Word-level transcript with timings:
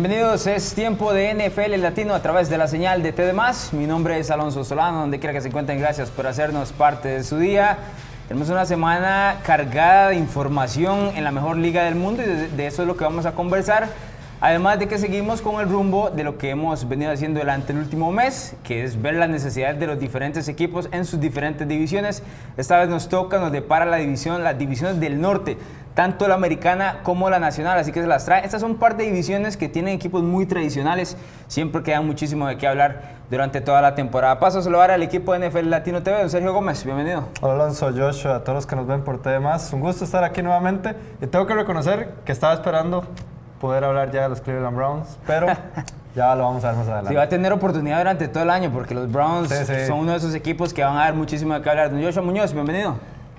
Bienvenidos, 0.00 0.46
es 0.46 0.74
tiempo 0.74 1.12
de 1.12 1.34
NFL 1.34 1.74
Latino 1.82 2.14
a 2.14 2.22
través 2.22 2.48
de 2.48 2.56
la 2.56 2.68
señal 2.68 3.02
de 3.02 3.10
TDMás. 3.10 3.72
Mi 3.72 3.84
nombre 3.84 4.16
es 4.20 4.30
Alonso 4.30 4.62
Solano, 4.62 5.00
donde 5.00 5.18
quiera 5.18 5.32
que 5.32 5.40
se 5.40 5.48
encuentren, 5.48 5.80
gracias 5.80 6.08
por 6.08 6.28
hacernos 6.28 6.72
parte 6.72 7.08
de 7.08 7.24
su 7.24 7.36
día. 7.36 7.78
Tenemos 8.28 8.48
una 8.48 8.64
semana 8.64 9.40
cargada 9.42 10.10
de 10.10 10.14
información 10.14 11.10
en 11.16 11.24
la 11.24 11.32
mejor 11.32 11.56
liga 11.56 11.82
del 11.82 11.96
mundo 11.96 12.22
y 12.22 12.26
de, 12.26 12.46
de 12.46 12.66
eso 12.68 12.82
es 12.82 12.86
lo 12.86 12.96
que 12.96 13.02
vamos 13.02 13.26
a 13.26 13.32
conversar. 13.32 13.88
Además 14.40 14.78
de 14.78 14.86
que 14.86 14.98
seguimos 14.98 15.42
con 15.42 15.60
el 15.60 15.68
rumbo 15.68 16.10
de 16.10 16.22
lo 16.22 16.38
que 16.38 16.50
hemos 16.50 16.88
venido 16.88 17.10
haciendo 17.10 17.40
durante 17.40 17.72
el 17.72 17.80
último 17.80 18.12
mes, 18.12 18.54
que 18.62 18.84
es 18.84 19.02
ver 19.02 19.14
las 19.14 19.28
necesidades 19.28 19.80
de 19.80 19.88
los 19.88 19.98
diferentes 19.98 20.46
equipos 20.46 20.88
en 20.92 21.04
sus 21.04 21.18
diferentes 21.18 21.66
divisiones. 21.66 22.22
Esta 22.56 22.78
vez 22.78 22.88
nos 22.88 23.08
toca, 23.08 23.40
nos 23.40 23.50
depara 23.50 23.84
la 23.84 23.96
división, 23.96 24.44
las 24.44 24.56
divisiones 24.56 25.00
del 25.00 25.20
norte, 25.20 25.58
tanto 25.94 26.28
la 26.28 26.36
americana 26.36 27.00
como 27.02 27.28
la 27.30 27.40
nacional, 27.40 27.80
así 27.80 27.90
que 27.90 28.00
se 28.00 28.06
las 28.06 28.26
trae. 28.26 28.44
Estas 28.44 28.60
son 28.60 28.76
parte 28.76 29.02
de 29.02 29.08
divisiones 29.08 29.56
que 29.56 29.68
tienen 29.68 29.94
equipos 29.94 30.22
muy 30.22 30.46
tradicionales, 30.46 31.16
siempre 31.48 31.82
quedan 31.82 32.06
muchísimo 32.06 32.46
de 32.46 32.56
qué 32.58 32.68
hablar 32.68 33.16
durante 33.30 33.60
toda 33.60 33.82
la 33.82 33.96
temporada. 33.96 34.38
Paso 34.38 34.60
a 34.60 34.62
saludar 34.62 34.92
al 34.92 35.02
equipo 35.02 35.32
de 35.32 35.48
NFL 35.48 35.68
Latino 35.68 36.04
TV, 36.04 36.20
don 36.20 36.30
Sergio 36.30 36.52
Gómez, 36.52 36.84
bienvenido. 36.84 37.26
Hola 37.40 37.54
Alonso, 37.54 37.90
Joshua, 37.92 38.36
a 38.36 38.44
todos 38.44 38.54
los 38.54 38.66
que 38.68 38.76
nos 38.76 38.86
ven 38.86 39.02
por 39.02 39.20
TV+. 39.20 39.40
Un 39.72 39.80
gusto 39.80 40.04
estar 40.04 40.22
aquí 40.22 40.42
nuevamente 40.42 40.94
y 41.20 41.26
tengo 41.26 41.44
que 41.44 41.54
reconocer 41.54 42.14
que 42.24 42.30
estaba 42.30 42.54
esperando 42.54 43.02
poder 43.60 43.84
hablar 43.84 44.10
ya 44.10 44.22
de 44.22 44.28
los 44.28 44.40
Cleveland 44.40 44.76
Browns, 44.76 45.18
pero 45.26 45.46
ya 46.14 46.34
lo 46.34 46.44
vamos 46.44 46.64
a 46.64 46.68
ver 46.68 46.76
más 46.78 46.86
adelante. 46.86 47.08
Sí, 47.10 47.14
va 47.16 47.22
a 47.22 47.28
tener 47.28 47.52
oportunidad 47.52 47.98
durante 47.98 48.28
todo 48.28 48.42
el 48.42 48.50
año 48.50 48.70
porque 48.72 48.94
los 48.94 49.10
Browns 49.10 49.48
Sí, 49.50 49.64
sí. 49.66 49.86
son 49.86 50.00
uno 50.00 50.12
de 50.12 50.18
esos 50.18 50.34
equipos 50.34 50.72
que 50.72 50.82
van 50.84 50.96
a 50.96 51.00
dar 51.00 51.14
muchísimo 51.14 51.54
de 51.54 51.62
qué 51.62 51.70
hablar. 51.70 51.90
Don 51.90 52.02
Joshua 52.02 52.22
Muñoz, 52.22 52.52
bienvenido. 52.52 52.96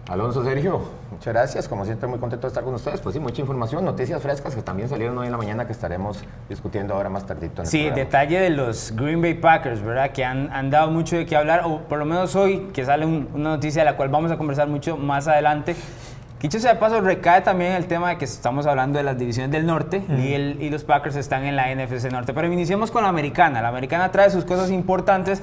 Alonso 0.09 0.43
Sergio, 0.43 0.81
muchas 1.11 1.31
gracias. 1.35 1.67
Como 1.67 1.85
siempre, 1.85 2.07
muy 2.07 2.17
contento 2.17 2.47
de 2.47 2.49
estar 2.49 2.63
con 2.63 2.73
ustedes. 2.73 2.99
Pues 2.99 3.13
sí, 3.13 3.19
mucha 3.19 3.41
información, 3.41 3.85
noticias 3.85 4.19
frescas 4.23 4.55
que 4.55 4.63
también 4.63 4.89
salieron 4.89 5.15
hoy 5.19 5.27
en 5.27 5.31
la 5.31 5.37
mañana 5.37 5.67
que 5.67 5.71
estaremos 5.71 6.23
discutiendo 6.49 6.95
ahora 6.95 7.09
más 7.09 7.27
tardito 7.27 7.61
en 7.61 7.65
el 7.67 7.67
Sí, 7.67 7.77
programa. 7.83 8.05
detalle 8.05 8.39
de 8.39 8.49
los 8.49 8.91
Green 8.95 9.21
Bay 9.21 9.35
Packers, 9.35 9.83
¿verdad? 9.83 10.09
Que 10.11 10.25
han, 10.25 10.51
han 10.51 10.71
dado 10.71 10.89
mucho 10.89 11.15
de 11.15 11.27
qué 11.27 11.35
hablar, 11.37 11.61
o 11.65 11.81
por 11.81 11.99
lo 11.99 12.05
menos 12.05 12.35
hoy, 12.35 12.69
que 12.73 12.83
sale 12.85 13.05
un- 13.05 13.29
una 13.35 13.49
noticia 13.51 13.83
de 13.83 13.85
la 13.91 13.97
cual 13.97 14.09
vamos 14.09 14.31
a 14.31 14.37
conversar 14.39 14.67
mucho 14.67 14.97
más 14.97 15.27
adelante. 15.27 15.75
Dicho 16.41 16.57
sea 16.59 16.73
de 16.75 16.79
paso, 16.79 17.01
recae 17.01 17.41
también 17.41 17.73
el 17.73 17.85
tema 17.87 18.09
de 18.09 18.17
que 18.17 18.23
estamos 18.25 18.65
hablando 18.65 18.97
de 18.97 19.03
las 19.03 19.17
divisiones 19.17 19.51
del 19.51 19.65
norte 19.65 20.01
y, 20.17 20.33
el- 20.33 20.57
y 20.61 20.69
los 20.69 20.85
Packers 20.85 21.17
están 21.17 21.43
en 21.45 21.57
la 21.57 21.69
NFC 21.75 22.09
Norte. 22.11 22.33
Pero 22.33 22.47
iniciemos 22.51 22.91
con 22.91 23.03
la 23.03 23.09
americana. 23.09 23.61
La 23.61 23.67
americana 23.67 24.09
trae 24.11 24.29
sus 24.29 24.45
cosas 24.45 24.71
importantes, 24.71 25.41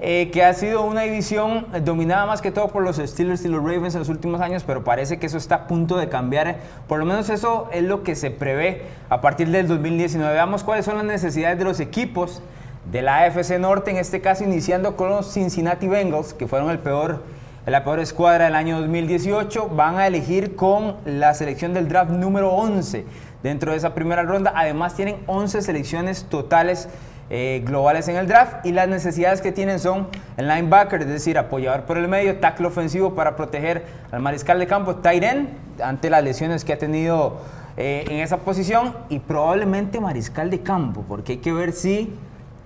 eh, 0.00 0.30
que 0.32 0.42
ha 0.42 0.54
sido 0.54 0.80
una 0.82 1.02
división 1.02 1.66
dominada 1.84 2.24
más 2.24 2.40
que 2.40 2.50
todo 2.50 2.68
por 2.68 2.82
los 2.82 2.96
Steelers 2.96 3.44
y 3.44 3.48
los 3.48 3.62
Ravens 3.62 3.94
en 3.94 3.98
los 3.98 4.08
últimos 4.08 4.40
años, 4.40 4.64
pero 4.66 4.82
parece 4.82 5.18
que 5.18 5.26
eso 5.26 5.36
está 5.36 5.56
a 5.56 5.66
punto 5.66 5.98
de 5.98 6.08
cambiar. 6.08 6.48
eh. 6.48 6.56
Por 6.88 6.98
lo 7.00 7.04
menos 7.04 7.28
eso 7.28 7.68
es 7.70 7.82
lo 7.82 8.02
que 8.02 8.16
se 8.16 8.30
prevé 8.30 8.84
a 9.10 9.20
partir 9.20 9.50
del 9.50 9.68
2019. 9.68 10.32
Veamos 10.32 10.64
cuáles 10.64 10.86
son 10.86 10.96
las 10.96 11.04
necesidades 11.04 11.58
de 11.58 11.64
los 11.64 11.80
equipos 11.80 12.40
de 12.90 13.02
la 13.02 13.24
AFC 13.24 13.58
Norte, 13.58 13.90
en 13.90 13.98
este 13.98 14.22
caso 14.22 14.42
iniciando 14.42 14.96
con 14.96 15.10
los 15.10 15.30
Cincinnati 15.34 15.86
Bengals, 15.86 16.32
que 16.32 16.46
fueron 16.48 16.70
el 16.70 16.78
peor, 16.78 17.22
la 17.66 17.84
peor 17.84 18.00
escuadra 18.00 18.46
del 18.46 18.54
año 18.54 18.80
2018. 18.80 19.68
Van 19.68 19.98
a 19.98 20.06
elegir 20.06 20.56
con 20.56 20.96
la 21.04 21.34
selección 21.34 21.74
del 21.74 21.88
draft 21.88 22.10
número 22.10 22.52
11 22.52 23.04
dentro 23.42 23.72
de 23.72 23.78
esa 23.78 23.94
primera 23.94 24.22
ronda. 24.22 24.52
Además 24.54 24.94
tienen 24.94 25.16
11 25.26 25.62
selecciones 25.62 26.24
totales 26.24 26.88
eh, 27.32 27.62
globales 27.64 28.08
en 28.08 28.16
el 28.16 28.26
draft 28.26 28.66
y 28.66 28.72
las 28.72 28.88
necesidades 28.88 29.40
que 29.40 29.52
tienen 29.52 29.78
son 29.78 30.08
el 30.36 30.48
linebacker, 30.48 31.02
es 31.02 31.08
decir, 31.08 31.38
apoyador 31.38 31.82
por 31.82 31.96
el 31.96 32.08
medio, 32.08 32.38
tackle 32.40 32.66
ofensivo 32.66 33.14
para 33.14 33.36
proteger 33.36 33.84
al 34.10 34.20
mariscal 34.20 34.58
de 34.58 34.66
campo, 34.66 34.96
tight 34.96 35.24
ante 35.80 36.10
las 36.10 36.24
lesiones 36.24 36.64
que 36.64 36.72
ha 36.72 36.78
tenido 36.78 37.38
eh, 37.76 38.04
en 38.08 38.16
esa 38.16 38.38
posición 38.38 38.96
y 39.08 39.20
probablemente 39.20 40.00
mariscal 40.00 40.50
de 40.50 40.62
campo, 40.62 41.04
porque 41.06 41.34
hay 41.34 41.38
que 41.38 41.52
ver 41.52 41.72
si 41.72 42.12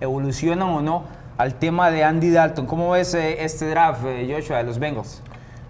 evolucionan 0.01 0.69
o 0.71 0.81
no 0.81 1.05
al 1.37 1.55
tema 1.55 1.91
de 1.91 2.05
Andy 2.05 2.31
Dalton. 2.31 2.67
¿Cómo 2.67 2.91
ves 2.91 3.15
eh, 3.15 3.45
este 3.45 3.69
draft, 3.69 4.05
eh, 4.07 4.27
Joshua, 4.31 4.59
de 4.59 4.65
los 4.65 4.79
Bengals? 4.79 5.23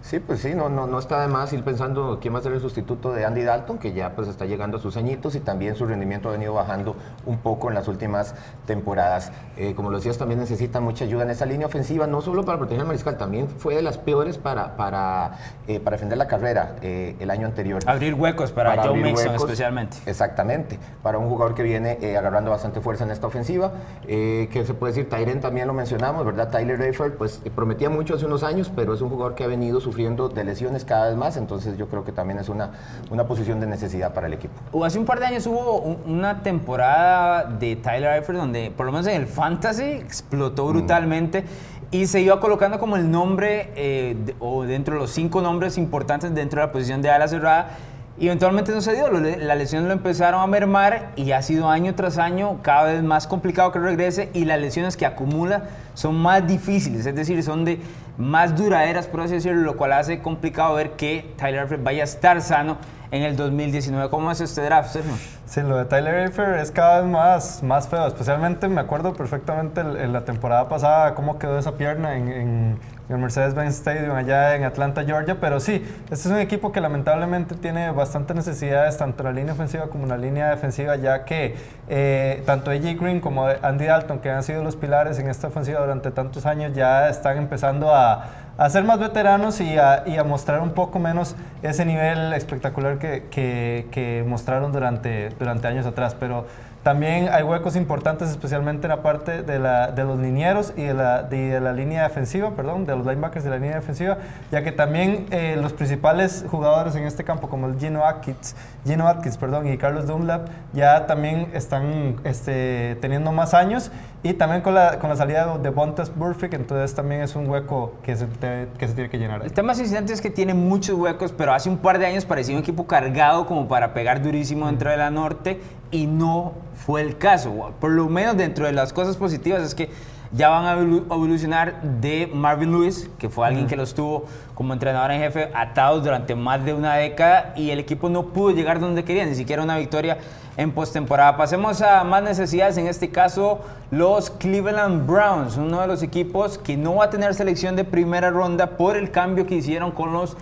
Sí, 0.04 0.18
pues 0.20 0.40
sí, 0.40 0.54
no, 0.54 0.68
no, 0.68 0.86
no 0.86 0.98
está 0.98 1.22
de 1.22 1.28
más 1.28 1.50
ir 1.54 1.64
pensando 1.64 2.18
quién 2.20 2.34
va 2.34 2.38
a 2.38 2.42
ser 2.42 2.52
el 2.52 2.60
sustituto 2.60 3.10
de 3.14 3.24
Andy 3.24 3.42
Dalton, 3.42 3.78
que 3.78 3.94
ya 3.94 4.14
pues 4.14 4.28
está 4.28 4.44
llegando 4.44 4.76
a 4.76 4.80
sus 4.80 4.98
añitos 4.98 5.34
y 5.34 5.40
también 5.40 5.76
su 5.76 5.86
rendimiento 5.86 6.28
ha 6.28 6.32
venido 6.32 6.52
bajando 6.52 6.94
un 7.24 7.38
poco 7.38 7.70
en 7.70 7.74
las 7.74 7.88
últimas 7.88 8.34
temporadas. 8.66 9.32
Eh, 9.56 9.74
como 9.74 9.88
lo 9.88 9.96
decías, 9.96 10.18
también 10.18 10.40
necesita 10.40 10.78
mucha 10.78 11.06
ayuda 11.06 11.22
en 11.22 11.30
esa 11.30 11.46
línea 11.46 11.66
ofensiva, 11.66 12.06
no 12.06 12.20
solo 12.20 12.44
para 12.44 12.58
proteger 12.58 12.82
al 12.82 12.86
mariscal, 12.86 13.16
también 13.16 13.48
fue 13.48 13.76
de 13.76 13.80
las 13.80 13.96
peores 13.96 14.36
para, 14.36 14.76
para, 14.76 15.38
eh, 15.66 15.80
para 15.80 15.94
defender 15.94 16.18
la 16.18 16.28
carrera 16.28 16.76
eh, 16.82 17.16
el 17.18 17.30
año 17.30 17.46
anterior. 17.46 17.82
Abrir 17.86 18.12
huecos 18.12 18.52
para, 18.52 18.74
Joe 18.74 18.88
abrir 18.88 19.04
Mixon 19.04 19.28
huecos, 19.28 19.44
especialmente. 19.44 19.96
Exactamente, 20.04 20.78
para 21.02 21.16
un 21.16 21.30
jugador 21.30 21.54
que 21.54 21.62
viene 21.62 21.98
agarrando 22.14 22.50
bastante 22.50 22.82
fuerza 22.82 23.04
en 23.04 23.10
esta 23.10 23.26
ofensiva, 23.26 23.72
eh, 24.06 24.50
que 24.52 24.66
se 24.66 24.74
puede 24.74 24.92
decir, 24.92 25.08
Tyren 25.08 25.40
también 25.40 25.66
lo 25.66 25.72
mencionamos, 25.72 26.26
¿verdad? 26.26 26.50
Tyler 26.50 26.78
Eifert, 26.82 27.16
pues 27.16 27.40
prometía 27.54 27.88
mucho 27.88 28.16
hace 28.16 28.26
unos 28.26 28.42
años, 28.42 28.70
pero 28.76 28.92
es 28.92 29.00
un 29.00 29.08
jugador 29.08 29.34
que 29.34 29.44
ha 29.44 29.48
venido 29.48 29.80
sufriendo 29.94 30.28
de 30.28 30.42
lesiones 30.42 30.84
cada 30.84 31.06
vez 31.08 31.16
más, 31.16 31.36
entonces 31.36 31.78
yo 31.78 31.86
creo 31.88 32.04
que 32.04 32.10
también 32.10 32.40
es 32.40 32.48
una, 32.48 32.70
una 33.12 33.28
posición 33.28 33.60
de 33.60 33.68
necesidad 33.68 34.12
para 34.12 34.26
el 34.26 34.32
equipo. 34.32 34.84
Hace 34.84 34.98
un 34.98 35.04
par 35.04 35.20
de 35.20 35.26
años 35.26 35.46
hubo 35.46 35.78
un- 35.78 35.98
una 36.04 36.42
temporada 36.42 37.44
de 37.44 37.76
Tyler 37.76 38.14
Eifert 38.14 38.36
donde, 38.36 38.72
por 38.76 38.86
lo 38.86 38.90
menos 38.92 39.06
en 39.06 39.14
el 39.20 39.28
fantasy, 39.28 39.84
explotó 39.84 40.66
brutalmente 40.66 41.44
y 41.92 42.06
se 42.08 42.20
iba 42.22 42.40
colocando 42.40 42.80
como 42.80 42.96
el 42.96 43.08
nombre 43.08 43.70
eh, 43.76 44.16
de- 44.26 44.34
o 44.40 44.64
dentro 44.64 44.94
de 44.94 45.00
los 45.02 45.10
cinco 45.12 45.40
nombres 45.42 45.78
importantes 45.78 46.34
dentro 46.34 46.60
de 46.60 46.66
la 46.66 46.72
posición 46.72 47.00
de 47.00 47.10
ala 47.10 47.28
cerrada. 47.28 47.68
Y 48.16 48.26
eventualmente 48.26 48.70
no 48.70 48.80
se 48.80 48.92
dio, 48.94 49.10
las 49.10 49.58
lesiones 49.58 49.88
lo 49.88 49.92
empezaron 49.92 50.40
a 50.40 50.46
mermar 50.46 51.10
y 51.16 51.32
ha 51.32 51.42
sido 51.42 51.68
año 51.68 51.96
tras 51.96 52.16
año 52.18 52.58
cada 52.62 52.84
vez 52.84 53.02
más 53.02 53.26
complicado 53.26 53.72
que 53.72 53.80
regrese 53.80 54.30
y 54.34 54.44
las 54.44 54.60
lesiones 54.60 54.96
que 54.96 55.04
acumula 55.04 55.64
son 55.94 56.14
más 56.14 56.46
difíciles, 56.46 57.06
es 57.06 57.14
decir, 57.16 57.42
son 57.42 57.64
de 57.64 57.80
más 58.16 58.54
duraderas, 58.56 59.08
por 59.08 59.22
así 59.22 59.34
decirlo, 59.34 59.62
lo 59.62 59.76
cual 59.76 59.92
hace 59.94 60.20
complicado 60.22 60.74
ver 60.76 60.92
que 60.92 61.34
Tyler 61.36 61.62
Eifert 61.62 61.82
vaya 61.82 62.02
a 62.02 62.04
estar 62.04 62.40
sano 62.40 62.76
en 63.10 63.22
el 63.22 63.36
2019. 63.36 64.08
¿Cómo 64.10 64.30
es 64.30 64.40
este 64.40 64.62
draft, 64.62 64.90
Sergio? 64.92 65.12
Sí, 65.46 65.60
lo 65.62 65.76
de 65.76 65.84
Tyler 65.84 66.14
Eifert 66.14 66.60
es 66.60 66.70
cada 66.70 67.00
vez 67.00 67.10
más, 67.10 67.62
más 67.64 67.88
feo. 67.88 68.06
Especialmente 68.06 68.68
me 68.68 68.80
acuerdo 68.80 69.14
perfectamente 69.14 69.80
en 69.80 70.12
la 70.12 70.24
temporada 70.24 70.68
pasada 70.68 71.14
cómo 71.16 71.38
quedó 71.40 71.58
esa 71.58 71.72
pierna 71.72 72.16
en- 72.16 72.78
en 73.08 73.16
el 73.16 73.20
Mercedes-Benz 73.20 73.74
Stadium 73.76 74.14
allá 74.16 74.54
en 74.56 74.64
Atlanta, 74.64 75.04
Georgia. 75.04 75.36
Pero 75.40 75.60
sí, 75.60 75.84
este 76.04 76.14
es 76.14 76.26
un 76.26 76.38
equipo 76.38 76.72
que 76.72 76.80
lamentablemente 76.80 77.54
tiene 77.54 77.90
bastantes 77.90 78.34
necesidades, 78.36 78.96
tanto 78.96 79.22
la 79.24 79.32
línea 79.32 79.52
ofensiva 79.54 79.88
como 79.88 80.04
en 80.04 80.08
la 80.10 80.16
línea 80.18 80.50
defensiva, 80.50 80.96
ya 80.96 81.24
que 81.24 81.56
eh, 81.88 82.42
tanto 82.46 82.70
AJ 82.70 82.98
Green 83.00 83.20
como 83.20 83.46
Andy 83.46 83.86
Dalton, 83.86 84.20
que 84.20 84.30
han 84.30 84.42
sido 84.42 84.62
los 84.62 84.76
pilares 84.76 85.18
en 85.18 85.28
esta 85.28 85.48
ofensiva 85.48 85.80
durante 85.80 86.10
tantos 86.10 86.46
años, 86.46 86.72
ya 86.74 87.08
están 87.08 87.36
empezando 87.36 87.94
a, 87.94 88.26
a 88.56 88.70
ser 88.70 88.84
más 88.84 88.98
veteranos 88.98 89.60
y 89.60 89.76
a, 89.78 90.04
mostrar 90.26 90.60
un 90.60 90.70
poco 90.70 90.98
menos 90.98 91.36
ese 91.62 91.84
nivel 91.84 92.32
espectacular 92.32 92.98
que, 92.98 93.24
que- 93.30 93.86
que 93.90 94.24
mostraron 94.26 94.72
durante, 94.72 95.28
durante 95.38 95.66
años 95.68 95.84
atrás. 95.86 96.16
Pero 96.18 96.46
también 96.84 97.28
hay 97.32 97.42
huecos 97.42 97.74
importantes, 97.74 98.28
especialmente 98.30 98.86
en 98.86 98.90
la 98.90 99.02
parte 99.02 99.42
de, 99.42 99.58
la, 99.58 99.88
de 99.90 100.04
los 100.04 100.18
linieros 100.20 100.72
y 100.76 100.82
de 100.82 100.94
la, 100.94 101.22
de, 101.22 101.48
de 101.54 101.60
la 101.60 101.72
línea 101.72 102.02
defensiva, 102.04 102.50
perdón, 102.50 102.84
de 102.86 102.94
los 102.94 103.04
linebackers 103.06 103.42
de 103.44 103.50
la 103.50 103.56
línea 103.56 103.74
defensiva, 103.76 104.18
ya 104.52 104.62
que 104.62 104.70
también 104.70 105.26
eh, 105.30 105.58
los 105.60 105.72
principales 105.72 106.44
jugadores 106.48 106.94
en 106.94 107.04
este 107.04 107.24
campo, 107.24 107.48
como 107.48 107.66
el 107.66 107.78
Gino 107.80 108.04
Atkins, 108.04 108.54
Gino 108.84 109.08
Atkins 109.08 109.36
perdón, 109.38 109.66
y 109.66 109.76
Carlos 109.78 110.06
Dunlap, 110.06 110.48
ya 110.74 111.06
también 111.06 111.48
están 111.54 112.16
este, 112.24 112.98
teniendo 113.00 113.32
más 113.32 113.54
años 113.54 113.90
y 114.22 114.34
también 114.34 114.60
con 114.62 114.74
la, 114.74 114.98
con 114.98 115.08
la 115.10 115.16
salida 115.16 115.56
de 115.58 115.70
Bontas 115.70 116.14
Burfict, 116.14 116.54
entonces 116.54 116.94
también 116.94 117.22
es 117.22 117.34
un 117.34 117.48
hueco 117.48 117.94
que 118.02 118.14
se, 118.14 118.26
te- 118.26 118.68
que 118.78 118.88
se 118.88 118.94
tiene 118.94 119.08
que 119.10 119.18
llenar. 119.18 119.40
ahí. 119.40 119.46
El 119.46 119.52
tema 119.54 119.74
Cincinnati 119.74 120.12
es 120.12 120.20
que 120.20 120.30
tiene 120.30 120.52
muchos 120.54 120.98
huecos, 120.98 121.32
pero 121.32 121.52
hace 121.54 121.68
un 121.70 121.78
par 121.78 121.98
de 121.98 122.06
años 122.06 122.24
parecía 122.26 122.54
un 122.54 122.60
equipo 122.60 122.86
cargado 122.86 123.46
como 123.46 123.68
para 123.68 123.94
pegar 123.94 124.22
durísimo 124.22 124.66
dentro 124.66 124.90
de 124.90 124.96
la 124.98 125.10
norte 125.10 125.60
y 125.90 126.06
no 126.06 126.52
fue 126.84 127.00
el 127.00 127.16
caso. 127.18 127.72
Por 127.80 127.90
lo 127.90 128.08
menos 128.08 128.36
dentro 128.36 128.66
de 128.66 128.72
las 128.72 128.92
cosas 128.92 129.16
positivas 129.16 129.62
es 129.62 129.74
que 129.74 129.88
ya 130.32 130.48
van 130.48 130.64
a 130.64 130.76
evolu- 130.76 131.04
evolucionar 131.04 131.80
de 132.00 132.28
Marvin 132.32 132.72
Lewis, 132.72 133.08
que 133.18 133.28
fue 133.28 133.46
alguien 133.46 133.68
que 133.68 133.76
los 133.76 133.94
tuvo 133.94 134.24
como 134.54 134.72
entrenador 134.72 135.12
en 135.12 135.20
jefe 135.20 135.50
atados 135.54 136.02
durante 136.02 136.34
más 136.34 136.64
de 136.64 136.74
una 136.74 136.94
década 136.94 137.52
y 137.56 137.70
el 137.70 137.78
equipo 137.78 138.08
no 138.08 138.26
pudo 138.26 138.50
llegar 138.50 138.80
donde 138.80 139.04
quería, 139.04 139.24
ni 139.26 139.34
siquiera 139.36 139.62
una 139.62 139.76
victoria 139.78 140.18
en 140.56 140.72
postemporada. 140.72 141.36
Pasemos 141.36 141.82
a 141.82 142.02
más 142.04 142.22
necesidades, 142.22 142.76
en 142.78 142.86
este 142.88 143.10
caso 143.10 143.60
los 143.90 144.30
Cleveland 144.30 145.06
Browns, 145.06 145.56
uno 145.56 145.80
de 145.80 145.86
los 145.86 146.02
equipos 146.02 146.58
que 146.58 146.76
no 146.76 146.96
va 146.96 147.04
a 147.04 147.10
tener 147.10 147.34
selección 147.34 147.76
de 147.76 147.84
primera 147.84 148.30
ronda 148.30 148.76
por 148.76 148.96
el 148.96 149.10
cambio 149.12 149.46
que 149.46 149.54
hicieron 149.54 149.92
con 149.92 150.12
los 150.12 150.36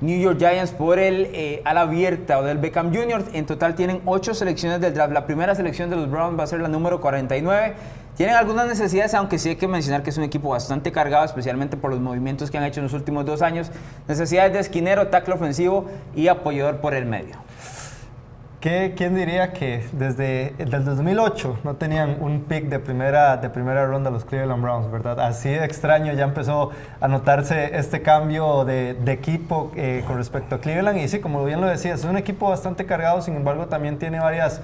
New 0.00 0.20
York 0.20 0.38
Giants 0.38 0.72
por 0.72 0.98
el 0.98 1.30
eh, 1.32 1.62
ala 1.64 1.82
abierta 1.82 2.38
o 2.38 2.42
del 2.42 2.58
Beckham 2.58 2.94
Jr. 2.94 3.24
En 3.32 3.46
total 3.46 3.74
tienen 3.74 4.02
ocho 4.04 4.34
selecciones 4.34 4.80
del 4.80 4.92
draft. 4.92 5.12
La 5.12 5.24
primera 5.24 5.54
selección 5.54 5.88
de 5.88 5.96
los 5.96 6.10
Browns 6.10 6.38
va 6.38 6.44
a 6.44 6.46
ser 6.46 6.60
la 6.60 6.68
número 6.68 7.00
49. 7.00 7.74
Tienen 8.14 8.34
algunas 8.34 8.66
necesidades, 8.66 9.14
aunque 9.14 9.38
sí 9.38 9.50
hay 9.50 9.56
que 9.56 9.68
mencionar 9.68 10.02
que 10.02 10.10
es 10.10 10.18
un 10.18 10.24
equipo 10.24 10.50
bastante 10.50 10.92
cargado, 10.92 11.24
especialmente 11.24 11.78
por 11.78 11.90
los 11.90 12.00
movimientos 12.00 12.50
que 12.50 12.58
han 12.58 12.64
hecho 12.64 12.80
en 12.80 12.84
los 12.84 12.92
últimos 12.92 13.24
dos 13.24 13.40
años. 13.40 13.70
Necesidades 14.06 14.52
de 14.52 14.58
esquinero, 14.60 15.08
tackle 15.08 15.34
ofensivo 15.34 15.86
y 16.14 16.28
apoyador 16.28 16.80
por 16.80 16.92
el 16.94 17.06
medio. 17.06 17.36
¿Qué, 18.66 18.94
¿Quién 18.96 19.14
diría 19.14 19.52
que 19.52 19.86
desde 19.92 20.52
el 20.58 20.84
2008 20.84 21.60
no 21.62 21.76
tenían 21.76 22.16
un 22.20 22.40
pick 22.40 22.64
de 22.64 22.80
primera, 22.80 23.36
de 23.36 23.48
primera 23.48 23.86
ronda 23.86 24.10
los 24.10 24.24
Cleveland 24.24 24.60
Browns, 24.60 24.90
verdad? 24.90 25.20
Así 25.20 25.50
de 25.50 25.64
extraño 25.64 26.12
ya 26.14 26.24
empezó 26.24 26.72
a 27.00 27.06
notarse 27.06 27.78
este 27.78 28.02
cambio 28.02 28.64
de, 28.64 28.96
equipo 29.06 29.70
eh, 29.76 30.02
con 30.04 30.16
respecto 30.16 30.56
a 30.56 30.60
Cleveland. 30.60 30.98
Y 30.98 31.06
sí, 31.06 31.20
como 31.20 31.44
bien 31.44 31.60
lo 31.60 31.68
decía, 31.68 31.94
es 31.94 32.02
un 32.02 32.16
equipo 32.16 32.48
bastante 32.48 32.86
cargado, 32.86 33.22
sin 33.22 33.36
embargo 33.36 33.66
también 33.66 34.00
tiene 34.00 34.18
varias 34.18 34.60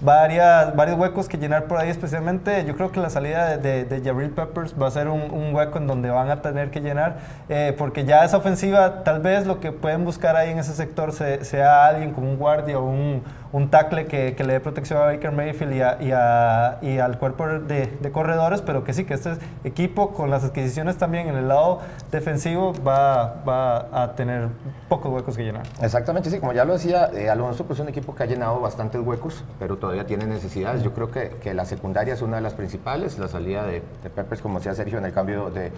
varias, 0.00 0.76
varios 0.76 0.98
huecos 0.98 1.28
que 1.28 1.38
llenar 1.38 1.64
por 1.64 1.78
ahí, 1.78 1.88
especialmente 1.88 2.64
yo 2.66 2.76
creo 2.76 2.92
que 2.92 3.00
la 3.00 3.10
salida 3.10 3.56
de, 3.56 3.84
de, 3.84 4.02
Jabril 4.02 4.30
Peppers 4.30 4.74
va 4.80 4.88
a 4.88 4.90
ser 4.90 5.08
un, 5.08 5.30
un, 5.30 5.54
hueco 5.54 5.78
en 5.78 5.86
donde 5.86 6.10
van 6.10 6.30
a 6.30 6.42
tener 6.42 6.70
que 6.70 6.80
llenar, 6.80 7.16
eh, 7.48 7.74
porque 7.76 8.04
ya 8.04 8.24
esa 8.24 8.36
ofensiva, 8.36 9.04
tal 9.04 9.20
vez 9.20 9.46
lo 9.46 9.60
que 9.60 9.72
pueden 9.72 10.04
buscar 10.04 10.36
ahí 10.36 10.50
en 10.50 10.58
ese 10.58 10.74
sector 10.74 11.12
sea 11.12 11.86
alguien 11.86 12.12
como 12.12 12.28
un 12.30 12.36
guardia 12.36 12.78
o 12.78 12.84
un, 12.84 13.22
un 13.52 13.70
tackle 13.70 14.06
que, 14.06 14.34
le 14.44 14.52
dé 14.52 14.60
protección 14.60 15.00
a 15.00 15.06
Baker 15.06 15.32
Mayfield 15.32 15.72
y, 16.02 16.98
al 16.98 17.18
cuerpo 17.18 17.46
de, 17.46 18.10
corredores, 18.12 18.62
pero 18.62 18.84
que 18.84 18.92
sí, 18.92 19.04
que 19.04 19.14
este 19.14 19.34
equipo 19.64 20.12
con 20.12 20.30
las 20.30 20.44
adquisiciones 20.44 20.96
también 20.96 21.28
en 21.28 21.36
el 21.36 21.48
lado 21.48 21.80
defensivo 22.10 22.72
va, 22.86 23.82
a 23.92 24.14
tener 24.16 24.48
pocos 24.88 25.12
huecos 25.12 25.36
que 25.36 25.44
llenar. 25.44 25.64
Exactamente, 25.82 26.30
sí, 26.30 26.38
como 26.38 26.52
ya 26.52 26.64
lo 26.64 26.74
decía 26.74 27.10
eh, 27.14 27.28
Alonso, 27.28 27.64
pues 27.64 27.78
es 27.78 27.82
un 27.82 27.88
equipo 27.88 28.14
que 28.14 28.22
ha 28.22 28.26
llenado 28.26 28.60
bastantes 28.60 29.00
huecos, 29.00 29.44
pero 29.58 29.76
todavía 29.76 30.06
tiene 30.06 30.26
necesidades. 30.26 30.82
Yo 30.82 30.92
creo 30.92 31.10
que, 31.10 31.30
que 31.42 31.54
la 31.54 31.64
secundaria 31.64 32.14
es 32.14 32.22
una 32.22 32.36
de 32.36 32.42
las 32.42 32.54
principales, 32.54 33.18
la 33.18 33.28
salida 33.28 33.64
de, 33.64 33.82
de 34.02 34.10
Peppers, 34.10 34.40
como 34.40 34.58
decía 34.58 34.74
Sergio, 34.74 34.98
en 34.98 35.04
el 35.04 35.12
cambio 35.12 35.50
de, 35.50 35.72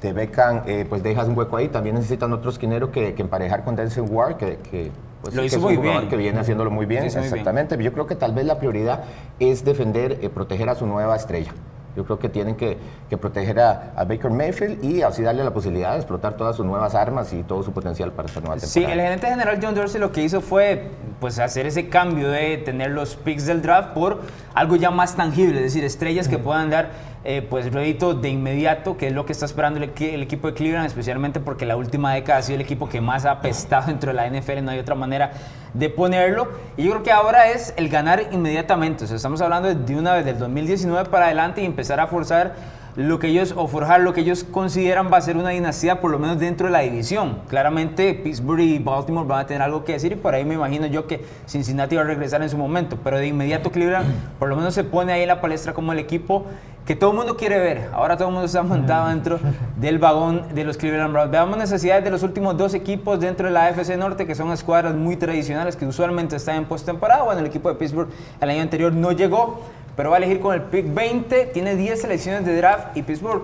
de 0.00 0.12
Beckham, 0.12 0.62
eh, 0.66 0.86
pues 0.88 1.02
dejas 1.02 1.28
un 1.28 1.36
hueco 1.36 1.56
ahí. 1.56 1.68
También 1.68 1.96
necesitan 1.96 2.32
otro 2.32 2.50
esquinero 2.50 2.90
que, 2.92 3.14
que 3.14 3.22
emparejar 3.22 3.64
con 3.64 3.76
Denzel 3.76 4.04
Ward, 4.08 4.36
que, 4.36 4.58
que 4.58 4.90
pues 5.22 5.34
lo 5.34 5.44
hizo 5.44 5.56
que 5.56 5.58
es 5.58 5.62
muy 5.62 5.76
un 5.76 5.82
bien. 5.82 6.08
que 6.08 6.16
viene 6.16 6.38
haciéndolo 6.38 6.70
muy 6.70 6.86
bien. 6.86 7.04
Muy 7.04 7.08
exactamente. 7.08 7.82
Yo 7.82 7.92
creo 7.92 8.06
que 8.06 8.14
tal 8.14 8.32
vez 8.32 8.46
la 8.46 8.58
prioridad 8.58 9.04
es 9.38 9.64
defender, 9.64 10.18
eh, 10.22 10.28
proteger 10.28 10.68
a 10.68 10.74
su 10.74 10.86
nueva 10.86 11.16
estrella. 11.16 11.52
Yo 11.96 12.04
creo 12.04 12.20
que 12.20 12.28
tienen 12.28 12.54
que, 12.54 12.76
que 13.10 13.16
proteger 13.16 13.58
a, 13.58 13.92
a, 13.96 14.04
Baker 14.04 14.30
Mayfield 14.30 14.84
y 14.84 15.02
así 15.02 15.22
darle 15.22 15.42
la 15.42 15.52
posibilidad 15.52 15.92
de 15.92 15.96
explotar 15.96 16.36
todas 16.36 16.54
sus 16.54 16.64
nuevas 16.64 16.94
armas 16.94 17.32
y 17.32 17.42
todo 17.42 17.64
su 17.64 17.72
potencial 17.72 18.12
para 18.12 18.28
esta 18.28 18.40
nueva 18.40 18.54
temporada. 18.54 18.72
Sí, 18.72 18.84
el 18.84 19.00
gerente 19.00 19.26
general 19.26 19.58
John 19.60 19.74
Dorsey 19.74 20.00
lo 20.00 20.12
que 20.12 20.22
hizo 20.22 20.40
fue 20.40 20.90
pues, 21.18 21.40
hacer 21.40 21.66
ese 21.66 21.88
cambio 21.88 22.30
de 22.30 22.58
tener 22.58 22.92
los 22.92 23.16
picks 23.16 23.46
del 23.46 23.62
draft 23.62 23.94
por 23.94 24.20
algo 24.54 24.76
ya 24.76 24.92
más 24.92 25.16
tangible, 25.16 25.56
es 25.56 25.64
decir, 25.64 25.82
estrellas 25.82 26.28
que 26.28 26.38
puedan 26.38 26.70
dar 26.70 26.90
eh, 27.24 27.42
pues 27.42 27.72
rédito 27.72 28.14
de 28.14 28.28
inmediato, 28.28 28.96
que 28.96 29.08
es 29.08 29.12
lo 29.12 29.26
que 29.26 29.32
está 29.32 29.44
esperando 29.44 29.78
el, 29.80 30.22
equipo 30.22 30.48
de 30.48 30.54
Cleveland, 30.54 30.86
especialmente 30.86 31.40
porque 31.40 31.66
la 31.66 31.76
última 31.76 32.14
década 32.14 32.38
ha 32.38 32.42
sido 32.42 32.56
el 32.56 32.62
equipo 32.62 32.88
que 32.88 33.00
más 33.00 33.24
ha 33.24 33.32
apestado 33.32 33.86
dentro 33.88 34.12
de 34.12 34.16
la 34.16 34.28
NFL, 34.28 34.62
no 34.62 34.70
hay 34.70 34.78
otra 34.78 34.94
manera 34.94 35.32
de 35.74 35.90
ponerlo. 35.90 36.48
Y 36.76 36.84
yo 36.84 36.90
creo 36.92 37.02
que 37.02 37.12
ahora 37.12 37.50
es 37.50 37.74
el 37.76 37.88
ganar 37.88 38.28
inmediatamente, 38.32 39.04
o 39.04 39.06
sea, 39.06 39.16
estamos 39.16 39.40
hablando 39.40 39.74
de 39.74 39.96
una 39.96 40.14
vez 40.14 40.24
del 40.24 40.38
2019 40.38 41.08
para 41.10 41.26
adelante 41.26 41.62
y 41.62 41.64
empezar 41.64 42.00
a 42.00 42.06
forzar 42.06 42.54
lo 42.98 43.20
que 43.20 43.28
ellos, 43.28 43.54
o 43.56 43.68
forjar 43.68 44.00
lo 44.00 44.12
que 44.12 44.22
ellos 44.22 44.42
consideran 44.42 45.08
va 45.12 45.18
a 45.18 45.20
ser 45.20 45.36
una 45.36 45.50
dinastía, 45.50 46.00
por 46.00 46.10
lo 46.10 46.18
menos 46.18 46.40
dentro 46.40 46.66
de 46.66 46.72
la 46.72 46.80
división. 46.80 47.38
Claramente 47.48 48.12
Pittsburgh 48.12 48.58
y 48.58 48.80
Baltimore 48.80 49.24
van 49.24 49.40
a 49.40 49.46
tener 49.46 49.62
algo 49.62 49.84
que 49.84 49.92
decir 49.92 50.10
y 50.10 50.16
por 50.16 50.34
ahí 50.34 50.44
me 50.44 50.54
imagino 50.54 50.86
yo 50.86 51.06
que 51.06 51.24
Cincinnati 51.46 51.94
va 51.94 52.02
a 52.02 52.06
regresar 52.06 52.42
en 52.42 52.50
su 52.50 52.58
momento, 52.58 52.98
pero 53.04 53.18
de 53.18 53.28
inmediato 53.28 53.70
Cleveland 53.70 54.08
por 54.40 54.48
lo 54.48 54.56
menos 54.56 54.74
se 54.74 54.82
pone 54.82 55.12
ahí 55.12 55.22
en 55.22 55.28
la 55.28 55.40
palestra 55.40 55.74
como 55.74 55.92
el 55.92 56.00
equipo 56.00 56.46
que 56.88 56.96
todo 56.96 57.10
el 57.10 57.18
mundo 57.18 57.36
quiere 57.36 57.58
ver. 57.58 57.90
Ahora 57.92 58.16
todo 58.16 58.28
el 58.28 58.32
mundo 58.32 58.46
está 58.46 58.62
montado 58.62 59.10
dentro 59.10 59.38
del 59.76 59.98
vagón 59.98 60.54
de 60.54 60.64
los 60.64 60.78
Cleveland 60.78 61.12
Browns. 61.12 61.30
Veamos 61.30 61.58
necesidades 61.58 62.02
de 62.02 62.10
los 62.10 62.22
últimos 62.22 62.56
dos 62.56 62.72
equipos 62.72 63.20
dentro 63.20 63.46
de 63.46 63.52
la 63.52 63.66
AFC 63.66 63.98
Norte, 63.98 64.26
que 64.26 64.34
son 64.34 64.50
escuadras 64.52 64.94
muy 64.94 65.16
tradicionales 65.16 65.76
que 65.76 65.84
usualmente 65.84 66.36
están 66.36 66.56
en 66.56 66.64
postemporada. 66.64 67.24
Bueno, 67.24 67.40
el 67.40 67.46
equipo 67.46 67.68
de 67.68 67.74
Pittsburgh 67.74 68.08
el 68.40 68.48
año 68.48 68.62
anterior 68.62 68.90
no 68.94 69.12
llegó, 69.12 69.60
pero 69.96 70.08
va 70.08 70.16
a 70.16 70.18
elegir 70.18 70.40
con 70.40 70.54
el 70.54 70.62
pick 70.62 70.94
20. 70.94 71.50
Tiene 71.52 71.76
10 71.76 72.00
selecciones 72.00 72.46
de 72.46 72.56
draft 72.56 72.96
y 72.96 73.02
Pittsburgh, 73.02 73.42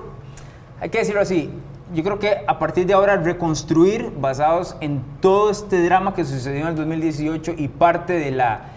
hay 0.80 0.88
que 0.88 1.00
decirlo 1.00 1.20
así, 1.20 1.50
yo 1.92 2.02
creo 2.02 2.18
que 2.18 2.38
a 2.46 2.58
partir 2.58 2.86
de 2.86 2.94
ahora 2.94 3.18
reconstruir 3.18 4.10
basados 4.18 4.74
en 4.80 5.02
todo 5.20 5.50
este 5.50 5.84
drama 5.84 6.14
que 6.14 6.24
sucedió 6.24 6.62
en 6.62 6.68
el 6.68 6.76
2018 6.76 7.56
y 7.58 7.68
parte 7.68 8.14
de 8.14 8.30
la, 8.30 8.70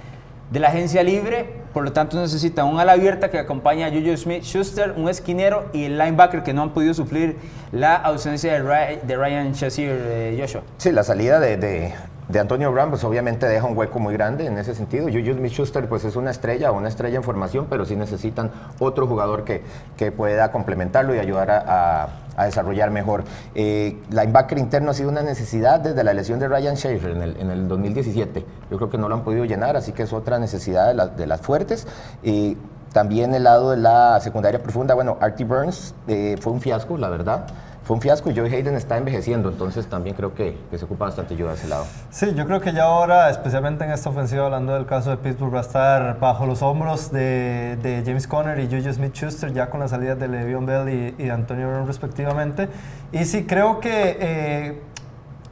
de 0.51 0.59
la 0.59 0.67
agencia 0.67 1.03
libre, 1.03 1.66
por 1.77 1.83
lo 1.83 1.93
tanto 1.93 2.19
necesita 2.19 2.63
un 2.65 2.79
ala 2.79 2.93
abierta 2.93 3.29
que 3.29 3.37
acompañe 3.37 3.85
a 3.85 3.91
Juju 3.91 4.17
Smith-Schuster, 4.17 4.95
un 4.97 5.09
esquinero 5.09 5.69
y 5.73 5.83
el 5.83 5.99
linebacker 5.99 6.41
que 6.41 6.51
no 6.51 6.63
han 6.63 6.73
podido 6.73 6.95
suplir 6.95 7.37
la 7.71 7.93
ausencia 7.93 8.51
de, 8.53 9.15
Ryan, 9.15 9.51
Shazier, 9.53 9.95
eh, 9.95 10.37
Joshua. 10.41 10.63
Sí, 10.77 10.91
la 10.91 11.03
salida 11.03 11.39
de, 11.39 11.93
de, 12.29 12.39
Antonio 12.39 12.71
Brown 12.71 12.89
pues 12.89 13.03
obviamente 13.03 13.47
deja 13.47 13.65
un 13.65 13.77
hueco 13.77 13.99
muy 13.99 14.13
grande 14.13 14.45
en 14.45 14.57
ese 14.57 14.75
sentido. 14.75 15.07
Juju 15.07 15.33
Smith-Schuster 15.33 15.87
pues 15.87 16.03
es 16.05 16.15
una 16.15 16.31
estrella, 16.31 16.71
una 16.71 16.87
estrella 16.87 17.17
en 17.17 17.23
formación, 17.23 17.67
pero 17.69 17.85
sí 17.85 17.95
necesitan 17.95 18.51
otro 18.79 19.07
jugador 19.07 19.43
que, 19.43 19.63
que 19.95 20.11
pueda 20.11 20.51
complementarlo 20.51 21.15
y 21.15 21.19
ayudar 21.19 21.51
a, 21.51 22.09
a, 22.35 22.45
desarrollar 22.45 22.91
mejor. 22.91 23.23
Eh, 23.55 23.97
linebacker 24.09 24.57
interno 24.57 24.91
ha 24.91 24.93
sido 24.93 25.09
una 25.09 25.23
necesidad 25.23 25.79
desde 25.79 26.03
la 26.03 26.13
lesión 26.13 26.39
de 26.39 26.47
Ryan 26.47 26.75
Shazier 26.75 27.11
en 27.11 27.21
el, 27.21 27.37
en 27.37 27.49
el 27.49 27.67
2017. 27.67 28.45
Yo 28.69 28.77
creo 28.77 28.89
que 28.89 28.97
no 28.97 29.09
lo 29.09 29.15
han 29.15 29.23
podido 29.23 29.45
llenar, 29.45 29.75
así 29.75 29.91
que 29.91 30.03
es 30.03 30.13
otra 30.13 30.39
necesidad 30.39 30.87
de, 30.87 30.93
la, 30.93 31.07
de 31.07 31.27
las 31.27 31.41
fuertes. 31.41 31.87
Y 32.23 32.57
también 32.93 33.35
el 33.35 33.43
lado 33.43 33.71
de 33.71 33.77
la 33.77 34.19
secundaria 34.21 34.61
profunda, 34.61 34.95
bueno, 34.95 35.17
Artie 35.19 35.45
Burns 35.45 35.93
eh, 36.07 36.35
fue 36.39 36.51
un 36.53 36.61
fiasco, 36.61 36.97
la 36.97 37.09
verdad. 37.09 37.45
Fue 37.87 37.95
un 37.95 38.01
fiasco 38.01 38.29
y 38.29 38.35
Joey 38.35 38.53
Hayden 38.53 38.75
está 38.75 38.97
envejeciendo, 38.97 39.47
entonces 39.47 39.87
también 39.87 40.13
creo 40.13 40.35
que, 40.35 40.57
que, 40.69 40.77
se 40.77 40.83
ocupa 40.83 41.05
bastante 41.05 41.35
ayuda 41.35 41.51
de 41.51 41.55
ese 41.55 41.69
lado. 41.69 41.85
Sí, 42.09 42.33
yo 42.35 42.45
creo 42.45 42.59
que 42.59 42.73
ya 42.73 42.83
ahora, 42.83 43.29
especialmente 43.29 43.85
en 43.85 43.91
esta 43.91 44.09
ofensiva, 44.09 44.43
hablando 44.43 44.73
del 44.73 44.85
caso 44.85 45.09
de 45.09 45.15
Pittsburgh, 45.15 45.53
va 45.53 45.59
a 45.59 45.61
estar 45.61 46.19
bajo 46.19 46.45
los 46.45 46.61
hombros 46.61 47.13
de, 47.13 48.03
James 48.05 48.27
Conner 48.27 48.59
y 48.59 48.65
Juju 48.65 48.91
Smith-Schuster, 48.91 49.53
ya 49.53 49.69
con 49.69 49.79
las 49.79 49.91
salidas 49.91 50.19
de 50.19 50.27
Le'Veon 50.27 50.65
Bell 50.65 51.15
y, 51.17 51.29
Antonio 51.29 51.69
Brown 51.69 51.87
respectivamente. 51.87 52.67
Y 53.13 53.23
sí, 53.23 53.45
creo 53.45 53.79
que 53.79 54.17
eh, 54.19 54.81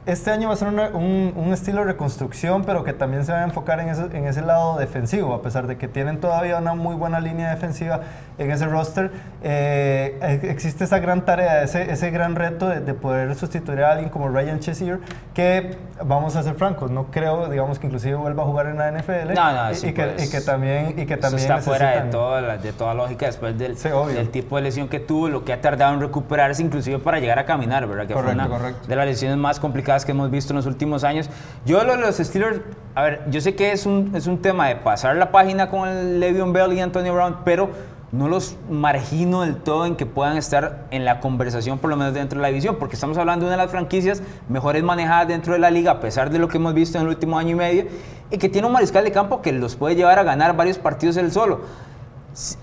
este 0.06 0.30
año 0.30 0.48
va 0.48 0.54
a 0.54 0.56
ser 0.56 0.68
una, 0.68 0.88
un, 0.90 1.32
un, 1.34 1.52
estilo 1.52 1.80
de 1.80 1.86
reconstrucción, 1.86 2.64
pero 2.64 2.84
que 2.84 2.92
también 2.92 3.24
se 3.24 3.32
va 3.32 3.40
a 3.40 3.44
enfocar 3.44 3.80
en 3.80 3.88
ese, 3.88 4.04
en 4.16 4.26
ese, 4.26 4.40
lado 4.40 4.78
defensivo, 4.78 5.34
a 5.34 5.42
pesar 5.42 5.66
de 5.66 5.76
que 5.76 5.88
tienen 5.88 6.20
todavía 6.20 6.58
una 6.58 6.74
muy 6.74 6.94
buena 6.94 7.18
línea 7.18 7.50
defensiva 7.50 8.02
en 8.38 8.50
ese 8.52 8.66
roster. 8.66 9.10
Eh, 9.42 10.40
existe 10.44 10.84
esa 10.84 11.00
gran 11.00 11.24
tarea, 11.24 11.64
ese, 11.64 11.90
ese 11.90 12.10
gran 12.10 12.36
reto 12.36 12.68
de, 12.68 12.80
de, 12.80 12.94
poder 12.94 13.34
sustituir 13.34 13.82
a 13.82 13.92
alguien 13.92 14.08
como 14.08 14.28
Ryan 14.28 14.60
Chesier, 14.60 15.00
que 15.34 15.76
vamos 16.04 16.36
a 16.36 16.42
ser 16.44 16.54
francos, 16.54 16.90
no 16.90 17.06
creo, 17.10 17.48
digamos, 17.48 17.80
que 17.80 17.86
inclusive 17.86 18.14
vuelva 18.14 18.44
a 18.44 18.46
jugar 18.46 18.66
en 18.66 18.78
la 18.78 18.92
NFL. 18.92 19.34
No, 19.34 19.52
no, 19.52 19.72
y, 19.72 19.92
que, 19.92 20.04
pues, 20.04 20.28
y, 20.28 20.30
que, 20.30 20.40
también, 20.40 20.94
y 20.96 21.06
que 21.06 21.16
también 21.16 21.42
está 21.42 21.58
fuera 21.58 22.02
de 22.04 22.10
toda, 22.12 22.58
de 22.58 22.72
toda 22.72 22.94
lógica 22.94 23.26
después 23.26 23.58
del, 23.58 23.76
sí, 23.76 23.88
del, 23.88 24.30
tipo 24.30 24.54
de 24.54 24.62
lesión 24.62 24.88
que 24.88 25.00
tuvo, 25.00 25.28
lo 25.28 25.44
que 25.44 25.52
ha 25.52 25.60
tardado 25.60 25.94
en 25.94 26.00
recuperarse, 26.00 26.62
inclusive 26.62 27.00
para 27.00 27.18
llegar 27.18 27.40
a 27.40 27.44
caminar, 27.44 27.88
¿verdad? 27.88 28.06
Que 28.06 28.14
correcto, 28.14 28.36
fue 28.36 28.46
una 28.46 28.56
correcto. 28.56 28.86
de 28.86 28.96
las 28.96 29.06
lesiones 29.06 29.36
más 29.36 29.58
complicadas 29.58 29.95
que 30.04 30.12
hemos 30.12 30.30
visto 30.30 30.52
en 30.52 30.56
los 30.56 30.66
últimos 30.66 31.04
años. 31.04 31.30
Yo 31.64 31.82
lo 31.84 31.92
de 31.96 32.02
los 32.02 32.16
Steelers, 32.16 32.60
a 32.94 33.02
ver, 33.02 33.24
yo 33.30 33.40
sé 33.40 33.54
que 33.54 33.72
es 33.72 33.86
un, 33.86 34.12
es 34.14 34.26
un 34.26 34.42
tema 34.42 34.68
de 34.68 34.76
pasar 34.76 35.16
la 35.16 35.30
página 35.32 35.70
con 35.70 35.88
el 35.88 36.20
Le'Veon 36.20 36.52
Bell 36.52 36.72
y 36.72 36.80
Antonio 36.80 37.14
Brown, 37.14 37.38
pero 37.44 37.70
no 38.12 38.28
los 38.28 38.56
margino 38.70 39.42
del 39.42 39.56
todo 39.56 39.84
en 39.84 39.96
que 39.96 40.06
puedan 40.06 40.36
estar 40.36 40.86
en 40.90 41.04
la 41.04 41.20
conversación, 41.20 41.78
por 41.78 41.90
lo 41.90 41.96
menos 41.96 42.14
dentro 42.14 42.38
de 42.38 42.42
la 42.42 42.48
división, 42.48 42.76
porque 42.76 42.94
estamos 42.94 43.18
hablando 43.18 43.44
de 43.44 43.48
una 43.48 43.56
de 43.56 43.64
las 43.64 43.70
franquicias 43.70 44.22
mejores 44.48 44.82
manejadas 44.82 45.28
dentro 45.28 45.52
de 45.52 45.58
la 45.58 45.70
liga, 45.70 45.92
a 45.92 46.00
pesar 46.00 46.30
de 46.30 46.38
lo 46.38 46.48
que 46.48 46.58
hemos 46.58 46.72
visto 46.74 46.98
en 46.98 47.02
el 47.02 47.08
último 47.08 47.38
año 47.38 47.50
y 47.50 47.54
medio, 47.54 47.86
y 48.30 48.38
que 48.38 48.48
tiene 48.48 48.66
un 48.66 48.72
mariscal 48.72 49.04
de 49.04 49.12
campo 49.12 49.42
que 49.42 49.52
los 49.52 49.76
puede 49.76 49.96
llevar 49.96 50.18
a 50.18 50.22
ganar 50.22 50.56
varios 50.56 50.78
partidos 50.78 51.16
él 51.16 51.32
solo. 51.32 51.60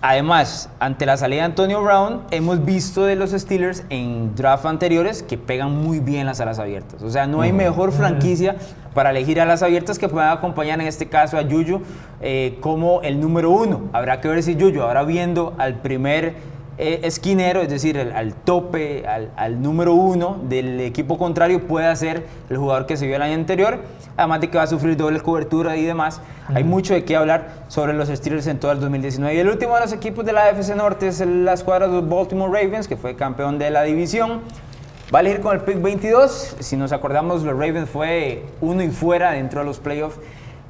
Además, 0.02 0.70
ante 0.80 1.08
la 1.08 1.18
salida 1.18 1.42
de 1.42 1.46
Antonio 1.46 1.82
Brown, 1.82 2.22
hemos 2.30 2.64
visto 2.64 3.06
de 3.06 3.16
los 3.16 3.32
Steelers 3.32 3.84
en 3.90 4.36
draft 4.36 4.68
anteriores 4.68 5.24
que 5.24 5.36
pegan 5.36 5.76
muy 5.76 6.00
bien 6.00 6.28
las 6.28 6.40
alas 6.40 6.60
abiertas. 6.60 7.02
O 7.02 7.10
sea, 7.10 7.26
no 7.26 7.42
hay 7.42 7.52
mejor 7.52 7.92
franquicia 7.92 8.56
para 8.94 9.10
elegir 9.10 9.42
alas 9.42 9.64
abiertas 9.64 9.98
que 9.98 10.08
puedan 10.08 10.30
acompañar 10.30 10.80
en 10.80 10.86
este 10.86 11.08
caso 11.10 11.40
a 11.40 11.42
Yuyu 11.42 11.82
eh, 12.22 12.60
como 12.62 13.02
el 13.02 13.20
número 13.20 13.50
uno. 13.50 13.90
Habrá 13.94 14.22
que 14.22 14.28
ver 14.28 14.44
si 14.44 14.56
Yuyu, 14.56 14.84
ahora 14.84 15.04
viendo 15.06 15.56
al 15.58 15.82
primer 15.82 16.36
esquinero, 16.78 17.62
es 17.62 17.70
decir, 17.70 18.00
al 18.00 18.34
tope, 18.34 19.08
al, 19.08 19.32
al, 19.36 19.62
número 19.62 19.94
uno 19.94 20.40
del 20.44 20.80
equipo 20.80 21.18
contrario, 21.18 21.68
puede 21.68 21.96
ser 21.96 22.26
el 22.50 22.58
jugador 22.58 22.86
que 22.86 22.98
se 22.98 23.06
vio 23.06 23.16
el 23.16 23.22
año 23.22 23.36
anterior, 23.36 23.80
además 24.18 24.42
de 24.42 24.50
que 24.50 24.58
va 24.58 24.64
a 24.64 24.68
sufrir 24.68 24.98
doble 24.98 25.20
cobertura 25.20 25.78
y 25.78 25.84
demás. 25.84 26.20
Uh 26.20 26.52
-huh. 26.52 26.58
Hay 26.58 26.64
mucho 26.64 26.94
de 26.94 27.04
qué 27.06 27.16
hablar 27.16 27.66
sobre 27.68 27.94
los 27.94 28.10
Steelers 28.10 28.48
en 28.48 28.60
todo 28.60 28.72
el 28.72 28.80
2019. 28.80 29.36
Y 29.36 29.40
el 29.40 29.50
último 29.50 29.76
de 29.76 29.82
los 29.82 29.94
equipos 29.94 30.26
de 30.26 30.34
la 30.34 30.46
AFC 30.46 30.76
Norte 30.76 31.08
es 31.08 31.20
la 31.20 31.54
escuadra 31.54 31.88
de 31.88 31.94
los 31.94 32.10
Baltimore 32.10 32.52
Ravens, 32.52 32.88
que 32.88 32.98
fue 32.98 33.16
campeón 33.16 33.60
de 33.60 33.70
la 33.70 33.84
división. 33.84 34.42
Va 35.14 35.20
a 35.20 35.22
elegir 35.22 35.42
con 35.42 35.56
el 35.56 35.62
pick 35.62 35.80
22. 35.80 36.56
Si 36.60 36.76
nos 36.76 36.92
acordamos, 36.92 37.44
los 37.44 37.54
Ravens 37.54 37.88
fue 37.88 38.46
uno 38.62 38.82
y 38.82 38.90
fuera 38.90 39.32
dentro 39.32 39.60
de 39.60 39.66
los 39.66 39.78
playoffs. 39.78 40.18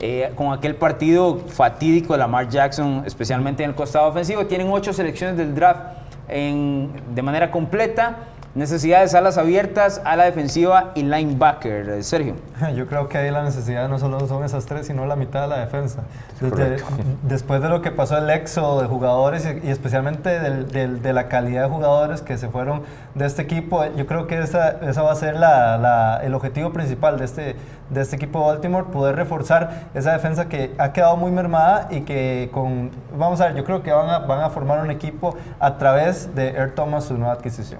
Eh, 0.05 0.33
con 0.35 0.51
aquel 0.51 0.75
partido 0.75 1.37
fatídico 1.47 2.11
de 2.11 2.19
Lamar 2.19 2.49
Jackson, 2.49 3.03
especialmente 3.05 3.63
en 3.63 3.69
el 3.69 3.75
costado 3.77 4.09
ofensivo. 4.09 4.45
Tienen 4.47 4.67
ocho 4.69 4.91
selecciones 4.91 5.37
del 5.37 5.55
draft 5.55 5.79
en, 6.27 6.91
de 7.15 7.21
manera 7.21 7.49
completa. 7.49 8.17
Necesidades 8.55 9.15
alas 9.15 9.39
abiertas, 9.39 9.99
ala 10.05 10.25
defensiva 10.25 10.91
y 10.93 11.01
linebacker. 11.01 12.03
Sergio. 12.03 12.35
Yo 12.75 12.85
creo 12.85 13.09
que 13.09 13.17
ahí 13.17 13.31
la 13.31 13.41
necesidad 13.41 13.89
no 13.89 13.97
solo 13.97 14.27
son 14.27 14.43
esas 14.43 14.67
tres, 14.67 14.85
sino 14.85 15.07
la 15.07 15.15
mitad 15.15 15.41
de 15.41 15.47
la 15.47 15.57
defensa. 15.57 16.03
después 17.23 17.63
de 17.63 17.69
lo 17.69 17.81
que 17.81 17.89
pasó 17.89 18.15
el 18.19 18.29
éxodo 18.29 18.79
de 18.79 18.87
jugadores 18.87 19.47
y, 19.63 19.71
especialmente 19.71 20.39
de 20.39 21.13
la 21.13 21.29
calidad 21.29 21.63
de 21.63 21.69
jugadores 21.69 22.21
que 22.21 22.37
se 22.37 22.47
fueron 22.47 22.83
de 23.15 23.25
este 23.25 23.41
equipo, 23.41 23.83
yo 23.95 24.05
creo 24.05 24.27
que 24.27 24.37
esa, 24.37 24.69
esa 24.87 25.01
va 25.01 25.13
a 25.13 25.15
ser 25.15 25.35
la, 25.35 26.21
el 26.23 26.35
objetivo 26.35 26.71
principal 26.71 27.17
de 27.17 27.25
este, 27.25 27.55
de 27.89 28.01
este 28.01 28.17
equipo 28.17 28.39
de 28.39 28.45
Baltimore, 28.45 28.85
poder 28.91 29.15
reforzar 29.15 29.85
esa 29.95 30.11
defensa 30.11 30.47
que 30.47 30.75
ha 30.77 30.93
quedado 30.93 31.17
muy 31.17 31.31
mermada 31.31 31.87
y 31.89 32.01
que 32.01 32.51
con, 32.53 32.91
vamos 33.17 33.41
a 33.41 33.47
ver, 33.47 33.55
yo 33.55 33.63
creo 33.63 33.81
que 33.81 33.91
van 33.91 34.11
a, 34.11 34.19
van 34.19 34.41
a 34.41 34.51
formar 34.51 34.79
un 34.79 34.91
equipo 34.91 35.35
a 35.59 35.79
través 35.79 36.35
de 36.35 36.49
Air 36.49 36.75
Thomas, 36.75 37.05
su 37.05 37.17
nueva 37.17 37.33
adquisición. 37.33 37.79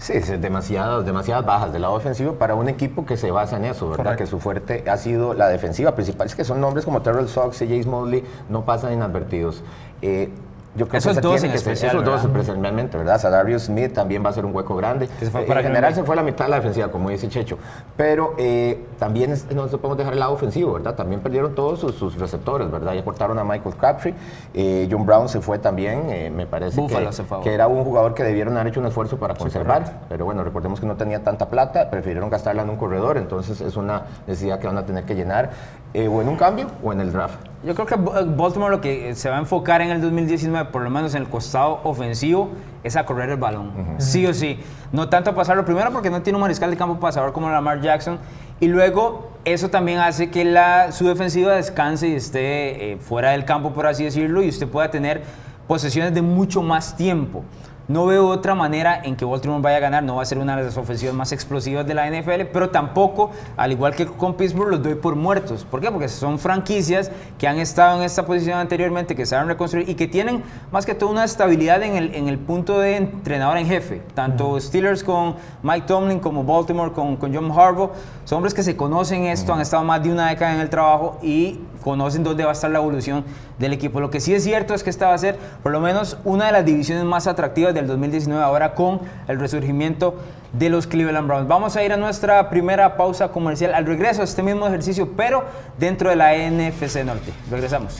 Sí, 0.00 0.14
es 0.14 0.40
demasiadas, 0.40 1.04
demasiadas 1.04 1.44
bajas 1.44 1.74
del 1.74 1.82
lado 1.82 1.92
ofensivo 1.92 2.32
para 2.36 2.54
un 2.54 2.70
equipo 2.70 3.04
que 3.04 3.18
se 3.18 3.30
basa 3.30 3.58
en 3.58 3.66
eso, 3.66 3.90
¿verdad? 3.90 4.16
Que 4.16 4.26
su 4.26 4.40
fuerte 4.40 4.82
ha 4.88 4.96
sido 4.96 5.34
la 5.34 5.48
defensiva 5.48 5.94
principal. 5.94 6.26
Es 6.26 6.34
que 6.34 6.42
son 6.42 6.58
nombres 6.58 6.86
como 6.86 7.02
Terrell 7.02 7.28
Sox 7.28 7.60
y 7.60 7.68
Jace 7.68 7.86
Mosley, 7.86 8.24
no 8.48 8.64
pasan 8.64 8.94
inadvertidos. 8.94 9.62
Eh, 10.00 10.30
yo 10.76 10.86
creo 10.86 10.98
esos 10.98 11.16
que 11.16 11.20
dos 11.20 11.42
en 11.42 11.50
especial, 11.50 11.90
esos 11.90 12.04
dos 12.04 12.24
especialmente, 12.24 12.96
¿verdad? 12.96 13.20
Sadarius 13.20 13.64
Smith 13.64 13.92
también 13.92 14.24
va 14.24 14.30
a 14.30 14.32
ser 14.32 14.44
un 14.44 14.54
hueco 14.54 14.76
grande. 14.76 15.06
Eh, 15.20 15.30
en 15.32 15.62
general 15.62 15.94
se 15.94 16.04
fue 16.04 16.14
la 16.14 16.22
mitad 16.22 16.44
de 16.44 16.50
la 16.52 16.56
defensiva, 16.56 16.88
como 16.88 17.10
dice 17.10 17.28
Checho. 17.28 17.58
Pero 17.96 18.34
eh, 18.38 18.86
también 18.98 19.34
no 19.52 19.66
se 19.66 19.78
podemos 19.78 19.98
dejar 19.98 20.12
el 20.12 20.20
lado 20.20 20.32
ofensivo, 20.32 20.74
¿verdad? 20.74 20.94
También 20.94 21.20
perdieron 21.22 21.56
todos 21.56 21.80
sus, 21.80 22.16
receptores, 22.16 22.70
¿verdad? 22.70 22.94
Ya 22.94 23.04
cortaron 23.04 23.38
a 23.40 23.44
Michael 23.44 23.74
Crabtree. 23.74 24.14
Eh, 24.54 24.88
John 24.88 25.04
Brown 25.04 25.28
se 25.28 25.40
fue 25.40 25.58
también, 25.58 26.36
me 26.36 26.46
parece 26.46 26.80
que, 26.86 27.40
que, 27.42 27.52
era 27.52 27.66
un 27.66 27.82
jugador 27.82 28.14
que 28.14 28.22
debieron 28.22 28.54
haber 28.56 28.68
hecho 28.68 28.80
un 28.80 28.86
esfuerzo 28.86 29.18
para 29.18 29.34
conservar. 29.34 30.02
pero 30.08 30.24
bueno, 30.24 30.44
recordemos 30.44 30.78
que 30.78 30.86
no 30.86 30.94
tenía 30.94 31.24
tanta 31.24 31.48
plata, 31.48 31.90
prefirieron 31.90 32.30
gastarla 32.30 32.62
en 32.62 32.70
un 32.70 32.76
corredor, 32.76 33.18
entonces 33.18 33.60
es 33.60 33.76
una 33.76 34.04
necesidad 34.28 34.60
que 34.60 34.68
van 34.68 34.78
a 34.78 34.86
tener 34.86 35.04
que 35.04 35.16
llenar. 35.16 35.50
o 35.94 36.22
en 36.22 36.28
un 36.28 36.36
cambio 36.36 36.68
o 36.82 36.92
en 36.92 37.00
el 37.00 37.10
draft. 37.10 37.50
Yo 37.62 37.74
creo 37.74 37.86
que 37.86 37.94
Baltimore 37.96 38.70
lo 38.70 38.80
que 38.80 39.14
se 39.14 39.28
va 39.28 39.36
a 39.36 39.38
enfocar 39.38 39.82
en 39.82 39.90
el 39.90 40.00
2019, 40.00 40.70
por 40.70 40.80
lo 40.80 40.88
menos 40.88 41.14
en 41.14 41.22
el 41.22 41.28
costado 41.28 41.80
ofensivo, 41.84 42.50
es 42.82 42.96
a 42.96 43.04
correr 43.04 43.28
el 43.28 43.36
balón. 43.36 43.96
Sí 43.98 44.26
o 44.26 44.32
sí. 44.32 44.58
No 44.92 45.10
tanto 45.10 45.30
a 45.30 45.34
pasarlo 45.34 45.64
primero 45.66 45.90
porque 45.92 46.08
no 46.08 46.22
tiene 46.22 46.38
un 46.38 46.40
mariscal 46.40 46.70
de 46.70 46.78
campo 46.78 46.98
pasador 46.98 47.34
como 47.34 47.50
Lamar 47.50 47.82
Jackson. 47.82 48.18
Y 48.60 48.68
luego 48.68 49.30
eso 49.44 49.68
también 49.68 49.98
hace 49.98 50.30
que 50.30 50.44
la, 50.44 50.92
su 50.92 51.06
defensiva 51.06 51.54
descanse 51.54 52.08
y 52.08 52.14
esté 52.14 52.92
eh, 52.92 52.96
fuera 52.96 53.32
del 53.32 53.44
campo, 53.44 53.72
por 53.72 53.86
así 53.86 54.04
decirlo, 54.04 54.42
y 54.42 54.48
usted 54.48 54.66
pueda 54.66 54.90
tener 54.90 55.22
posesiones 55.66 56.14
de 56.14 56.22
mucho 56.22 56.62
más 56.62 56.96
tiempo. 56.96 57.44
No 57.90 58.06
veo 58.06 58.28
otra 58.28 58.54
manera 58.54 59.02
en 59.02 59.16
que 59.16 59.24
Baltimore 59.24 59.60
vaya 59.60 59.78
a 59.78 59.80
ganar. 59.80 60.04
No 60.04 60.14
va 60.14 60.22
a 60.22 60.24
ser 60.24 60.38
una 60.38 60.56
de 60.56 60.62
las 60.62 60.76
ofensivas 60.76 61.12
más 61.12 61.32
explosivas 61.32 61.84
de 61.84 61.92
la 61.92 62.08
NFL, 62.08 62.42
pero 62.52 62.70
tampoco, 62.70 63.32
al 63.56 63.72
igual 63.72 63.96
que 63.96 64.06
con 64.06 64.34
Pittsburgh, 64.34 64.70
los 64.70 64.80
doy 64.80 64.94
por 64.94 65.16
muertos. 65.16 65.64
¿Por 65.68 65.80
qué? 65.80 65.90
Porque 65.90 66.08
son 66.08 66.38
franquicias 66.38 67.10
que 67.36 67.48
han 67.48 67.58
estado 67.58 67.98
en 67.98 68.04
esta 68.04 68.24
posición 68.24 68.60
anteriormente, 68.60 69.16
que 69.16 69.26
saben 69.26 69.48
reconstruir 69.48 69.88
y 69.88 69.96
que 69.96 70.06
tienen 70.06 70.44
más 70.70 70.86
que 70.86 70.94
todo 70.94 71.10
una 71.10 71.24
estabilidad 71.24 71.82
en 71.82 71.96
el, 71.96 72.14
en 72.14 72.28
el 72.28 72.38
punto 72.38 72.78
de 72.78 72.94
entrenador 72.94 73.58
en 73.58 73.66
jefe. 73.66 74.02
Tanto 74.14 74.60
Steelers 74.60 75.02
con 75.02 75.34
Mike 75.64 75.88
Tomlin 75.88 76.20
como 76.20 76.44
Baltimore 76.44 76.92
con, 76.92 77.16
con 77.16 77.34
John 77.34 77.50
Harbaugh 77.50 77.90
son 78.24 78.36
hombres 78.36 78.54
que 78.54 78.62
se 78.62 78.76
conocen 78.76 79.24
esto, 79.24 79.52
han 79.52 79.62
estado 79.62 79.82
más 79.82 80.00
de 80.00 80.12
una 80.12 80.28
década 80.28 80.54
en 80.54 80.60
el 80.60 80.70
trabajo 80.70 81.18
y 81.24 81.58
conocen 81.82 82.22
dónde 82.22 82.44
va 82.44 82.50
a 82.50 82.52
estar 82.52 82.70
la 82.70 82.78
evolución 82.78 83.24
del 83.58 83.72
equipo. 83.72 84.00
Lo 84.00 84.10
que 84.10 84.20
sí 84.20 84.34
es 84.34 84.44
cierto 84.44 84.74
es 84.74 84.82
que 84.82 84.90
esta 84.90 85.08
va 85.08 85.14
a 85.14 85.18
ser 85.18 85.36
por 85.62 85.72
lo 85.72 85.80
menos 85.80 86.18
una 86.24 86.46
de 86.46 86.52
las 86.52 86.64
divisiones 86.64 87.04
más 87.04 87.26
atractivas 87.26 87.74
del 87.74 87.86
2019 87.86 88.42
ahora 88.42 88.74
con 88.74 89.00
el 89.28 89.38
resurgimiento 89.38 90.16
de 90.52 90.68
los 90.68 90.86
Cleveland 90.86 91.26
Browns. 91.26 91.48
Vamos 91.48 91.76
a 91.76 91.84
ir 91.84 91.92
a 91.92 91.96
nuestra 91.96 92.50
primera 92.50 92.96
pausa 92.96 93.28
comercial 93.28 93.74
al 93.74 93.86
regreso 93.86 94.22
a 94.22 94.24
este 94.24 94.42
mismo 94.42 94.66
ejercicio, 94.66 95.10
pero 95.16 95.44
dentro 95.78 96.10
de 96.10 96.16
la 96.16 96.32
NFC 96.34 97.04
Norte. 97.04 97.32
Regresamos. 97.50 97.99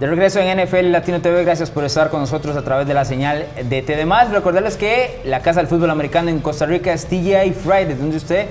De 0.00 0.06
regreso 0.06 0.40
en 0.40 0.58
NFL 0.58 0.92
Latino 0.92 1.20
TV, 1.20 1.44
gracias 1.44 1.70
por 1.70 1.84
estar 1.84 2.08
con 2.08 2.20
nosotros 2.20 2.56
a 2.56 2.62
través 2.62 2.86
de 2.86 2.94
la 2.94 3.04
señal 3.04 3.44
de 3.62 3.82
TDMás. 3.82 4.30
Recordarles 4.30 4.78
que 4.78 5.20
la 5.26 5.40
Casa 5.40 5.60
del 5.60 5.66
Fútbol 5.66 5.90
Americano 5.90 6.30
en 6.30 6.40
Costa 6.40 6.64
Rica 6.64 6.90
es 6.94 7.04
TGI 7.04 7.52
Friday, 7.52 7.92
donde 7.92 8.16
usted 8.16 8.46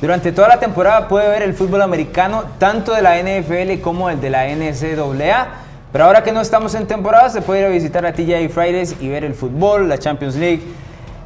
durante 0.00 0.32
toda 0.32 0.48
la 0.48 0.58
temporada 0.58 1.06
puede 1.06 1.28
ver 1.28 1.42
el 1.42 1.52
fútbol 1.52 1.82
americano, 1.82 2.44
tanto 2.56 2.94
de 2.94 3.02
la 3.02 3.18
NFL 3.18 3.82
como 3.82 4.08
el 4.08 4.18
de 4.18 4.30
la 4.30 4.46
NCAA. 4.46 5.48
Pero 5.92 6.04
ahora 6.06 6.22
que 6.22 6.32
no 6.32 6.40
estamos 6.40 6.74
en 6.74 6.86
temporada, 6.86 7.28
se 7.28 7.42
puede 7.42 7.60
ir 7.60 7.66
a 7.66 7.68
visitar 7.68 8.06
a 8.06 8.14
TGI 8.14 8.48
Fridays 8.48 8.96
y 8.98 9.08
ver 9.10 9.26
el 9.26 9.34
fútbol, 9.34 9.86
la 9.86 9.98
Champions 9.98 10.36
League, 10.36 10.62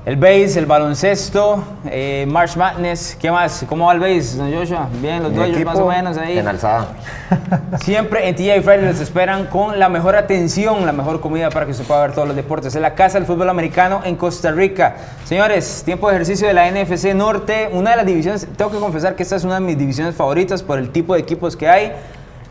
el 0.09 0.17
base, 0.17 0.59
el 0.59 0.65
baloncesto, 0.65 1.63
eh, 1.85 2.25
March 2.27 2.57
Madness, 2.57 3.15
¿qué 3.21 3.31
más? 3.31 3.63
¿Cómo 3.69 3.89
va 3.89 3.93
el 3.93 4.01
base, 4.01 4.39
don 4.39 4.51
Joshua? 4.51 4.89
Bien, 5.03 5.23
los 5.23 5.35
Dodgers 5.35 5.63
más 5.67 5.79
o 5.79 5.87
menos 5.87 6.17
ahí. 6.17 6.39
En 6.39 6.49
alzada. 6.49 6.89
Siempre 7.81 8.27
en 8.27 8.35
TJ 8.35 8.63
Friday 8.63 8.87
les 8.87 9.01
esperan 9.03 9.49
con 9.49 9.79
la 9.79 9.91
mejor 9.91 10.17
atención, 10.17 10.87
la 10.87 10.93
mejor 10.93 11.21
comida 11.21 11.51
para 11.51 11.67
que 11.67 11.75
se 11.75 11.85
pueda 11.85 12.01
ver 12.01 12.15
todos 12.15 12.27
los 12.27 12.35
deportes. 12.35 12.75
Es 12.75 12.81
la 12.81 12.95
casa 12.95 13.19
del 13.19 13.27
fútbol 13.27 13.51
americano 13.51 14.01
en 14.03 14.17
Costa 14.17 14.51
Rica. 14.51 14.97
Señores, 15.27 15.83
tiempo 15.85 16.09
de 16.09 16.15
ejercicio 16.15 16.49
de 16.49 16.55
la 16.55 16.71
NFC 16.71 17.15
Norte, 17.15 17.69
una 17.71 17.91
de 17.91 17.97
las 17.99 18.07
divisiones, 18.07 18.49
tengo 18.57 18.71
que 18.71 18.79
confesar 18.79 19.15
que 19.15 19.25
esta 19.25 19.37
es 19.37 19.45
una 19.45 19.57
de 19.57 19.61
mis 19.61 19.77
divisiones 19.77 20.15
favoritas 20.15 20.63
por 20.63 20.79
el 20.79 20.89
tipo 20.89 21.13
de 21.13 21.21
equipos 21.21 21.55
que 21.55 21.69
hay. 21.69 21.93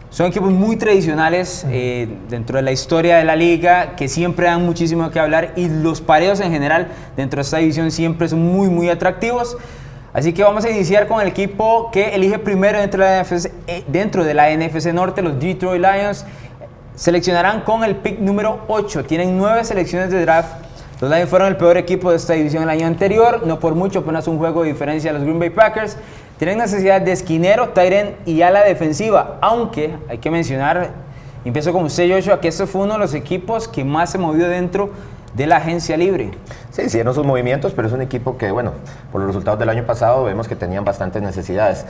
Son 0.10 0.26
equipos 0.26 0.52
muy 0.52 0.78
tradicionales 0.78 1.66
eh, 1.70 2.08
dentro 2.30 2.56
de 2.56 2.64
la 2.64 2.72
historia 2.72 3.18
de 3.18 3.26
la 3.26 3.36
liga, 3.36 3.96
que 3.98 4.08
siempre 4.08 4.46
dan 4.46 4.66
muchísimo 4.66 5.12
que 5.12 5.20
hablar 5.20 5.52
y 5.58 5.68
los 5.68 6.00
pareos 6.00 6.40
en 6.40 6.52
general 6.52 6.88
dentro 7.18 7.38
de 7.38 7.42
esta 7.42 7.58
división 7.58 7.92
siempre 7.92 8.30
son 8.30 8.40
muy, 8.40 8.70
muy 8.70 8.90
atractivos. 8.90 9.58
Así 10.14 10.32
que 10.32 10.44
vamos 10.44 10.64
a 10.64 10.70
iniciar 10.70 11.08
con 11.08 11.20
el 11.22 11.28
equipo 11.28 11.92
que 11.92 12.16
elige 12.16 12.40
primero 12.40 12.80
dentro 12.80 13.04
de 13.04 13.10
la 13.10 13.24
NFC, 13.24 13.52
eh, 13.68 13.84
dentro 13.88 14.24
de 14.24 14.34
la 14.34 14.50
NFC 14.50 14.94
Norte, 14.94 15.22
los 15.22 15.40
Detroit 15.40 15.82
Lions. 15.82 16.26
Seleccionarán 16.96 17.62
con 17.62 17.84
el 17.84 17.98
pick 17.98 18.20
número 18.20 18.62
8. 18.70 19.04
Tienen 19.04 19.38
nueve 19.38 19.66
selecciones 19.66 20.10
de 20.10 20.22
draft. 20.22 20.50
Los 21.02 21.12
Lions 21.12 21.30
fueron 21.30 21.50
el 21.50 21.58
peor 21.58 21.78
equipo 21.78 22.10
de 22.10 22.16
esta 22.16 22.34
división 22.34 22.64
el 22.64 22.70
año 22.70 22.88
anterior, 22.88 23.46
no 23.46 23.60
por 23.60 23.76
mucho, 23.76 24.00
apenas 24.00 24.28
un 24.28 24.40
juego 24.40 24.64
de 24.64 24.70
diferencia 24.70 25.12
a 25.12 25.14
los 25.14 25.22
Green 25.22 25.38
Bay 25.38 25.52
Packers. 25.52 25.98
Tienen 26.38 26.60
necesidad 26.60 27.02
de 27.02 27.12
esquinero, 27.12 27.70
Tyren 27.70 28.16
y 28.26 28.44
ala 28.44 28.64
defensiva, 28.64 29.38
aunque 29.42 29.96
hay 30.08 30.20
que 30.20 30.30
mencionar, 30.30 30.92
empiezo 31.44 31.74
con 31.74 31.84
usted 31.86 32.14
Joshua, 32.14 32.40
que 32.40 32.50
este 32.50 32.68
fue 32.68 32.82
uno 32.82 32.94
de 32.94 33.00
los 33.00 33.16
equipos 33.16 33.68
que 33.68 33.84
más 33.84 34.12
se 34.12 34.20
movió 34.20 34.48
dentro 34.48 34.86
de 34.86 34.92
la 35.46 35.58
agencia 35.58 35.98
libre. 35.98 36.32
Sí, 36.72 36.84
hicieron 36.84 37.14
sus 37.14 37.26
movimientos, 37.26 37.74
pero 37.76 37.88
es 37.88 37.94
un 37.94 38.02
equipo 38.02 38.38
que, 38.38 38.52
bueno, 38.52 38.72
por 39.12 39.22
los 39.22 39.28
resultados 39.28 39.60
del 39.60 39.70
año 39.70 39.86
pasado 39.86 40.24
vemos 40.24 40.48
que 40.48 40.56
tenían 40.56 40.86
bastantes 40.86 41.22
necesidades. 41.22 41.86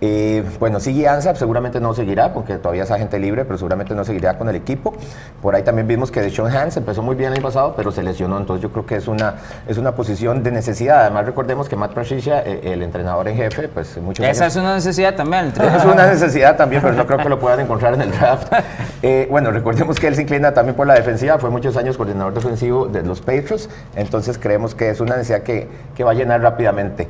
Eh, 0.00 0.44
bueno, 0.58 0.80
sigue 0.80 1.06
ANSAP, 1.06 1.36
seguramente 1.36 1.80
no 1.80 1.94
seguirá, 1.94 2.34
porque 2.34 2.56
todavía 2.56 2.82
es 2.82 2.90
agente 2.90 3.20
libre, 3.20 3.44
pero 3.44 3.56
seguramente 3.56 3.94
no 3.94 4.04
seguirá 4.04 4.36
con 4.38 4.48
el 4.48 4.56
equipo. 4.56 4.94
Por 5.40 5.54
ahí 5.54 5.62
también 5.62 5.86
vimos 5.86 6.10
que 6.10 6.20
Deshaun 6.20 6.50
Hans 6.50 6.76
empezó 6.76 7.02
muy 7.02 7.14
bien 7.14 7.28
el 7.28 7.34
año 7.34 7.42
pasado, 7.44 7.74
pero 7.76 7.92
se 7.92 8.02
lesionó, 8.02 8.36
entonces 8.36 8.62
yo 8.62 8.72
creo 8.72 8.84
que 8.84 8.96
es 8.96 9.06
una, 9.06 9.34
es 9.68 9.78
una 9.78 9.94
posición 9.94 10.42
de 10.42 10.50
necesidad. 10.50 11.02
Además, 11.02 11.26
recordemos 11.26 11.68
que 11.68 11.76
Matt 11.76 11.94
Patricia, 11.94 12.42
eh, 12.44 12.60
el 12.64 12.82
entrenador 12.82 13.28
en 13.28 13.36
jefe, 13.36 13.68
pues 13.68 13.96
muchos 13.98 14.26
Esa 14.26 14.46
es 14.46 14.56
una 14.56 14.74
necesidad 14.74 15.14
también. 15.14 15.52
es 15.56 15.84
una 15.84 16.08
necesidad 16.08 16.56
también, 16.56 16.82
pero 16.82 16.94
no 16.94 17.06
creo 17.06 17.18
que 17.18 17.28
lo 17.28 17.38
puedan 17.38 17.60
encontrar 17.60 17.94
en 17.94 18.02
el 18.02 18.10
draft. 18.10 18.52
Eh, 19.04 19.26
bueno, 19.28 19.50
recordemos 19.50 19.98
que 19.98 20.06
él 20.06 20.14
se 20.14 20.22
inclina 20.22 20.54
también 20.54 20.76
por 20.76 20.86
la 20.86 20.94
defensiva, 20.94 21.36
fue 21.36 21.50
muchos 21.50 21.76
años 21.76 21.96
coordinador 21.96 22.34
defensivo 22.34 22.86
de 22.92 23.02
los 23.02 23.20
Patriots, 23.20 23.68
entonces 23.96 24.38
creemos 24.38 24.74
que 24.74 24.90
es 24.90 25.00
una 25.00 25.16
necesidad 25.16 25.42
que, 25.42 25.68
que 25.96 26.04
va 26.04 26.12
a 26.12 26.14
llenar 26.14 26.40
rápidamente. 26.40 27.08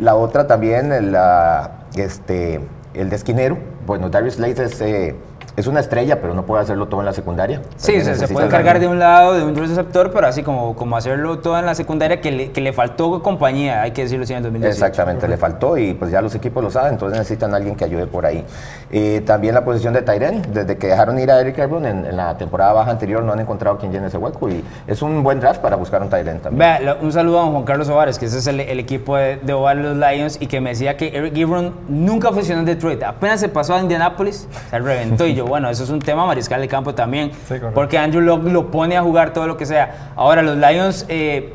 la 0.00 0.14
otra 0.14 0.46
también, 0.46 1.12
la 1.12 1.84
este, 1.96 2.60
el 2.94 3.10
de 3.10 3.16
esquinero, 3.16 3.58
bueno, 3.86 4.08
Darius 4.08 4.34
Slade 4.34 4.64
es 4.64 4.80
eh, 4.80 5.14
es 5.56 5.66
una 5.66 5.80
estrella, 5.80 6.20
pero 6.20 6.34
no 6.34 6.44
puede 6.44 6.62
hacerlo 6.62 6.88
todo 6.88 7.00
en 7.00 7.06
la 7.06 7.12
secundaria. 7.12 7.62
Sí, 7.76 8.00
se, 8.00 8.28
puede 8.28 8.48
cargar 8.48 8.80
de 8.80 8.88
un 8.88 8.98
lado, 8.98 9.34
de 9.34 9.44
un 9.44 9.54
receptor, 9.54 10.10
pero 10.10 10.26
así 10.26 10.42
como, 10.42 10.74
como 10.74 10.96
hacerlo 10.96 11.38
todo 11.38 11.58
en 11.58 11.66
la 11.66 11.74
secundaria, 11.74 12.20
que 12.20 12.32
le, 12.32 12.50
que 12.50 12.60
le 12.60 12.72
faltó 12.72 13.22
compañía, 13.22 13.82
hay 13.82 13.92
que 13.92 14.02
decirlo 14.02 14.24
así 14.24 14.32
en 14.32 14.38
el 14.38 14.42
2018. 14.44 14.72
Exactamente, 14.72 15.28
le 15.28 15.36
faltó 15.36 15.78
y 15.78 15.94
pues 15.94 16.10
ya 16.10 16.20
los 16.20 16.34
equipos 16.34 16.62
lo 16.62 16.70
saben, 16.70 16.94
entonces 16.94 17.18
necesitan 17.18 17.52
a 17.54 17.58
alguien 17.58 17.76
que 17.76 17.84
ayude 17.84 18.06
por 18.06 18.26
ahí. 18.26 18.44
Eh, 18.90 19.22
también 19.24 19.54
la 19.54 19.64
posición 19.64 19.94
de 19.94 20.02
Tyren, 20.02 20.42
desde 20.52 20.76
que 20.76 20.88
dejaron 20.88 21.18
ir 21.18 21.30
a 21.30 21.40
Eric 21.40 21.58
Ebron 21.58 21.86
en, 21.86 22.16
la 22.16 22.36
temporada 22.36 22.72
baja 22.72 22.90
anterior, 22.90 23.22
no 23.22 23.32
han 23.32 23.40
encontrado 23.40 23.78
quien 23.78 23.92
llene 23.92 24.08
ese 24.08 24.18
hueco 24.18 24.48
y 24.48 24.64
es 24.86 25.02
un 25.02 25.22
buen 25.22 25.40
draft 25.40 25.60
para 25.60 25.76
buscar 25.76 26.02
un 26.02 26.08
Tyren 26.08 26.40
también. 26.40 26.58
Vea, 26.58 26.96
un 27.00 27.12
saludo 27.12 27.40
a 27.40 27.46
Juan 27.46 27.62
Carlos 27.64 27.88
Ovares, 27.88 28.18
que 28.18 28.26
ese 28.26 28.38
es 28.38 28.46
el, 28.46 28.60
equipo 28.60 29.16
de, 29.16 29.36
de 29.36 29.52
los 29.52 29.96
Lions 29.96 30.38
y 30.40 30.46
que 30.46 30.60
me 30.60 30.70
decía 30.70 30.96
que 30.96 31.16
Eric 31.16 31.36
Ebron 31.36 31.74
nunca 31.88 32.32
funcionó 32.32 32.60
en 32.60 32.66
Detroit, 32.66 33.02
apenas 33.02 33.40
se 33.40 33.48
pasó 33.48 33.74
a 33.74 33.80
Indianapolis, 33.80 34.48
se 34.70 34.78
reventó 34.78 35.26
y 35.26 35.34
yo, 35.34 35.43
bueno, 35.46 35.70
eso 35.70 35.84
es 35.84 35.90
un 35.90 36.00
tema 36.00 36.26
mariscal 36.26 36.60
de 36.60 36.68
campo 36.68 36.94
también, 36.94 37.32
porque 37.74 37.98
Andrew 37.98 38.22
Locke 38.22 38.50
lo 38.50 38.70
pone 38.70 38.96
a 38.96 39.02
jugar 39.02 39.32
todo 39.32 39.46
lo 39.46 39.56
que 39.56 39.66
sea. 39.66 40.12
Ahora, 40.16 40.42
los 40.42 40.56
Lions, 40.56 41.06
eh, 41.08 41.54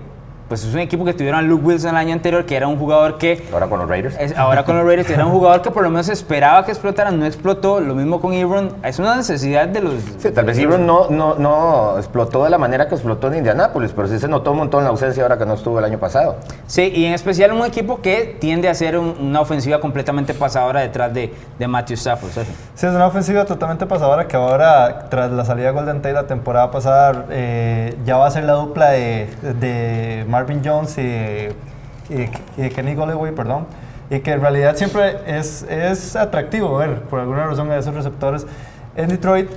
pues 0.49 0.65
es 0.65 0.73
un 0.73 0.79
equipo 0.79 1.05
que 1.05 1.13
tuvieron 1.13 1.39
a 1.39 1.41
Luke 1.43 1.63
Wilson 1.63 1.91
el 1.91 1.97
año 1.97 2.13
anterior, 2.13 2.45
que 2.45 2.57
era 2.57 2.67
un 2.67 2.77
jugador 2.77 3.17
que... 3.17 3.47
Ahora 3.53 3.67
con 3.67 3.79
los 3.79 3.87
Raiders. 3.87 4.15
Es, 4.19 4.35
ahora 4.35 4.65
con 4.65 4.75
los 4.75 4.85
Raiders, 4.85 5.09
era 5.09 5.25
un 5.25 5.31
jugador 5.31 5.61
que 5.61 5.71
por 5.71 5.83
lo 5.83 5.89
menos 5.89 6.09
esperaba 6.09 6.65
que 6.65 6.71
explotara, 6.71 7.11
no 7.11 7.25
explotó. 7.25 7.79
Lo 7.79 7.95
mismo 7.95 8.19
con 8.19 8.33
Ebron. 8.33 8.75
Es 8.83 8.99
una 8.99 9.15
necesidad 9.15 9.67
de 9.67 9.81
los... 9.81 9.93
Sí, 10.17 10.31
tal 10.31 10.45
vez 10.45 10.57
Ebron 10.57 10.85
no, 10.85 11.09
no, 11.09 11.35
no 11.35 11.97
explotó 11.97 12.43
de 12.43 12.49
la 12.49 12.57
manera 12.57 12.87
que 12.87 12.95
explotó 12.95 13.27
en 13.27 13.37
Indianápolis, 13.37 13.91
pero 13.95 14.07
sí 14.07 14.19
se 14.19 14.27
notó 14.27 14.51
un 14.51 14.57
montón 14.57 14.83
la 14.83 14.89
ausencia 14.89 15.23
ahora 15.23 15.37
que 15.37 15.45
no 15.45 15.53
estuvo 15.53 15.77
el 15.79 15.85
año 15.85 15.99
pasado. 15.99 16.37
Sí, 16.65 16.91
y 16.95 17.05
en 17.05 17.13
especial 17.13 17.53
un 17.53 17.63
equipo 17.63 18.01
que 18.01 18.37
tiende 18.39 18.69
a 18.69 18.73
ser 18.73 18.97
una 18.97 19.41
ofensiva 19.41 19.79
completamente 19.79 20.33
pasadora 20.33 20.81
detrás 20.81 21.13
de, 21.13 21.33
de 21.59 21.67
Matthew 21.67 21.95
Stafford. 21.95 22.31
Sí, 22.31 22.85
es 22.87 22.93
una 22.93 23.05
ofensiva 23.05 23.45
totalmente 23.45 23.85
pasadora 23.85 24.27
que 24.27 24.35
ahora, 24.35 25.07
tras 25.09 25.31
la 25.31 25.45
salida 25.45 25.67
de 25.67 25.73
Golden 25.73 25.97
Tate 26.01 26.13
la 26.13 26.27
temporada 26.27 26.71
pasada, 26.71 27.25
eh, 27.29 27.95
ya 28.05 28.17
va 28.17 28.25
a 28.25 28.31
ser 28.31 28.45
la 28.45 28.53
dupla 28.53 28.89
de, 28.89 29.29
de 29.59 30.25
Marvin 30.39 30.61
Jones 30.63 30.97
y, 30.97 32.69
Kenny 32.69 32.95
Golloway, 32.95 33.35
perdón, 33.35 33.65
y 34.09 34.19
que 34.19 34.31
en 34.31 34.41
realidad 34.41 34.75
siempre 34.77 35.17
es, 35.27 35.63
es 35.63 36.15
atractivo 36.15 36.77
ver, 36.77 37.01
por 37.01 37.19
alguna 37.19 37.45
razón, 37.45 37.69
a 37.71 37.77
esos 37.77 37.93
receptores 37.93 38.47
en 38.95 39.09
Detroit. 39.09 39.49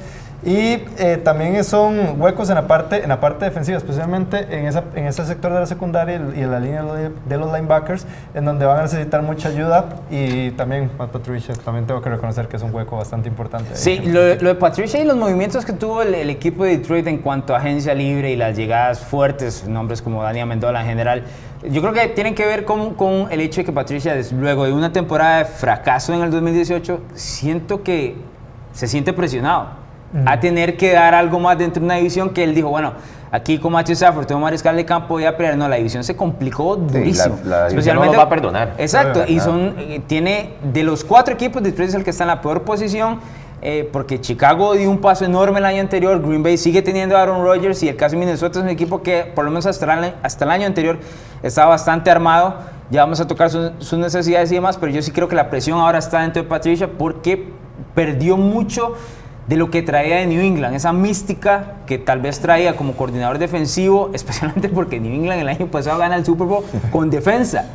Y 0.45 0.83
eh, 0.99 1.21
también 1.23 1.63
son 1.63 2.21
huecos 2.21 2.49
en 2.49 2.57
la, 2.57 2.67
parte, 2.67 3.03
en 3.03 3.09
la 3.09 3.21
parte 3.21 3.45
defensiva, 3.45 3.79
especialmente 3.79 4.49
en, 4.51 4.67
esa, 4.67 4.83
en 4.97 5.07
ese 5.07 5.25
sector 5.25 5.53
de 5.53 5.61
la 5.61 5.67
secundaria 5.67 6.21
y 6.35 6.41
en 6.41 6.51
la 6.51 6.59
línea 6.59 6.83
de 6.83 7.39
los 7.39 7.53
linebackers, 7.53 8.07
en 8.35 8.45
donde 8.45 8.67
van 8.67 8.81
a 8.81 8.83
necesitar 8.83 9.23
mucha 9.23 9.51
ayuda. 9.51 10.01
Y 10.11 10.51
también 10.53 10.89
Patricia, 10.89 11.55
también 11.65 11.87
tengo 11.87 12.03
que 12.03 12.11
reconocer 12.11 12.49
que 12.49 12.57
es 12.57 12.63
un 12.63 12.75
hueco 12.75 12.97
bastante 12.97 13.29
importante. 13.29 13.77
Sí, 13.77 14.01
lo, 14.01 14.21
de 14.21 14.55
Patricia 14.57 15.01
y 15.01 15.05
los 15.05 15.17
movimientos 15.17 15.65
que 15.65 15.73
tuvo 15.73 16.03
el, 16.03 16.29
equipo 16.29 16.65
de 16.65 16.79
Detroit 16.79 17.07
en 17.07 17.19
cuanto 17.19 17.55
a 17.55 17.59
agencia 17.59 17.95
libre 17.95 18.33
y 18.33 18.37
las 18.37 18.57
llegadas 18.57 18.99
fuertes, 18.99 19.69
nombres 19.69 20.03
como 20.03 20.25
Daniel 20.25 20.47
Mendola 20.47 20.81
en 20.81 20.87
general, 20.89 21.25
yo 21.71 21.81
creo 21.81 21.93
que 21.93 22.09
tienen 22.09 22.35
que 22.35 22.45
ver 22.45 22.65
con, 22.65 22.95
con 22.95 23.29
el 23.31 23.41
hecho 23.41 23.61
de 23.61 23.67
que 23.67 23.73
Patricia, 23.73 24.17
luego 24.33 24.65
de 24.65 24.73
una 24.73 24.93
temporada 24.93 25.39
de 25.39 25.45
fracaso 25.45 26.13
en 26.13 26.23
el 26.23 26.33
2018, 26.33 27.01
siento 27.15 27.85
que 27.85 28.17
se 28.73 28.89
siente 28.89 29.13
presionado 29.13 29.82
a 30.27 30.39
tener 30.41 30.77
que 30.77 30.93
dar 30.93 31.15
algo 31.15 31.41
más 31.41 31.59
dentro 31.59 31.81
de 31.81 31.87
una 31.87 31.95
división 31.97 32.31
que 32.31 32.45
él 32.45 32.55
dijo, 32.55 32.69
bueno, 32.69 32.93
aquí 33.31 33.59
con 33.59 33.73
Matthew 33.73 33.95
Stafford, 33.95 34.27
tengo 34.27 34.41
mariscal 34.41 34.77
de 34.77 34.85
campo, 34.85 35.15
voy 35.15 35.25
a 35.25 35.37
pelear. 35.37 35.57
No, 35.57 35.69
la 35.69 35.77
división 35.77 36.05
se 36.05 36.15
complicó 36.15 36.77
durísimo. 36.77 37.39
la, 37.45 37.69
Especialmente, 37.69 38.13
no 38.13 38.19
va 38.19 38.27
a 38.27 38.29
perdonar. 38.29 38.75
Exacto, 38.79 39.25
y 39.27 39.41
son, 39.41 39.75
eh, 39.79 40.03
tiene, 40.07 40.55
de 40.63 40.85
los 40.85 41.03
cuatro 41.03 41.35
equipos, 41.35 41.63
Detroit 41.63 41.89
es 41.89 41.95
el 41.95 42.05
que 42.05 42.11
está 42.11 42.25
en 42.25 42.29
la 42.29 42.41
peor 42.41 42.63
posición. 42.63 43.21
Eh, 43.65 43.89
porque 43.93 44.21
Chicago 44.21 44.75
dio 44.75 44.91
un 44.91 44.99
paso 44.99 45.25
enorme 45.25 45.61
el 45.61 45.65
año 45.65 45.81
anterior, 45.81 46.21
Green 46.21 46.43
Bay 46.43 46.59
sigue 46.59 46.83
teniendo 46.83 47.17
a 47.17 47.23
Aaron 47.23 47.45
Rodgers 47.45 47.81
y 47.85 47.89
el 47.89 47.95
caso 47.95 48.17
de 48.17 48.19
Minnesota 48.19 48.59
es 48.59 48.65
un 48.65 48.69
equipo 48.69 49.05
que 49.05 49.23
por 49.23 49.45
lo 49.45 49.53
menos 49.53 49.67
hasta 49.67 49.95
el, 49.95 50.15
hasta 50.21 50.45
el 50.45 50.51
año 50.51 50.67
anterior 50.67 50.99
estaba 51.45 51.69
bastante 51.69 52.11
armado, 52.11 52.57
ya 52.91 53.03
vamos 53.03 53.21
a 53.21 53.27
tocar 53.29 53.51
sus 53.51 53.93
necesidades 53.93 54.51
y 54.51 54.57
demás, 54.57 54.77
pero 54.77 54.91
yo 54.91 55.01
sí 55.01 55.13
creo 55.13 55.29
que 55.29 55.37
la 55.37 55.49
presión 55.49 55.79
ahora 55.79 56.01
está 56.01 56.23
dentro 56.23 56.43
de 56.43 56.49
Patricia 56.49 56.89
porque 56.99 57.53
perdió 57.95 58.37
mucho 58.37 58.97
de 59.47 59.57
lo 59.57 59.71
que 59.71 59.83
traía 59.83 60.17
de 60.17 60.27
New 60.27 60.41
England, 60.41 60.75
esa 60.75 60.93
mística 60.93 61.75
que 61.87 61.99
tal 61.99 62.21
vez 62.21 62.41
traía 62.41 62.77
como 62.77 62.95
coordinador 62.95 63.39
defensivo, 63.39 64.11
especialmente 64.15 64.69
porque 64.69 65.01
New 65.01 65.13
England 65.13 65.41
el 65.41 65.49
año 65.49 65.67
pasado 65.67 65.99
gana 65.99 66.17
el 66.17 66.25
Super 66.25 66.47
Bowl 66.47 66.65
con 66.91 67.11
defensa. 67.11 67.67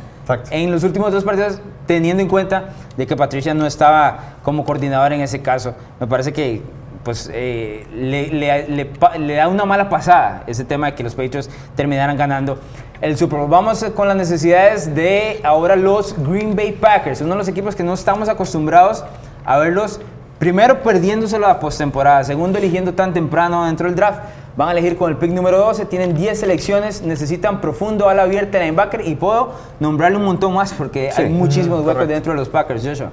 En 0.50 0.70
los 0.70 0.84
últimos 0.84 1.10
dos 1.10 1.24
partidos, 1.24 1.58
teniendo 1.86 2.22
en 2.22 2.28
cuenta 2.28 2.74
de 2.98 3.06
que 3.06 3.16
Patricia 3.16 3.54
no 3.54 3.66
estaba 3.66 4.34
como 4.42 4.62
coordinador 4.64 5.14
en 5.14 5.22
ese 5.22 5.40
caso, 5.40 5.74
me 5.98 6.06
parece 6.06 6.34
que 6.34 6.60
pues 7.02 7.30
eh, 7.32 7.86
le, 7.94 9.34
da 9.34 9.48
una 9.48 9.64
mala 9.64 9.88
pasada 9.88 10.42
ese 10.46 10.66
tema 10.66 10.88
de 10.88 10.94
que 10.94 11.02
los 11.02 11.14
Patriots 11.14 11.48
terminaran 11.74 12.18
ganando 12.18 12.58
el 13.00 13.16
Super 13.16 13.38
Bowl. 13.38 13.48
Vamos 13.48 13.82
con 13.94 14.08
las 14.08 14.16
necesidades 14.18 14.94
de 14.94 15.40
ahora 15.44 15.76
los 15.76 16.14
Green 16.18 16.54
Bay 16.54 16.72
Packers, 16.72 17.22
uno 17.22 17.30
de 17.30 17.38
los 17.38 17.48
equipos 17.48 17.74
que 17.74 17.82
no 17.82 17.94
estamos 17.94 18.28
acostumbrados 18.28 19.04
a 19.46 19.56
verlos 19.56 20.00
Primero 20.38 20.82
perdiéndoselo 20.84 21.46
a 21.46 21.48
la 21.48 21.60
postemporada, 21.60 22.22
segundo 22.22 22.58
eligiendo 22.58 22.94
tan 22.94 23.12
temprano 23.12 23.66
dentro 23.66 23.88
del 23.88 23.96
draft. 23.96 24.20
Van 24.56 24.68
a 24.68 24.72
elegir 24.72 24.96
con 24.96 25.10
el 25.10 25.16
pick 25.16 25.30
número 25.30 25.58
12, 25.58 25.84
tienen 25.86 26.14
10 26.14 26.40
selecciones, 26.40 27.02
necesitan 27.02 27.60
profundo 27.60 28.08
ala 28.08 28.22
abierta 28.22 28.58
linebacker 28.58 29.06
y 29.06 29.14
puedo 29.14 29.52
nombrarle 29.78 30.16
un 30.16 30.24
montón 30.24 30.54
más 30.54 30.72
porque 30.72 31.10
hay 31.16 31.28
muchísimos 31.28 31.84
huecos 31.84 32.08
dentro 32.08 32.32
de 32.32 32.38
los 32.38 32.48
Packers, 32.48 32.84
Joshua. 32.84 33.10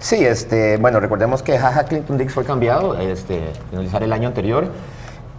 Sí, 0.00 0.24
este, 0.24 0.78
bueno, 0.78 0.98
recordemos 0.98 1.42
que 1.42 1.58
Jaja 1.58 1.84
Clinton 1.84 2.18
Dix 2.18 2.32
fue 2.32 2.44
cambiado, 2.44 2.98
este, 2.98 3.52
finalizar 3.70 4.02
el 4.02 4.12
año 4.12 4.28
anterior, 4.28 4.66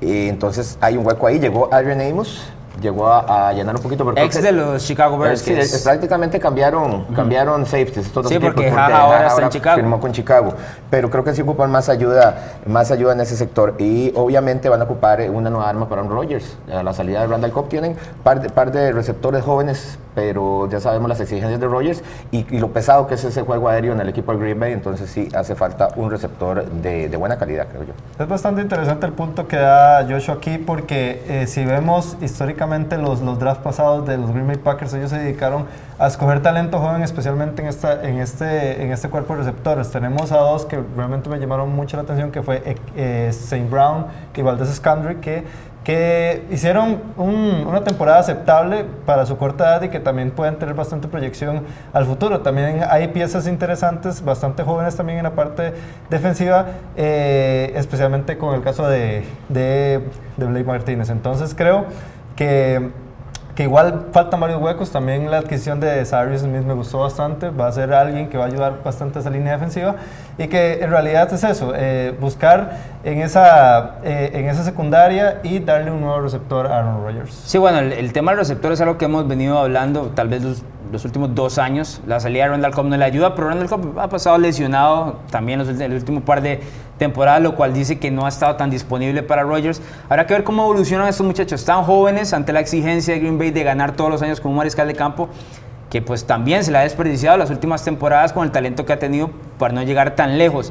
y 0.02 0.30
entonces 0.30 0.78
hay 0.82 0.98
un 0.98 1.06
hueco 1.06 1.28
ahí, 1.28 1.40
llegó 1.40 1.68
Adrian 1.74 2.00
Amos, 2.02 2.44
llegó 2.82 3.08
a, 3.08 3.52
llenar 3.54 3.76
un 3.76 3.82
poquito. 3.82 4.06
Pero 4.06 4.26
Ex 4.26 4.42
de 4.42 4.52
los 4.52 4.86
Chicago 4.86 5.18
Bears. 5.18 5.42
Sí, 5.42 5.56
prácticamente 5.84 6.40
cambiaron, 6.40 7.06
cambiaron 7.16 7.66
safeties. 7.66 8.06
sí, 8.06 8.40
porque, 8.40 8.70
ahora 8.70 9.28
está 9.28 9.44
en 9.44 9.50
Chicago. 9.50 9.76
Firmó 9.76 10.00
con 10.00 10.12
Chicago. 10.12 10.54
Pero 10.90 11.10
creo 11.10 11.24
que 11.24 11.34
sí 11.34 11.42
ocupan 11.42 11.72
más 11.72 11.90
ayuda, 11.90 12.60
más 12.66 12.92
ayuda 12.92 13.14
en 13.14 13.22
ese 13.22 13.36
sector. 13.36 13.76
Y 13.80 14.12
obviamente 14.16 14.70
van 14.70 14.82
a 14.82 14.86
ocupar 14.86 15.22
una 15.30 15.50
nueva 15.50 15.70
arma 15.70 15.88
para 15.88 16.02
Aaron 16.02 16.16
Rodgers. 16.16 16.58
A 16.72 16.84
la 16.84 16.94
salida 16.94 17.22
de 17.22 17.28
Randall 17.28 17.52
Cobb 17.52 17.70
tienen 17.70 17.96
par 18.24 18.42
de, 18.42 18.50
par 18.50 18.72
de 18.72 18.92
receptores 18.92 19.44
jóvenes, 19.44 19.98
pero 20.16 20.70
ya 20.70 20.80
sabemos 20.80 21.10
las 21.10 21.20
exigencias 21.20 21.60
de 21.60 21.68
Rodgers 21.68 22.04
y, 22.32 22.44
lo 22.58 22.72
pesado 22.72 23.08
que 23.08 23.16
es 23.16 23.24
ese 23.24 23.42
juego 23.42 23.68
aéreo 23.68 23.94
en 23.94 24.00
el 24.00 24.10
equipo 24.10 24.32
de 24.34 24.40
Green 24.40 24.60
Bay. 24.60 24.74
Entonces 24.74 25.10
sí 25.10 25.28
hace 25.36 25.56
falta 25.56 25.90
un 25.96 26.10
receptor 26.10 26.66
de, 26.66 27.10
de 27.10 27.18
buena 27.18 27.38
calidad, 27.38 27.68
creo 27.68 27.84
yo. 27.84 27.94
Es 28.20 28.28
bastante 28.28 28.62
interesante 28.62 29.06
el 29.06 29.14
punto 29.14 29.48
que 29.48 29.58
da 29.58 30.06
Joshua 30.08 30.36
aquí 30.36 30.58
porque 30.58 31.24
eh, 31.28 31.48
si 31.48 31.66
vemos 31.66 32.18
históricamente 32.22 32.98
los, 32.98 33.22
los 33.22 33.40
drafts 33.40 33.64
pasados 33.64 34.06
de 34.06 34.18
los 34.18 34.32
Green 34.32 34.48
Bay 34.48 34.58
Packers, 34.58 34.94
ellos 34.94 35.10
se 35.10 35.18
dedicaron 35.18 35.66
a 36.00 36.08
escoger 36.08 36.42
talento 36.42 36.80
joven, 36.80 37.02
especialmente 37.02 37.62
en, 37.62 37.68
esta, 37.68 38.04
en, 38.04 38.20
este, 38.20 38.84
en 38.84 38.92
este 38.92 39.10
cuerpo 39.10 39.34
de 39.34 39.40
receptores. 39.40 39.90
Tenemos 39.92 40.32
a 40.32 40.38
dos 40.38 40.66
que 40.66 40.82
realmente 40.96 41.30
me 41.30 41.40
llamaron 41.40 41.74
mucho 41.74 41.98
la 41.98 42.04
atención, 42.04 42.32
que 42.32 42.42
fue 42.42 42.62
eh, 42.66 42.76
eh 42.96 43.28
St. 43.30 43.68
Brown 43.70 44.08
y 44.36 44.42
Valdez 44.42 44.74
Scandry, 44.76 45.16
que 45.18 45.44
que 45.84 46.46
hicieron 46.50 47.02
una 47.18 47.84
temporada 47.84 48.20
aceptable 48.20 48.86
para 49.06 49.26
su 49.26 49.38
corta 49.38 49.66
edad 49.66 49.82
y 49.84 49.90
que 49.90 50.00
también 50.00 50.32
pueden 50.32 50.58
tener 50.58 50.76
bastante 50.76 51.08
proyección 51.08 51.64
al 51.92 52.06
futuro. 52.06 52.40
También 52.40 52.84
hay 52.90 53.10
piezas 53.10 53.48
interesantes, 53.48 54.24
bastante 54.24 54.64
jóvenes 54.64 54.96
también 54.96 55.18
en 55.18 55.24
la 55.24 55.32
parte 55.36 55.74
defensiva, 56.10 56.68
eh, 56.96 57.74
especialmente 57.76 58.38
con 58.38 58.56
el 58.56 58.62
caso 58.62 58.88
de, 58.88 59.26
de, 59.50 60.02
de 60.38 60.46
Blake 60.46 60.66
Martínez. 60.66 61.10
Entonces 61.10 61.54
creo 61.54 61.86
que, 62.36 62.92
que 63.56 63.64
igual 63.64 64.08
faltan 64.12 64.40
varios 64.40 64.62
huecos. 64.62 64.92
También 64.92 65.30
la 65.30 65.38
adquisición 65.40 65.80
de 65.80 66.06
Cyrus 66.06 66.42
Smith 66.42 66.64
me 66.64 66.74
gustó 66.74 67.00
bastante. 67.00 67.50
Va 67.50 67.68
a 67.68 67.72
ser 67.72 67.94
alguien 67.94 68.30
que 68.30 68.38
va 68.38 68.46
a 68.46 68.48
ayudar 68.48 68.82
bastante 68.84 69.20
a 69.20 69.22
esa 69.22 69.30
línea 69.30 69.54
defensiva. 69.54 69.96
Y 70.38 70.48
que 70.48 70.80
en 70.82 70.90
realidad 70.90 71.32
es 71.32 71.44
eso, 71.44 71.74
eh, 71.76 72.16
buscar 72.20 72.78
en 73.04 73.22
esa, 73.22 73.98
eh, 74.04 74.32
en 74.34 74.50
esa 74.50 74.64
secundaria 74.64 75.40
y 75.44 75.60
darle 75.60 75.92
un 75.92 76.02
nuevo 76.02 76.22
receptor 76.22 76.68
a 76.68 76.80
Aaron 76.80 77.04
Rodgers. 77.04 77.34
Sí, 77.46 77.60
bueno, 77.60 77.80
el, 77.80 78.14
tema 78.14 78.32
del 78.32 78.40
receptor 78.40 78.72
es 78.72 78.82
algo 78.82 78.98
que 78.98 79.06
hemos 79.06 79.28
venido 79.28 79.60
hablando 79.60 80.12
tal 80.16 80.30
vez 80.30 80.44
los, 80.44 80.64
los 80.94 81.04
últimos 81.06 81.34
dos 81.34 81.58
años. 81.58 82.02
La 82.08 82.20
salida 82.20 82.44
de 82.44 82.50
Randall 82.52 82.74
Cobb 82.74 82.86
no 82.86 82.96
le 82.96 83.04
ayuda, 83.04 83.34
pero 83.36 83.50
Randall 83.50 83.68
Cobb 83.68 84.00
ha 84.00 84.08
pasado 84.08 84.38
lesionado 84.38 85.20
también 85.32 85.60
los, 85.60 85.68
el 85.68 85.94
último 85.94 86.22
par 86.22 86.42
de 86.42 86.62
temporada, 87.00 87.40
lo 87.40 87.56
cual 87.56 87.74
dice 87.74 87.98
que 87.98 88.12
no 88.12 88.26
ha 88.26 88.30
estado 88.30 88.56
tan 88.56 88.70
disponible 88.70 89.24
para 89.24 89.42
Rodgers. 89.42 89.82
Habrá 90.08 90.28
que 90.28 90.36
ver 90.36 90.44
cómo 90.44 90.64
evolucionan 90.64 91.08
estos 91.08 91.26
muchachos 91.26 91.66
tan 91.66 91.84
jóvenes 91.84 92.32
ante 92.32 92.54
la 92.54 92.60
exigencia 92.60 93.16
de 93.16 93.20
Green 93.20 93.40
Bay 93.40 93.50
de 93.50 93.64
ganar 93.64 93.94
todos 93.94 94.12
los 94.12 94.22
años 94.22 94.40
como 94.40 94.54
mariscal 94.54 94.88
de 94.88 94.94
campo, 94.94 95.30
que 95.90 96.04
pues 96.04 96.26
también 96.26 96.64
se 96.64 96.72
le 96.72 96.78
ha 96.78 96.82
desperdiciado 96.82 97.38
las 97.38 97.50
últimas 97.50 97.84
temporadas 97.84 98.32
con 98.32 98.46
el 98.46 98.52
talento 98.52 98.86
que 98.86 98.94
ha 98.94 99.00
tenido 99.00 99.32
para 99.58 99.74
no 99.74 99.82
llegar 99.82 100.16
tan 100.16 100.38
lejos. 100.38 100.70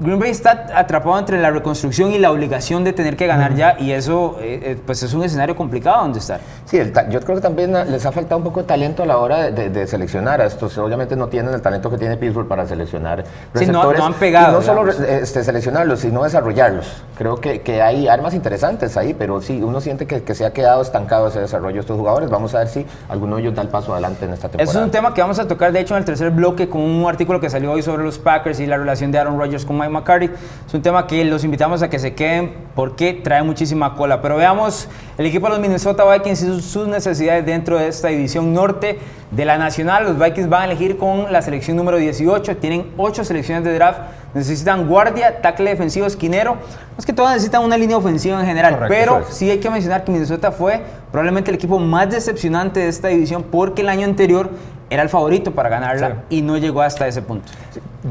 Green 0.00 0.18
Bay 0.18 0.30
está 0.30 0.66
atrapado 0.74 1.18
entre 1.18 1.40
la 1.40 1.50
reconstrucción 1.50 2.12
y 2.12 2.18
la 2.18 2.30
obligación 2.30 2.84
de 2.84 2.92
tener 2.92 3.16
que 3.16 3.26
ganar 3.26 3.54
ya 3.54 3.76
y 3.78 3.92
eso 3.92 4.36
eh, 4.40 4.60
eh, 4.62 4.78
pues 4.84 5.02
es 5.02 5.14
un 5.14 5.24
escenario 5.24 5.56
complicado 5.56 6.02
donde 6.02 6.18
estar. 6.18 6.40
Sí, 6.66 6.78
yo 7.08 7.20
creo 7.20 7.36
que 7.36 7.40
también 7.40 7.72
les 7.90 8.04
ha 8.04 8.12
faltado 8.12 8.36
un 8.36 8.44
poco 8.44 8.60
de 8.60 8.66
talento 8.66 9.02
a 9.02 9.06
la 9.06 9.16
hora 9.16 9.50
de, 9.50 9.86
seleccionar 9.86 10.42
a 10.42 10.46
estos. 10.46 10.76
Obviamente 10.76 11.16
no 11.16 11.28
tienen 11.28 11.54
el 11.54 11.62
talento 11.62 11.90
que 11.90 11.96
tiene 11.96 12.16
Pittsburgh 12.18 12.46
para 12.46 12.66
seleccionar 12.66 13.24
receptores. 13.54 13.96
Sí, 13.96 14.00
no, 14.00 14.06
han 14.06 14.14
pegado. 14.14 14.52
Y 14.52 14.54
no 14.54 14.62
solo 14.62 14.90
este, 14.90 15.42
seleccionarlos, 15.42 16.00
sino 16.00 16.24
desarrollarlos. 16.24 17.02
Creo 17.16 17.36
que, 17.36 17.62
que, 17.62 17.80
hay 17.80 18.06
armas 18.08 18.34
interesantes 18.34 18.96
ahí, 18.98 19.14
pero 19.14 19.40
sí, 19.40 19.62
uno 19.62 19.80
siente 19.80 20.06
que, 20.06 20.22
que, 20.22 20.34
se 20.34 20.44
ha 20.44 20.52
quedado 20.52 20.82
estancado 20.82 21.28
ese 21.28 21.40
desarrollo 21.40 21.74
de 21.74 21.80
estos 21.80 21.96
jugadores. 21.96 22.28
Vamos 22.28 22.54
a 22.54 22.58
ver 22.58 22.68
si 22.68 22.86
alguno 23.08 23.36
de 23.36 23.42
ellos 23.42 23.54
da 23.54 23.62
el 23.62 23.68
paso 23.68 23.92
adelante 23.92 24.26
en 24.26 24.32
esta 24.32 24.48
temporada. 24.48 24.78
Es 24.78 24.84
un 24.84 24.90
tema 24.90 25.14
que 25.14 25.22
vamos 25.22 25.38
a 25.38 25.48
tocar, 25.48 25.72
de 25.72 25.80
hecho, 25.80 25.94
en 25.94 26.00
el 26.00 26.04
tercer 26.04 26.30
bloque 26.30 26.68
con 26.68 26.82
un 26.82 27.08
artículo 27.08 27.40
que 27.40 27.48
salió 27.48 27.72
hoy 27.72 27.82
sobre 27.82 28.04
los 28.04 28.18
Packers 28.18 28.60
y 28.60 28.66
la 28.66 28.76
relación 28.76 29.10
de 29.10 29.18
Aaron 29.18 29.38
Rodgers 29.38 29.53
Con 29.62 29.76
Mike 29.76 29.90
McCarthy. 29.90 30.30
Es 30.66 30.74
un 30.74 30.82
tema 30.82 31.06
que 31.06 31.24
los 31.24 31.44
invitamos 31.44 31.82
a 31.82 31.88
que 31.88 31.98
se 32.00 32.14
queden 32.14 32.52
porque 32.74 33.12
trae 33.12 33.42
muchísima 33.42 33.94
cola. 33.94 34.20
Pero 34.20 34.36
veamos 34.36 34.88
el 35.16 35.26
equipo 35.26 35.46
de 35.46 35.50
los 35.50 35.60
Minnesota 35.60 36.04
Vikings 36.10 36.42
y 36.42 36.62
sus 36.62 36.88
necesidades 36.88 37.46
dentro 37.46 37.78
de 37.78 37.86
esta 37.86 38.08
división 38.08 38.52
norte 38.52 38.98
de 39.30 39.44
la 39.44 39.58
Nacional. 39.58 40.04
Los 40.04 40.18
Vikings 40.18 40.48
van 40.48 40.62
a 40.62 40.64
elegir 40.64 40.96
con 40.96 41.32
la 41.32 41.42
selección 41.42 41.76
número 41.76 41.98
18. 41.98 42.56
Tienen 42.56 42.92
8 42.96 43.24
selecciones 43.24 43.64
de 43.64 43.74
draft. 43.74 44.00
Necesitan 44.34 44.88
guardia, 44.88 45.40
tackle 45.40 45.70
defensivo, 45.70 46.06
esquinero. 46.06 46.56
Es 46.98 47.06
que 47.06 47.12
todos 47.12 47.30
necesitan 47.30 47.62
una 47.62 47.76
línea 47.76 47.96
ofensiva 47.96 48.40
en 48.40 48.46
general. 48.46 48.86
pero 48.88 49.24
sí 49.28 49.50
hay 49.50 49.58
que 49.58 49.70
mencionar 49.70 50.04
que 50.04 50.10
Minnesota 50.10 50.50
fue 50.50 50.82
probablemente 51.12 51.50
el 51.50 51.56
equipo 51.56 51.78
más 51.78 52.10
decepcionante 52.10 52.80
de 52.80 52.88
esta 52.88 53.08
división 53.08 53.44
porque 53.44 53.82
el 53.82 53.88
año 53.88 54.04
anterior 54.04 54.50
era 54.94 55.02
el 55.02 55.08
favorito 55.08 55.52
para 55.52 55.68
ganarla 55.68 56.24
y 56.30 56.42
no 56.42 56.56
llegó 56.56 56.82
hasta 56.82 57.06
ese 57.06 57.22
punto. 57.22 57.50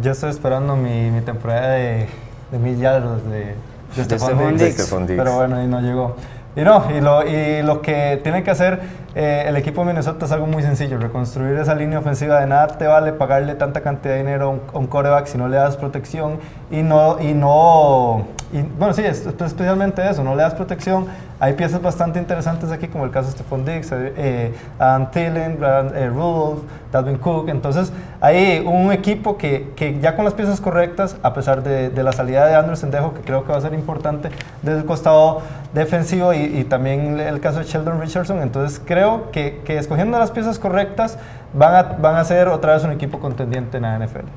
Yo 0.01 0.11
estoy 0.11 0.29
esperando 0.29 0.75
mi, 0.75 1.09
mi 1.11 1.21
temporada 1.21 1.71
de, 1.71 2.07
de 2.51 2.59
mil 2.59 2.77
yardas 2.77 3.23
de, 3.25 3.55
de, 3.95 4.03
Stephon 4.03 4.57
Diggs, 4.57 4.93
pero 5.07 5.35
bueno, 5.35 5.63
y 5.63 5.67
no 5.67 5.81
llegó. 5.81 6.15
Y 6.55 6.61
no, 6.61 6.85
y 6.95 7.01
lo, 7.01 7.27
y 7.27 7.63
lo 7.63 7.81
que 7.81 8.19
tiene 8.23 8.43
que 8.43 8.51
hacer 8.51 8.79
eh, 9.15 9.45
el 9.47 9.55
equipo 9.57 9.81
de 9.81 9.87
Minnesota 9.87 10.25
es 10.25 10.31
algo 10.31 10.47
muy 10.47 10.63
sencillo, 10.63 10.97
reconstruir 10.97 11.57
esa 11.57 11.75
línea 11.75 11.99
ofensiva. 11.99 12.39
De 12.39 12.47
nada 12.47 12.67
te 12.67 12.87
vale 12.87 13.13
pagarle 13.13 13.55
tanta 13.55 13.81
cantidad 13.81 14.15
de 14.15 14.19
dinero 14.19 14.59
a 14.73 14.77
un, 14.77 14.87
coreback 14.87 15.27
si 15.27 15.37
no 15.37 15.47
le 15.47 15.57
das 15.57 15.77
protección 15.77 16.39
y 16.71 16.81
no, 16.81 17.19
y 17.21 17.33
no, 17.33 18.25
y, 18.51 18.61
bueno, 18.61 18.93
sí, 18.93 19.03
especialmente 19.03 20.07
eso, 20.07 20.23
no 20.23 20.35
le 20.35 20.43
das 20.43 20.53
protección. 20.53 21.05
Hay 21.39 21.53
piezas 21.53 21.81
bastante 21.81 22.19
interesantes 22.19 22.71
aquí, 22.71 22.87
como 22.87 23.03
el 23.03 23.11
caso 23.11 23.27
de 23.27 23.33
Stephon 23.33 23.65
Diggs, 23.65 23.91
eh, 23.91 24.13
eh 24.15 24.53
Adam 24.79 25.11
Thielen, 25.11 25.57
eh, 25.95 26.07
Rudolph, 26.07 26.61
Dalvin 26.91 27.17
Cook. 27.17 27.49
Entonces, 27.49 27.91
hay 28.21 28.63
un 28.65 28.91
equipo 28.91 29.37
que, 29.37 29.73
que, 29.75 29.99
ya 29.99 30.15
con 30.15 30.23
las 30.23 30.35
piezas 30.35 30.61
correctas, 30.61 31.17
a 31.21 31.33
pesar 31.33 31.61
de, 31.63 31.89
de, 31.89 32.03
la 32.03 32.13
salida 32.13 32.45
de 32.45 32.55
Andrew 32.55 32.75
Sendejo, 32.75 33.13
que 33.13 33.21
creo 33.21 33.43
que 33.43 33.51
va 33.51 33.57
a 33.57 33.61
ser 33.61 33.73
importante 33.73 34.29
desde 34.61 34.79
el 34.79 34.85
costado 34.85 35.41
defensivo 35.73 36.33
y, 36.33 36.43
y 36.43 36.63
también 36.63 37.19
el 37.19 37.39
caso 37.39 37.59
de 37.59 37.65
Sheldon 37.65 37.99
Richardson, 37.99 38.41
entonces 38.41 38.79
creo 38.85 39.02
que, 39.31 39.61
que 39.65 39.77
escogiendo 39.77 40.19
las 40.19 40.31
piezas 40.31 40.59
correctas 40.59 41.17
van 41.53 41.75
a, 41.75 41.83
van 41.83 42.15
a 42.15 42.23
ser 42.23 42.47
otra 42.47 42.73
vez 42.73 42.83
un 42.83 42.91
equipo 42.91 43.19
contendiente 43.19 43.77
en 43.77 43.83
la 43.83 43.97
NFL. 43.99 44.27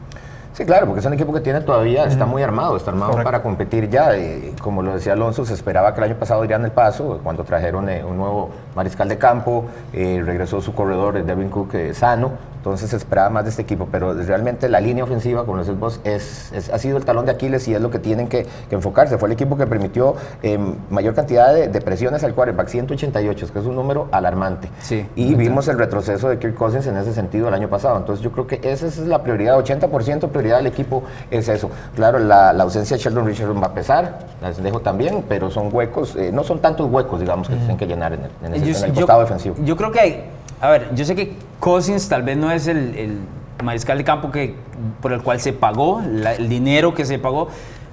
Sí, 0.56 0.64
claro, 0.64 0.86
porque 0.86 1.00
es 1.00 1.06
un 1.06 1.12
equipo 1.12 1.34
que 1.34 1.40
tiene 1.40 1.60
todavía, 1.60 2.04
está 2.04 2.24
muy 2.24 2.42
armado, 2.42 2.78
está 2.78 2.90
armado 2.90 3.22
para 3.22 3.42
competir 3.42 3.90
ya. 3.90 4.16
Y, 4.16 4.54
como 4.62 4.82
lo 4.82 4.94
decía 4.94 5.12
Alonso, 5.12 5.44
se 5.44 5.52
esperaba 5.52 5.92
que 5.92 6.00
el 6.00 6.04
año 6.04 6.18
pasado 6.18 6.40
dieran 6.40 6.64
el 6.64 6.70
paso, 6.70 7.20
cuando 7.22 7.44
trajeron 7.44 7.90
eh, 7.90 8.02
un 8.02 8.16
nuevo 8.16 8.48
mariscal 8.74 9.06
de 9.06 9.18
campo, 9.18 9.66
eh, 9.92 10.22
regresó 10.24 10.62
su 10.62 10.74
corredor, 10.74 11.22
Devin 11.22 11.50
Cook, 11.50 11.74
eh, 11.74 11.92
sano, 11.92 12.30
entonces 12.66 12.90
se 12.90 12.96
esperaba 12.96 13.30
más 13.30 13.44
de 13.44 13.50
este 13.50 13.62
equipo, 13.62 13.86
pero 13.92 14.12
realmente 14.12 14.68
la 14.68 14.80
línea 14.80 15.04
ofensiva, 15.04 15.46
como 15.46 15.58
lo 15.58 15.74
vos, 15.76 16.00
es, 16.02 16.52
ha 16.72 16.78
sido 16.78 16.96
el 16.96 17.04
talón 17.04 17.24
de 17.24 17.30
Aquiles 17.30 17.68
y 17.68 17.74
es 17.74 17.80
lo 17.80 17.92
que 17.92 18.00
tienen 18.00 18.26
que, 18.26 18.44
enfocarse. 18.70 19.18
Fue 19.18 19.28
el 19.28 19.34
equipo 19.34 19.56
que 19.56 19.68
permitió 19.68 20.16
em, 20.42 20.74
mayor 20.90 21.14
cantidad 21.14 21.54
de, 21.54 21.80
presiones 21.80 22.24
al 22.24 22.34
quarterback, 22.34 22.66
188, 22.66 23.52
que 23.52 23.58
es 23.60 23.66
un 23.66 23.76
número 23.76 24.08
alarmante. 24.10 24.68
Sí, 24.80 25.06
y 25.14 25.36
vimos 25.36 25.68
el 25.68 25.78
retroceso 25.78 26.28
de 26.28 26.40
Kirk 26.40 26.56
Cousins 26.56 26.88
en 26.88 26.96
ese 26.96 27.14
sentido 27.14 27.46
el 27.46 27.54
año 27.54 27.68
pasado. 27.68 27.98
Entonces 27.98 28.24
yo 28.24 28.32
creo 28.32 28.48
que 28.48 28.58
esa 28.64 28.88
es 28.88 28.98
la 28.98 29.22
prioridad, 29.22 29.56
80% 29.56 30.28
prioridad 30.30 30.56
del 30.56 30.66
equipo 30.66 31.04
es 31.30 31.48
eso. 31.48 31.70
Claro, 31.94 32.18
la, 32.18 32.50
ausencia 32.50 32.96
de 32.96 33.02
Sheldon 33.04 33.26
Richardson 33.26 33.62
va 33.62 33.68
a 33.68 33.74
pesar, 33.74 34.18
les 34.42 34.60
dejo 34.60 34.80
también, 34.80 35.24
pero 35.28 35.52
son 35.52 35.68
huecos, 35.72 36.16
eh, 36.16 36.32
no 36.32 36.42
son 36.42 36.58
tantos 36.58 36.90
huecos, 36.90 37.20
digamos, 37.20 37.46
que 37.46 37.54
se 37.54 37.60
tienen 37.60 37.76
que 37.76 37.86
llenar 37.86 38.12
en 38.12 38.24
el, 38.24 38.54
en 38.54 38.84
el 38.84 38.92
costado 38.92 39.20
defensivo. 39.20 39.54
Yo 39.62 39.76
creo 39.76 39.92
que 39.92 40.00
hay 40.00 40.24
a 40.66 40.70
ver, 40.70 40.94
yo 40.96 41.04
sé 41.04 41.14
que 41.14 41.34
Cousins 41.60 42.08
tal 42.08 42.24
vez 42.24 42.36
no 42.36 42.50
es 42.50 42.66
el, 42.66 43.20
mariscal 43.62 43.96
de 43.98 44.04
campo 44.04 44.32
que, 44.32 44.54
por 45.00 45.12
el 45.12 45.22
cual 45.22 45.40
se 45.40 45.52
pagó, 45.52 46.02
el 46.02 46.48
dinero 46.48 46.92
que 46.92 47.04
se 47.04 47.18
pagó, 47.20 47.48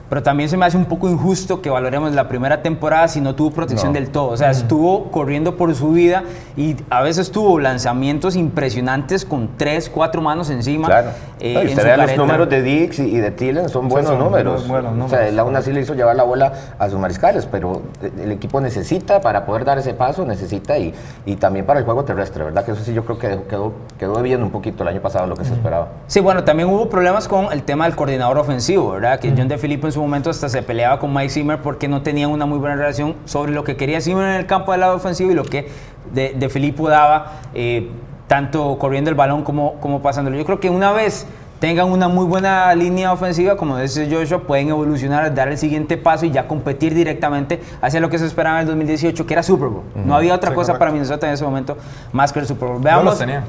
pero 0.09 0.21
también 0.21 0.49
se 0.49 0.57
me 0.57 0.65
hace 0.65 0.77
un 0.77 0.85
poco 0.85 1.09
injusto 1.09 1.61
que 1.61 1.69
valoremos 1.69 2.13
la 2.13 2.27
primera 2.27 2.61
temporada 2.61 3.07
si 3.07 3.21
no 3.21 3.35
tuvo 3.35 3.51
protección 3.51 3.93
del 3.93 4.09
todo. 4.09 4.29
O 4.29 4.37
sea, 4.37 4.51
estuvo 4.51 5.11
corriendo 5.11 5.55
por 5.55 5.73
su 5.75 5.91
vida 5.91 6.23
y 6.55 6.75
a 6.89 7.01
veces 7.01 7.31
tuvo 7.31 7.59
lanzamientos 7.59 8.35
impresionantes 8.35 9.25
con 9.25 9.49
tres, 9.57 9.89
cuatro 9.89 10.21
manos 10.21 10.49
encima. 10.49 10.87
Claro. 10.87 11.09
Eh, 11.39 11.65
usted 11.67 11.97
los 11.97 12.17
números 12.17 12.49
de 12.49 12.61
Dix 12.61 12.99
y, 12.99 13.17
de 13.17 13.31
Tillen, 13.31 13.69
son 13.69 13.89
buenos 13.89 14.17
números. 14.17 14.65
O 14.69 15.09
sea, 15.09 15.27
él 15.27 15.39
aún 15.39 15.55
así 15.55 15.71
le 15.71 15.81
hizo 15.81 15.93
llevar 15.93 16.15
la 16.15 16.23
bola 16.23 16.53
a 16.77 16.89
sus 16.89 16.99
mariscales, 16.99 17.45
pero 17.45 17.81
el 18.01 18.31
equipo 18.31 18.61
necesita 18.61 19.19
para 19.21 19.45
poder 19.45 19.65
dar 19.65 19.77
ese 19.79 19.93
paso, 19.93 20.25
necesita 20.25 20.77
y, 20.77 20.93
y 21.25 21.35
también 21.37 21.65
para 21.65 21.79
el 21.79 21.85
juego 21.85 22.03
terrestre, 22.03 22.43
¿verdad? 22.43 22.63
Que 22.63 22.71
eso 22.71 22.83
sí 22.83 22.93
yo 22.93 23.03
creo 23.03 23.17
que 23.17 23.39
quedó, 23.49 23.73
quedó 23.97 24.15
debiendo 24.15 24.45
un 24.45 24.51
poquito 24.51 24.83
el 24.83 24.89
año 24.89 25.01
pasado 25.01 25.27
lo 25.27 25.35
que 25.35 25.45
se 25.45 25.53
esperaba. 25.53 25.87
Sí, 26.07 26.19
bueno, 26.19 26.43
también 26.43 26.69
hubo 26.69 26.89
problemas 26.89 27.27
con 27.27 27.51
el 27.51 27.63
tema 27.63 27.85
del 27.85 27.95
coordinador 27.95 28.37
ofensivo, 28.37 28.91
¿verdad? 28.91 29.19
Que 29.19 29.33
John 29.35 29.47
de 29.47 29.57
Filippo 29.57 29.87
en 29.87 29.92
su 29.93 30.01
momento 30.01 30.29
hasta 30.29 30.49
se 30.49 30.61
peleaba 30.61 30.99
con 30.99 31.13
Mike 31.13 31.29
Zimmer 31.29 31.61
porque 31.61 31.87
no 31.87 32.01
tenían 32.01 32.29
una 32.29 32.45
muy 32.45 32.57
buena 32.57 32.75
relación 32.75 33.15
sobre 33.25 33.51
lo 33.51 33.63
que 33.63 33.77
quería 33.77 34.01
Zimmer 34.01 34.27
en 34.27 34.35
el 34.35 34.45
campo 34.45 34.71
del 34.71 34.81
lado 34.81 34.95
ofensivo 34.95 35.31
y 35.31 35.35
lo 35.35 35.45
que 35.45 35.69
de, 36.13 36.33
de 36.33 36.49
Filippo 36.49 36.89
daba, 36.89 37.39
eh, 37.53 37.89
tanto 38.27 38.77
corriendo 38.77 39.09
el 39.09 39.15
balón 39.15 39.43
como, 39.43 39.75
como 39.75 40.01
pasándolo. 40.01 40.37
Yo 40.37 40.45
creo 40.45 40.59
que 40.59 40.69
una 40.69 40.91
vez 40.91 41.25
tengan 41.63 41.89
una 41.89 42.09
muy 42.09 42.25
buena 42.25 42.75
línea 42.75 43.13
ofensiva, 43.13 43.55
como 43.55 43.77
dice 43.77 44.09
Joshua, 44.11 44.39
pueden 44.39 44.67
evolucionar, 44.67 45.33
dar 45.33 45.47
el 45.47 45.57
siguiente 45.57 45.95
paso 45.95 46.25
y 46.25 46.31
ya 46.31 46.45
competir 46.45 46.93
directamente 46.93 47.61
hacia 47.81 48.01
lo 48.01 48.09
que 48.09 48.19
se 48.19 48.25
esperaba 48.25 48.57
en 48.57 48.61
el 48.63 48.67
2018, 48.67 49.25
que 49.25 49.33
era 49.33 49.43
Super 49.43 49.69
Bowl. 49.69 49.83
No 49.95 50.13
había 50.13 50.35
otra 50.35 50.53
cosa 50.53 50.77
para 50.77 50.91
Minnesota 50.91 51.25
en 51.25 51.33
ese 51.33 51.45
momento 51.45 51.77
más 52.11 52.33
que 52.33 52.39
el 52.39 52.47
Super 52.47 52.67
Bowl. 52.67 52.81
Veamos. 52.81 53.17
tenía. 53.17 53.45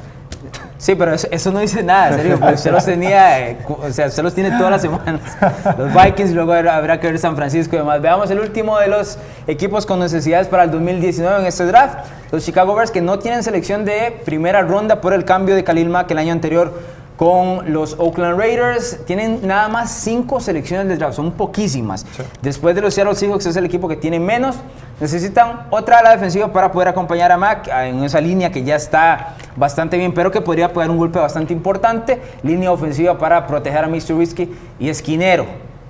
Sí, 0.77 0.95
pero 0.97 1.15
eso, 1.15 1.53
no 1.53 1.61
dice 1.61 1.83
nada, 1.83 2.17
serio, 2.17 2.39
porque 2.39 2.55
usted 2.55 2.73
los 2.73 2.85
tenía, 2.85 3.49
eh, 3.49 3.59
o 3.67 3.91
sea, 3.91 4.09
usted 4.09 4.23
los 4.23 4.35
tiene 4.35 4.51
todas 4.51 4.73
las 4.73 4.83
semanas. 4.83 5.21
Los 5.79 5.95
Vikings, 5.95 6.33
luego 6.33 6.53
habrá 6.53 7.01
que 7.01 7.07
ver 7.07 7.19
San 7.19 7.37
Francisco 7.37 7.77
y 7.77 7.79
demás. 7.79 8.03
Veamos 8.03 8.31
el 8.31 8.41
último 8.41 8.79
de 8.79 8.89
los 8.89 9.19
equipos 9.47 9.87
con 9.87 10.01
necesidades 10.01 10.49
para 10.49 10.65
el 10.65 10.71
2019 10.71 11.41
en 11.41 11.47
este 11.47 11.65
draft. 11.67 11.99
Los 12.33 12.45
Chicago 12.45 12.75
Bears 12.75 12.91
que 12.91 13.01
no 13.01 13.19
tienen 13.19 13.43
selección 13.43 13.85
de 13.85 14.21
primera 14.25 14.63
ronda 14.63 15.01
por 15.01 15.15
el 15.15 15.25
cambio 15.25 15.55
de 15.55 15.63
Khalil 15.63 15.89
Mack 15.89 16.11
el 16.11 16.19
año 16.19 16.33
anterior 16.33 16.73
con 17.17 17.73
los 17.73 17.95
Oakland 17.99 18.39
Raiders. 18.39 18.99
Tienen 19.07 19.47
nada 19.47 19.69
más 19.69 19.93
cinco 19.93 20.41
selecciones 20.41 20.89
de 20.89 20.97
draft, 20.97 21.15
son 21.15 21.33
poquísimas. 21.33 22.05
Después 22.43 22.75
de 22.75 22.81
los 22.81 22.95
Seattle 22.95 23.15
Seahawks 23.15 23.47
es 23.47 23.57
el 23.57 23.65
equipo 23.65 23.89
que 23.89 23.97
tiene 23.97 24.19
menos. 24.19 24.57
Necesitan 25.01 25.67
otra 25.71 25.99
ala 25.99 26.13
defensiva 26.13 26.53
para 26.53 26.71
poder 26.71 26.89
acompañar 26.89 27.33
a 27.33 27.37
Mac 27.37 27.69
en 27.69 28.05
esa 28.05 28.21
línea 28.21 28.53
que 28.53 28.63
ya 28.63 28.77
está 28.77 29.35
bastante 29.57 29.99
bien, 29.99 30.15
pero 30.15 30.31
que 30.31 30.41
podría 30.41 30.73
pegar 30.73 30.91
un 30.91 30.99
golpe 30.99 31.19
bastante 31.19 31.53
importante. 31.53 32.23
Línea 32.43 32.71
ofensiva 32.71 33.19
para 33.19 33.47
proteger 33.47 33.85
a 33.85 33.89
Mr. 33.89 34.13
Whiskey 34.13 34.55
y 34.79 34.89
esquinero. 34.89 35.47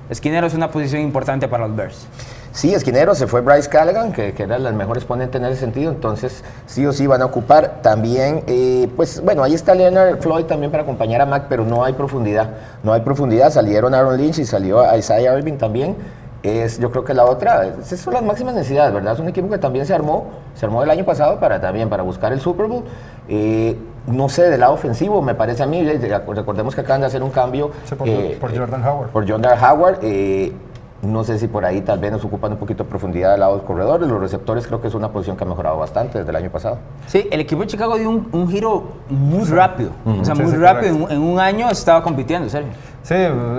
Esquinero 0.08 0.46
es 0.46 0.54
una 0.54 0.70
posición 0.70 1.02
importante 1.02 1.48
para 1.48 1.66
los 1.66 1.76
Bears. 1.76 2.06
Sí, 2.54 2.72
esquinero, 2.72 3.16
se 3.16 3.26
fue 3.26 3.40
Bryce 3.40 3.68
Callaghan, 3.68 4.12
que, 4.12 4.32
era 4.38 4.54
el 4.56 4.74
mejor 4.74 4.96
exponente 4.96 5.38
en 5.38 5.44
ese 5.44 5.56
sentido, 5.56 5.90
entonces 5.90 6.44
sí 6.66 6.86
o 6.86 6.92
sí 6.92 7.04
van 7.06 7.20
a 7.20 7.24
ocupar. 7.24 7.82
También, 7.82 8.44
eh, 8.46 8.88
pues 8.94 9.20
bueno, 9.20 9.42
ahí 9.42 9.54
está 9.54 9.74
Leonard 9.74 10.20
Floyd 10.20 10.44
también 10.44 10.70
para 10.70 10.84
acompañar 10.84 11.20
a 11.20 11.26
Mac, 11.26 11.46
pero 11.48 11.64
no 11.64 11.84
hay 11.84 11.94
profundidad. 11.94 12.50
No 12.84 12.92
hay 12.92 13.00
profundidad, 13.00 13.50
salieron 13.50 13.92
Aaron 13.92 14.16
Lynch 14.16 14.38
y 14.38 14.44
salió 14.44 14.84
Isaiah 14.96 15.36
Irving 15.36 15.56
también. 15.56 15.96
Es, 16.44 16.78
yo 16.78 16.90
creo 16.90 17.04
que 17.04 17.14
la 17.14 17.24
otra, 17.24 17.64
esas 17.64 17.98
son 17.98 18.12
las 18.12 18.22
máximas 18.22 18.54
necesidades, 18.54 18.92
¿verdad? 18.92 19.14
Es 19.14 19.18
un 19.18 19.28
equipo 19.28 19.48
que 19.48 19.56
también 19.56 19.86
se 19.86 19.94
armó, 19.94 20.26
se 20.54 20.66
armó 20.66 20.82
el 20.82 20.90
año 20.90 21.04
pasado 21.04 21.40
para 21.40 21.58
también 21.58 21.88
para 21.88 22.02
buscar 22.02 22.34
el 22.34 22.40
Super 22.40 22.66
Bowl. 22.66 22.84
Eh, 23.28 23.78
no 24.06 24.28
sé, 24.28 24.50
del 24.50 24.60
lado 24.60 24.74
ofensivo, 24.74 25.22
me 25.22 25.34
parece 25.34 25.62
a 25.62 25.66
mí, 25.66 25.82
recordemos 25.82 26.74
que 26.74 26.82
acaban 26.82 27.00
de 27.00 27.06
hacer 27.06 27.22
un 27.22 27.30
cambio. 27.30 27.70
por, 27.96 28.06
eh, 28.06 28.38
Jordan 28.40 28.86
Howard. 28.86 29.08
Por 29.08 29.26
Jordan 29.26 29.58
Howard. 29.58 30.00
No 31.04 31.22
sé 31.22 31.38
si 31.38 31.48
por 31.48 31.64
ahí 31.64 31.80
tal 31.82 31.98
vez 31.98 32.12
nos 32.12 32.24
ocupan 32.24 32.52
un 32.52 32.58
poquito 32.58 32.84
de 32.84 32.90
profundidad 32.90 33.34
al 33.34 33.40
lado 33.40 33.56
del 33.56 33.64
corredor. 33.64 34.00
Los 34.00 34.20
receptores 34.20 34.66
creo 34.66 34.80
que 34.80 34.88
es 34.88 34.94
una 34.94 35.10
posición 35.10 35.36
que 35.36 35.44
ha 35.44 35.46
mejorado 35.46 35.78
bastante 35.78 36.18
desde 36.18 36.30
el 36.30 36.36
año 36.36 36.50
pasado. 36.50 36.78
Sí, 37.06 37.28
el 37.30 37.40
equipo 37.40 37.62
de 37.62 37.68
Chicago 37.68 37.96
dio 37.96 38.10
un, 38.10 38.48
giro 38.48 38.84
muy 39.08 39.44
rápido. 39.44 39.90
O 40.04 40.24
sea, 40.24 40.34
muy 40.34 40.52
rápido. 40.52 41.08
En, 41.10 41.20
un 41.20 41.38
año 41.38 41.70
estaba 41.70 42.02
compitiendo, 42.02 42.48
serio. 42.48 42.68
Sí, 43.04 43.14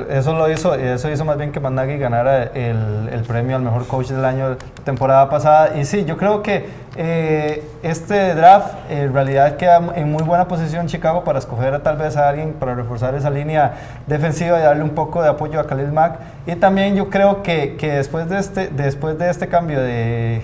eso 0.09 0.33
lo 0.33 0.51
hizo, 0.51 0.73
eso 0.73 1.07
hizo 1.11 1.23
más 1.23 1.37
bien 1.37 1.51
que 1.51 1.59
Mandagi 1.59 1.99
ganara 1.99 2.45
el, 2.45 3.09
el, 3.11 3.21
premio 3.27 3.55
al 3.55 3.61
mejor 3.61 3.85
coach 3.85 4.07
del 4.07 4.25
año 4.25 4.57
temporada 4.83 5.29
pasada. 5.29 5.77
Y 5.77 5.85
sí, 5.85 6.03
yo 6.03 6.17
creo 6.17 6.41
que 6.41 6.65
eh, 6.95 7.63
este 7.83 8.33
draft 8.33 8.73
en 8.89 9.13
realidad 9.13 9.55
queda 9.57 9.93
en 9.93 10.11
muy 10.11 10.23
buena 10.23 10.47
posición 10.47 10.87
Chicago 10.87 11.23
para 11.23 11.37
escoger 11.37 11.75
a, 11.75 11.83
tal 11.83 11.95
vez 11.95 12.17
a 12.17 12.27
alguien 12.27 12.53
para 12.53 12.73
reforzar 12.73 13.13
esa 13.13 13.29
línea 13.29 13.75
defensiva 14.07 14.57
y 14.57 14.63
darle 14.63 14.81
un 14.81 14.95
poco 14.95 15.21
de 15.21 15.29
apoyo 15.29 15.59
a 15.59 15.67
Khalil 15.67 15.91
Mack. 15.91 16.17
Y 16.47 16.55
también 16.55 16.95
yo 16.95 17.11
creo 17.11 17.43
que, 17.43 17.75
que 17.75 17.91
después, 17.91 18.27
de 18.27 18.39
este, 18.39 18.69
después 18.69 19.15
de 19.19 19.29
este 19.29 19.47
cambio 19.47 19.79
de, 19.79 20.41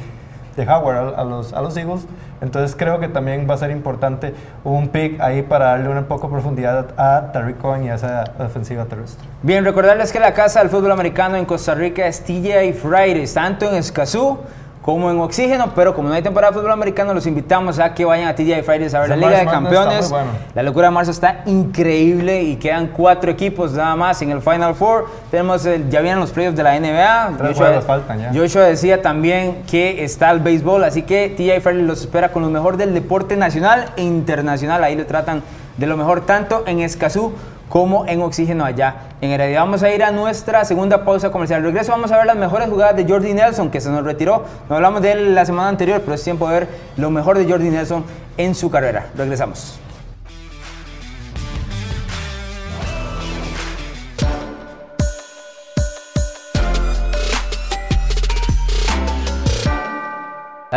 de 0.55 0.67
Howard 0.67 1.15
a, 1.17 1.23
los, 1.23 1.53
a 1.53 1.61
los 1.63 1.75
Eagles, 1.75 2.05
entonces 2.41 2.75
creo 2.75 2.99
que 2.99 3.07
también 3.07 3.47
va 3.49 3.53
a 3.53 3.57
ser 3.57 3.71
importante 3.71 4.33
un 4.63 4.89
pick 4.89 5.21
ahí 5.21 5.43
para 5.43 5.67
darle 5.67 5.89
un 5.89 6.03
poco 6.05 6.27
de 6.27 6.33
profundidad 6.33 6.87
a 6.97 7.31
Tariq 7.31 7.57
Cohen 7.59 7.85
y 7.85 7.89
a 7.89 7.95
esa 7.95 8.23
ofensiva 8.39 8.85
terrestre. 8.85 9.27
Bien, 9.43 9.63
recordarles 9.63 10.11
que 10.11 10.19
la 10.19 10.33
casa 10.33 10.59
del 10.59 10.69
fútbol 10.69 10.91
americano 10.91 11.37
en 11.37 11.45
Costa 11.45 11.75
Rica 11.75 12.05
es 12.07 12.23
TJ 12.23 12.73
Fridays, 12.73 13.33
tanto 13.33 13.69
en 13.69 13.75
Escazú 13.75 14.39
como 14.81 15.11
en 15.11 15.19
Oxígeno, 15.19 15.73
pero 15.75 15.93
como 15.93 16.09
no 16.09 16.15
hay 16.15 16.23
temporada 16.23 16.51
de 16.51 16.57
fútbol 16.57 16.71
americano, 16.71 17.13
los 17.13 17.27
invitamos 17.27 17.77
a 17.77 17.93
que 17.93 18.03
vayan 18.03 18.27
a 18.27 18.33
TGI 18.35 18.63
Fridays 18.63 18.93
a 18.95 19.01
ver 19.01 19.09
la 19.09 19.15
Liga 19.15 19.29
de 19.29 19.45
Campeones. 19.45 20.09
bueno. 20.09 20.31
La 20.55 20.63
locura 20.63 20.87
de 20.87 20.91
marzo 20.91 21.11
está 21.11 21.41
increíble 21.45 22.41
y 22.41 22.55
quedan 22.55 22.87
cuatro 22.87 23.29
equipos 23.29 23.73
nada 23.73 23.95
más 23.95 24.21
en 24.23 24.31
el 24.31 24.41
Final 24.41 24.73
Four. 24.75 25.07
Tenemos 25.29 25.65
el- 25.65 25.89
ya 25.89 26.01
vienen 26.01 26.19
los 26.19 26.31
playoffs 26.31 26.57
de 26.57 26.63
la 26.63 26.75
NBA. 26.75 27.31
Tres 27.37 27.57
juegos 27.57 27.85
faltan 27.85 28.19
ya. 28.21 28.31
Joshua 28.33 28.63
decía 28.63 29.01
también 29.01 29.63
que 29.69 30.03
está 30.03 30.31
el 30.31 30.39
béisbol, 30.39 30.83
así 30.83 31.03
que 31.03 31.29
TGI 31.29 31.59
Fridays 31.61 31.85
los 31.87 32.01
espera 32.01 32.29
con 32.31 32.41
lo 32.41 32.49
mejor 32.49 32.77
del 32.77 32.93
deporte 32.93 33.37
nacional 33.37 33.85
e 33.97 34.01
internacional. 34.03 34.83
Ahí 34.83 34.95
le 34.95 35.05
tratan 35.05 35.43
de 35.77 35.85
lo 35.87 35.95
mejor 35.95 36.21
tanto 36.25 36.63
en 36.67 36.79
Escazú 36.81 37.33
como 37.71 38.05
en 38.05 38.21
Oxígeno 38.21 38.65
allá 38.65 38.95
en 39.21 39.31
Heredia. 39.31 39.61
Vamos 39.61 39.81
a 39.81 39.89
ir 39.89 40.03
a 40.03 40.11
nuestra 40.11 40.65
segunda 40.65 41.05
pausa 41.05 41.31
comercial. 41.31 41.59
Al 41.59 41.67
regreso 41.67 41.93
vamos 41.93 42.11
a 42.11 42.17
ver 42.17 42.25
las 42.25 42.35
mejores 42.35 42.67
jugadas 42.67 42.97
de 42.97 43.07
Jordi 43.07 43.33
Nelson, 43.33 43.71
que 43.71 43.79
se 43.79 43.89
nos 43.89 44.03
retiró. 44.03 44.43
No 44.67 44.75
hablamos 44.75 45.01
de 45.01 45.13
él 45.13 45.35
la 45.35 45.45
semana 45.45 45.69
anterior, 45.69 46.01
pero 46.01 46.15
es 46.15 46.21
tiempo 46.21 46.49
de 46.49 46.59
ver 46.59 46.67
lo 46.97 47.09
mejor 47.09 47.37
de 47.37 47.49
Jordi 47.49 47.69
Nelson 47.69 48.03
en 48.35 48.55
su 48.55 48.69
carrera. 48.69 49.05
Regresamos. 49.15 49.79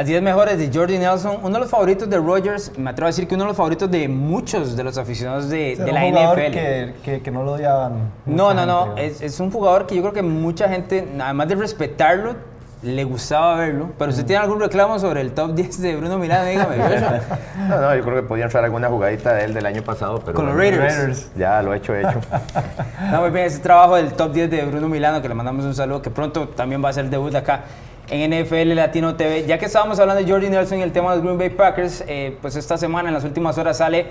Las 0.05 0.11
10 0.11 0.21
mejores 0.21 0.59
de 0.59 0.71
Jordi 0.71 0.99
Nelson, 0.99 1.39
uno 1.43 1.55
de 1.55 1.61
los 1.61 1.71
favoritos 1.71 2.11
de 2.11 2.19
Rogers, 2.19 2.77
me 2.77 2.91
atrevo 2.91 3.07
a 3.07 3.09
decir 3.09 3.27
que 3.27 3.37
uno 3.37 3.45
de 3.45 3.49
los 3.49 3.57
favoritos 3.57 3.91
de 3.91 4.07
muchos 4.07 4.77
de 4.77 4.85
los 4.85 4.99
aficionados 4.99 5.49
de, 5.49 5.77
de 5.77 5.93
la 5.93 6.05
un 6.05 6.11
jugador 6.13 6.39
NFL. 6.41 6.53
Que, 6.53 6.95
que, 7.03 7.23
que 7.23 7.31
no 7.31 7.43
lo 7.43 7.53
odiaban. 7.53 8.11
No, 8.27 8.53
no, 8.53 8.67
no. 8.67 8.95
Es, 8.99 9.23
es 9.23 9.41
un 9.41 9.51
jugador 9.51 9.87
que 9.87 9.95
yo 9.97 10.03
creo 10.03 10.13
que 10.13 10.21
mucha 10.21 10.69
gente, 10.69 11.09
además 11.19 11.49
de 11.49 11.55
respetarlo, 11.55 12.35
le 12.83 13.03
gustaba 13.05 13.57
verlo. 13.57 13.93
Pero 13.97 14.09
Mm. 14.11 14.13
usted 14.13 14.27
tiene 14.27 14.43
algún 14.43 14.61
reclamo 14.61 14.99
sobre 14.99 15.23
el 15.23 15.33
top 15.33 15.55
10 15.55 15.81
de 15.81 15.97
Bruno 15.97 16.19
Milano, 16.19 16.51
dígame. 16.51 16.77
No, 17.71 17.81
no, 17.81 17.97
yo 17.97 18.03
creo 18.05 18.17
que 18.17 18.23
podía 18.25 18.45
entrar 18.45 18.63
alguna 18.63 18.89
jugadita 18.91 19.33
de 19.33 19.45
él 19.47 19.55
del 19.55 19.65
año 19.65 19.81
pasado, 19.81 20.21
pero 20.23 20.35
Con 20.35 20.45
los 20.45 20.55
Raiders. 20.55 20.83
Raiders. 20.99 21.31
Ya 21.35 21.63
lo 21.63 21.73
he 21.73 21.79
hecho, 21.79 21.95
hecho. 21.95 22.21
No, 23.11 23.23
muy 23.23 23.31
bien, 23.31 23.47
ese 23.47 23.61
trabajo 23.61 23.97
del 23.97 24.13
top 24.13 24.33
10 24.35 24.51
de 24.51 24.67
Bruno 24.67 24.87
Milano, 24.87 25.23
que 25.23 25.29
le 25.31 25.35
mandamos 25.35 25.65
un 25.65 25.75
saludo, 25.75 26.03
que 26.03 26.11
pronto 26.11 26.47
también 26.51 26.85
va 26.85 26.91
a 26.91 26.93
ser 26.93 27.09
debut 27.09 27.35
acá 27.35 27.63
en 28.09 28.43
NFL 28.43 28.75
Latino 28.75 29.15
TV. 29.15 29.47
Ya 29.47 29.59
que 29.59 29.67
estábamos 29.67 29.99
hablando 29.99 30.23
de 30.23 30.31
Jordi 30.31 30.49
Nelson 30.49 30.79
y 30.79 30.83
el 30.83 30.93
tema 30.93 31.11
de 31.11 31.17
los 31.17 31.25
Green 31.25 31.39
Bay 31.39 31.51
Packers, 31.51 32.05
eh, 32.07 32.37
pues 32.41 32.57
esta 32.57 32.77
semana, 32.77 33.09
en 33.09 33.15
las 33.15 33.25
últimas 33.25 33.57
horas, 33.59 33.79
sale 33.79 34.07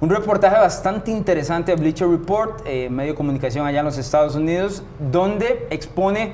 un 0.00 0.10
reportaje 0.10 0.56
bastante 0.56 1.10
interesante 1.10 1.72
de 1.72 1.80
Bleacher 1.80 2.08
Report, 2.08 2.62
eh, 2.64 2.88
medio 2.90 3.12
de 3.12 3.16
comunicación 3.16 3.66
allá 3.66 3.80
en 3.80 3.84
los 3.84 3.98
Estados 3.98 4.34
Unidos, 4.34 4.82
donde 4.98 5.66
expone 5.70 6.32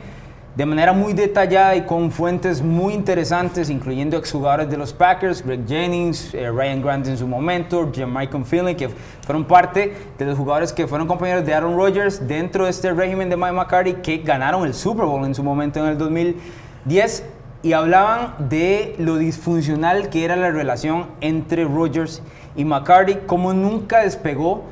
de 0.57 0.65
manera 0.65 0.95
muy 0.95 1.13
detallada 1.13 1.77
y 1.77 1.83
con 1.83 2.11
fuentes 2.11 2.63
muy 2.63 2.95
interesantes, 2.95 3.69
incluyendo 3.69 4.17
exjugadores 4.17 4.71
de 4.71 4.79
los 4.79 4.91
Packers, 4.95 5.45
Greg 5.45 5.67
Jennings, 5.69 6.33
eh, 6.33 6.51
Ryan 6.51 6.81
Grant 6.81 7.07
en 7.09 7.19
su 7.19 7.27
momento, 7.27 7.93
Michael 8.07 8.45
Finley, 8.47 8.75
que 8.75 8.89
fueron 9.27 9.45
parte 9.45 9.95
de 10.17 10.25
los 10.25 10.39
jugadores 10.39 10.73
que 10.73 10.87
fueron 10.87 11.07
compañeros 11.07 11.45
de 11.45 11.53
Aaron 11.53 11.77
Rodgers 11.77 12.27
dentro 12.27 12.65
de 12.65 12.71
este 12.71 12.91
régimen 12.93 13.29
de 13.29 13.37
Mike 13.37 13.53
McCarthy, 13.53 13.95
que 13.95 14.17
ganaron 14.19 14.65
el 14.65 14.73
Super 14.73 15.05
Bowl 15.05 15.27
en 15.27 15.35
su 15.35 15.43
momento 15.43 15.79
en 15.81 15.91
el 15.91 15.99
2010, 16.87 17.25
y 17.63 17.73
hablaban 17.73 18.49
de 18.49 18.95
lo 18.99 19.17
disfuncional 19.17 20.09
que 20.09 20.25
era 20.25 20.37
la 20.37 20.51
relación 20.51 21.07
entre 21.21 21.65
Rodgers 21.65 22.23
y 22.55 22.65
McCarthy, 22.65 23.17
como 23.27 23.53
nunca 23.53 24.01
despegó 24.01 24.63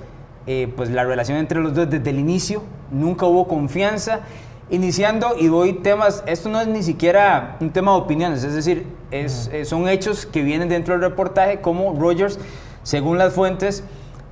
eh, 0.46 0.72
pues 0.76 0.90
la 0.90 1.04
relación 1.04 1.38
entre 1.38 1.60
los 1.60 1.74
dos 1.74 1.90
desde 1.90 2.10
el 2.10 2.18
inicio, 2.18 2.62
nunca 2.90 3.26
hubo 3.26 3.48
confianza. 3.48 4.20
Iniciando, 4.70 5.36
y 5.38 5.48
doy 5.48 5.74
temas, 5.74 6.22
esto 6.26 6.48
no 6.48 6.60
es 6.60 6.66
ni 6.66 6.82
siquiera 6.82 7.56
un 7.60 7.70
tema 7.70 7.92
de 7.92 7.98
opiniones, 7.98 8.44
es 8.44 8.54
decir, 8.54 8.86
es, 9.10 9.50
eh, 9.52 9.64
son 9.64 9.88
hechos 9.88 10.24
que 10.24 10.42
vienen 10.42 10.68
dentro 10.68 10.94
del 10.94 11.02
reportaje, 11.02 11.60
como 11.60 11.98
Rogers, 11.98 12.38
según 12.82 13.18
las 13.18 13.34
fuentes, 13.34 13.84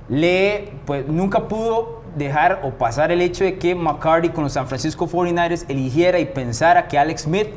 le, 0.09 0.71
pues, 0.85 1.07
nunca 1.07 1.47
pudo 1.47 2.02
dejar 2.15 2.61
o 2.63 2.71
pasar 2.71 3.11
el 3.11 3.21
hecho 3.21 3.43
de 3.43 3.57
que 3.57 3.75
McCarthy 3.75 4.29
con 4.29 4.43
los 4.43 4.53
San 4.53 4.67
Francisco 4.67 5.07
49ers 5.07 5.65
eligiera 5.67 6.19
y 6.19 6.25
pensara 6.25 6.87
que 6.87 6.97
Alex 6.97 7.23
Smith 7.23 7.47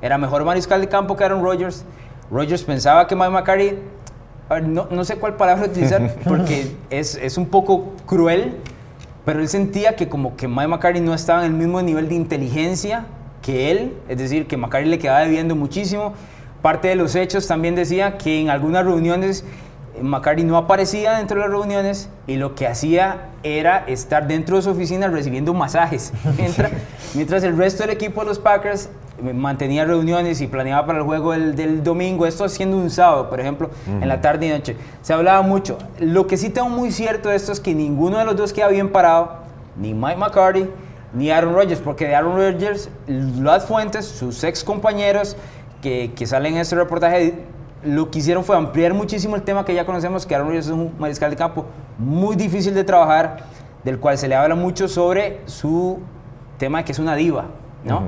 era 0.00 0.18
mejor 0.18 0.44
mariscal 0.44 0.80
de 0.80 0.88
campo 0.88 1.16
que 1.16 1.24
Aaron 1.24 1.42
Rodgers. 1.42 1.84
Rodgers 2.30 2.62
pensaba 2.62 3.06
que 3.06 3.16
Mike 3.16 3.78
ver, 4.50 4.66
no, 4.66 4.88
no 4.90 5.04
sé 5.04 5.16
cuál 5.16 5.36
palabra 5.36 5.66
utilizar 5.66 6.14
porque 6.24 6.76
es, 6.90 7.16
es 7.16 7.36
un 7.36 7.46
poco 7.46 7.92
cruel, 8.06 8.56
pero 9.24 9.40
él 9.40 9.48
sentía 9.48 9.96
que 9.96 10.08
como 10.08 10.36
que 10.36 10.48
Mike 10.48 10.68
McCarthy 10.68 11.00
no 11.00 11.14
estaba 11.14 11.44
en 11.44 11.52
el 11.52 11.58
mismo 11.58 11.82
nivel 11.82 12.08
de 12.08 12.14
inteligencia 12.14 13.06
que 13.42 13.70
él, 13.70 13.94
es 14.08 14.18
decir, 14.18 14.46
que 14.46 14.56
McCarthy 14.56 14.88
le 14.88 14.98
quedaba 14.98 15.20
debiendo 15.20 15.54
muchísimo. 15.54 16.14
Parte 16.62 16.88
de 16.88 16.96
los 16.96 17.14
hechos 17.14 17.46
también 17.46 17.74
decía 17.74 18.18
que 18.18 18.40
en 18.40 18.50
algunas 18.50 18.84
reuniones 18.84 19.44
McCarthy 20.02 20.44
no 20.44 20.56
aparecía 20.56 21.16
dentro 21.16 21.36
de 21.36 21.42
las 21.42 21.50
reuniones 21.50 22.08
y 22.26 22.36
lo 22.36 22.54
que 22.54 22.66
hacía 22.66 23.28
era 23.42 23.84
estar 23.86 24.26
dentro 24.26 24.56
de 24.56 24.62
su 24.62 24.70
oficina 24.70 25.08
recibiendo 25.08 25.54
masajes, 25.54 26.12
mientras, 26.36 26.70
mientras 27.14 27.42
el 27.44 27.56
resto 27.56 27.82
del 27.82 27.90
equipo 27.90 28.20
de 28.20 28.26
los 28.26 28.38
Packers 28.38 28.90
eh, 29.24 29.32
mantenía 29.32 29.84
reuniones 29.84 30.40
y 30.40 30.46
planeaba 30.46 30.86
para 30.86 30.98
el 30.98 31.04
juego 31.04 31.32
del, 31.32 31.56
del 31.56 31.82
domingo, 31.82 32.26
esto 32.26 32.44
haciendo 32.44 32.76
un 32.76 32.90
sábado, 32.90 33.28
por 33.28 33.40
ejemplo, 33.40 33.70
en 33.86 34.06
la 34.08 34.20
tarde 34.20 34.46
y 34.46 34.50
noche. 34.50 34.76
Se 35.02 35.12
hablaba 35.12 35.42
mucho. 35.42 35.78
Lo 35.98 36.26
que 36.26 36.36
sí 36.36 36.50
tengo 36.50 36.68
muy 36.68 36.92
cierto 36.92 37.28
de 37.28 37.36
esto 37.36 37.52
es 37.52 37.60
que 37.60 37.74
ninguno 37.74 38.18
de 38.18 38.24
los 38.24 38.36
dos 38.36 38.52
queda 38.52 38.68
bien 38.68 38.90
parado, 38.90 39.38
ni 39.76 39.94
Mike 39.94 40.16
McCarthy, 40.16 40.68
ni 41.12 41.30
Aaron 41.30 41.54
Rodgers, 41.54 41.80
porque 41.80 42.06
de 42.06 42.14
Aaron 42.14 42.36
Rodgers, 42.36 42.90
las 43.06 43.64
fuentes, 43.64 44.06
sus 44.06 44.42
ex 44.44 44.62
compañeros 44.62 45.36
que, 45.82 46.12
que 46.14 46.26
salen 46.26 46.54
en 46.54 46.60
este 46.60 46.76
reportaje, 46.76 47.44
lo 47.84 48.10
que 48.10 48.18
hicieron 48.18 48.44
fue 48.44 48.56
ampliar 48.56 48.94
muchísimo 48.94 49.36
el 49.36 49.42
tema 49.42 49.64
que 49.64 49.74
ya 49.74 49.86
conocemos, 49.86 50.26
que 50.26 50.34
Aaron 50.34 50.48
Rodgers 50.48 50.66
es 50.66 50.72
un 50.72 50.92
mariscal 50.98 51.30
de 51.30 51.36
campo 51.36 51.66
muy 51.98 52.34
difícil 52.36 52.74
de 52.74 52.84
trabajar, 52.84 53.38
del 53.84 53.98
cual 53.98 54.18
se 54.18 54.26
le 54.28 54.34
habla 54.34 54.54
mucho 54.54 54.88
sobre 54.88 55.40
su 55.46 55.98
tema 56.58 56.78
de 56.78 56.84
que 56.84 56.92
es 56.92 56.98
una 56.98 57.14
diva, 57.14 57.44
¿no? 57.84 58.00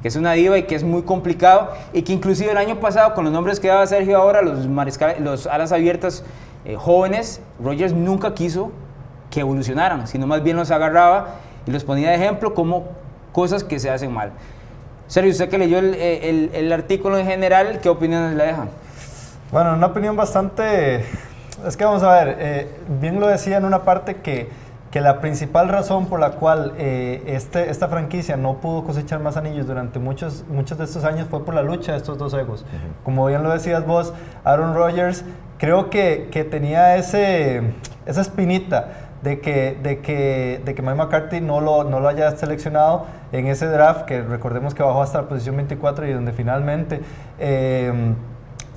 Que 0.00 0.08
es 0.08 0.16
una 0.16 0.32
diva 0.32 0.56
y 0.58 0.62
que 0.62 0.74
es 0.74 0.82
muy 0.82 1.02
complicado 1.02 1.70
y 1.92 2.02
que 2.02 2.12
inclusive 2.14 2.50
el 2.50 2.56
año 2.56 2.80
pasado 2.80 3.14
con 3.14 3.24
los 3.24 3.32
nombres 3.32 3.60
que 3.60 3.68
daba 3.68 3.86
Sergio 3.86 4.16
ahora, 4.16 4.40
los, 4.42 4.66
mariscal, 4.66 5.16
los 5.22 5.46
alas 5.46 5.72
abiertas 5.72 6.24
eh, 6.64 6.76
jóvenes, 6.76 7.40
Rogers 7.62 7.92
nunca 7.92 8.34
quiso 8.34 8.72
que 9.30 9.40
evolucionaran, 9.40 10.06
sino 10.06 10.26
más 10.26 10.42
bien 10.42 10.56
los 10.56 10.70
agarraba 10.70 11.34
y 11.66 11.70
los 11.70 11.84
ponía 11.84 12.08
de 12.08 12.16
ejemplo 12.16 12.54
como 12.54 12.88
cosas 13.32 13.62
que 13.62 13.78
se 13.78 13.90
hacen 13.90 14.12
mal. 14.12 14.32
Sergio, 15.06 15.30
usted 15.32 15.48
que 15.50 15.58
leyó 15.58 15.78
el, 15.78 15.94
el- 15.94 16.50
el 16.54 16.72
artículo 16.72 17.18
en 17.18 17.26
general, 17.26 17.80
¿qué 17.82 17.88
opiniones 17.90 18.34
le 18.36 18.44
deja? 18.46 18.66
Bueno, 19.52 19.74
una 19.74 19.86
opinión 19.88 20.14
bastante... 20.14 21.04
Es 21.66 21.76
que 21.76 21.84
vamos 21.84 22.04
a 22.04 22.12
ver, 22.12 22.36
eh, 22.38 22.70
bien 23.00 23.18
lo 23.18 23.26
decía 23.26 23.56
en 23.56 23.64
una 23.64 23.82
parte 23.82 24.16
que, 24.16 24.48
que 24.92 25.00
la 25.00 25.20
principal 25.20 25.68
razón 25.68 26.06
por 26.06 26.20
la 26.20 26.30
cual 26.30 26.72
eh, 26.78 27.24
este, 27.26 27.68
esta 27.68 27.88
franquicia 27.88 28.36
no 28.36 28.58
pudo 28.58 28.84
cosechar 28.84 29.18
más 29.18 29.36
anillos 29.36 29.66
durante 29.66 29.98
muchos, 29.98 30.44
muchos 30.48 30.78
de 30.78 30.84
estos 30.84 31.04
años 31.04 31.26
fue 31.28 31.44
por 31.44 31.54
la 31.54 31.62
lucha 31.62 31.92
de 31.92 31.98
estos 31.98 32.16
dos 32.16 32.32
egos. 32.32 32.64
Como 33.02 33.26
bien 33.26 33.42
lo 33.42 33.50
decías 33.50 33.84
vos, 33.84 34.14
Aaron 34.44 34.74
Rodgers 34.74 35.24
creo 35.58 35.90
que, 35.90 36.28
que 36.30 36.44
tenía 36.44 36.96
ese, 36.96 37.74
esa 38.06 38.20
espinita 38.20 39.10
de 39.22 39.40
que, 39.40 39.76
de 39.82 39.98
que, 39.98 40.62
de 40.64 40.74
que 40.76 40.80
Mike 40.80 40.94
McCarthy 40.94 41.40
no 41.40 41.60
lo, 41.60 41.82
no 41.82 41.98
lo 41.98 42.08
haya 42.08 42.30
seleccionado 42.36 43.06
en 43.32 43.48
ese 43.48 43.66
draft, 43.66 44.04
que 44.04 44.22
recordemos 44.22 44.74
que 44.74 44.84
bajó 44.84 45.02
hasta 45.02 45.22
la 45.22 45.28
posición 45.28 45.56
24 45.56 46.06
y 46.06 46.12
donde 46.12 46.32
finalmente... 46.32 47.00
eh, 47.40 48.14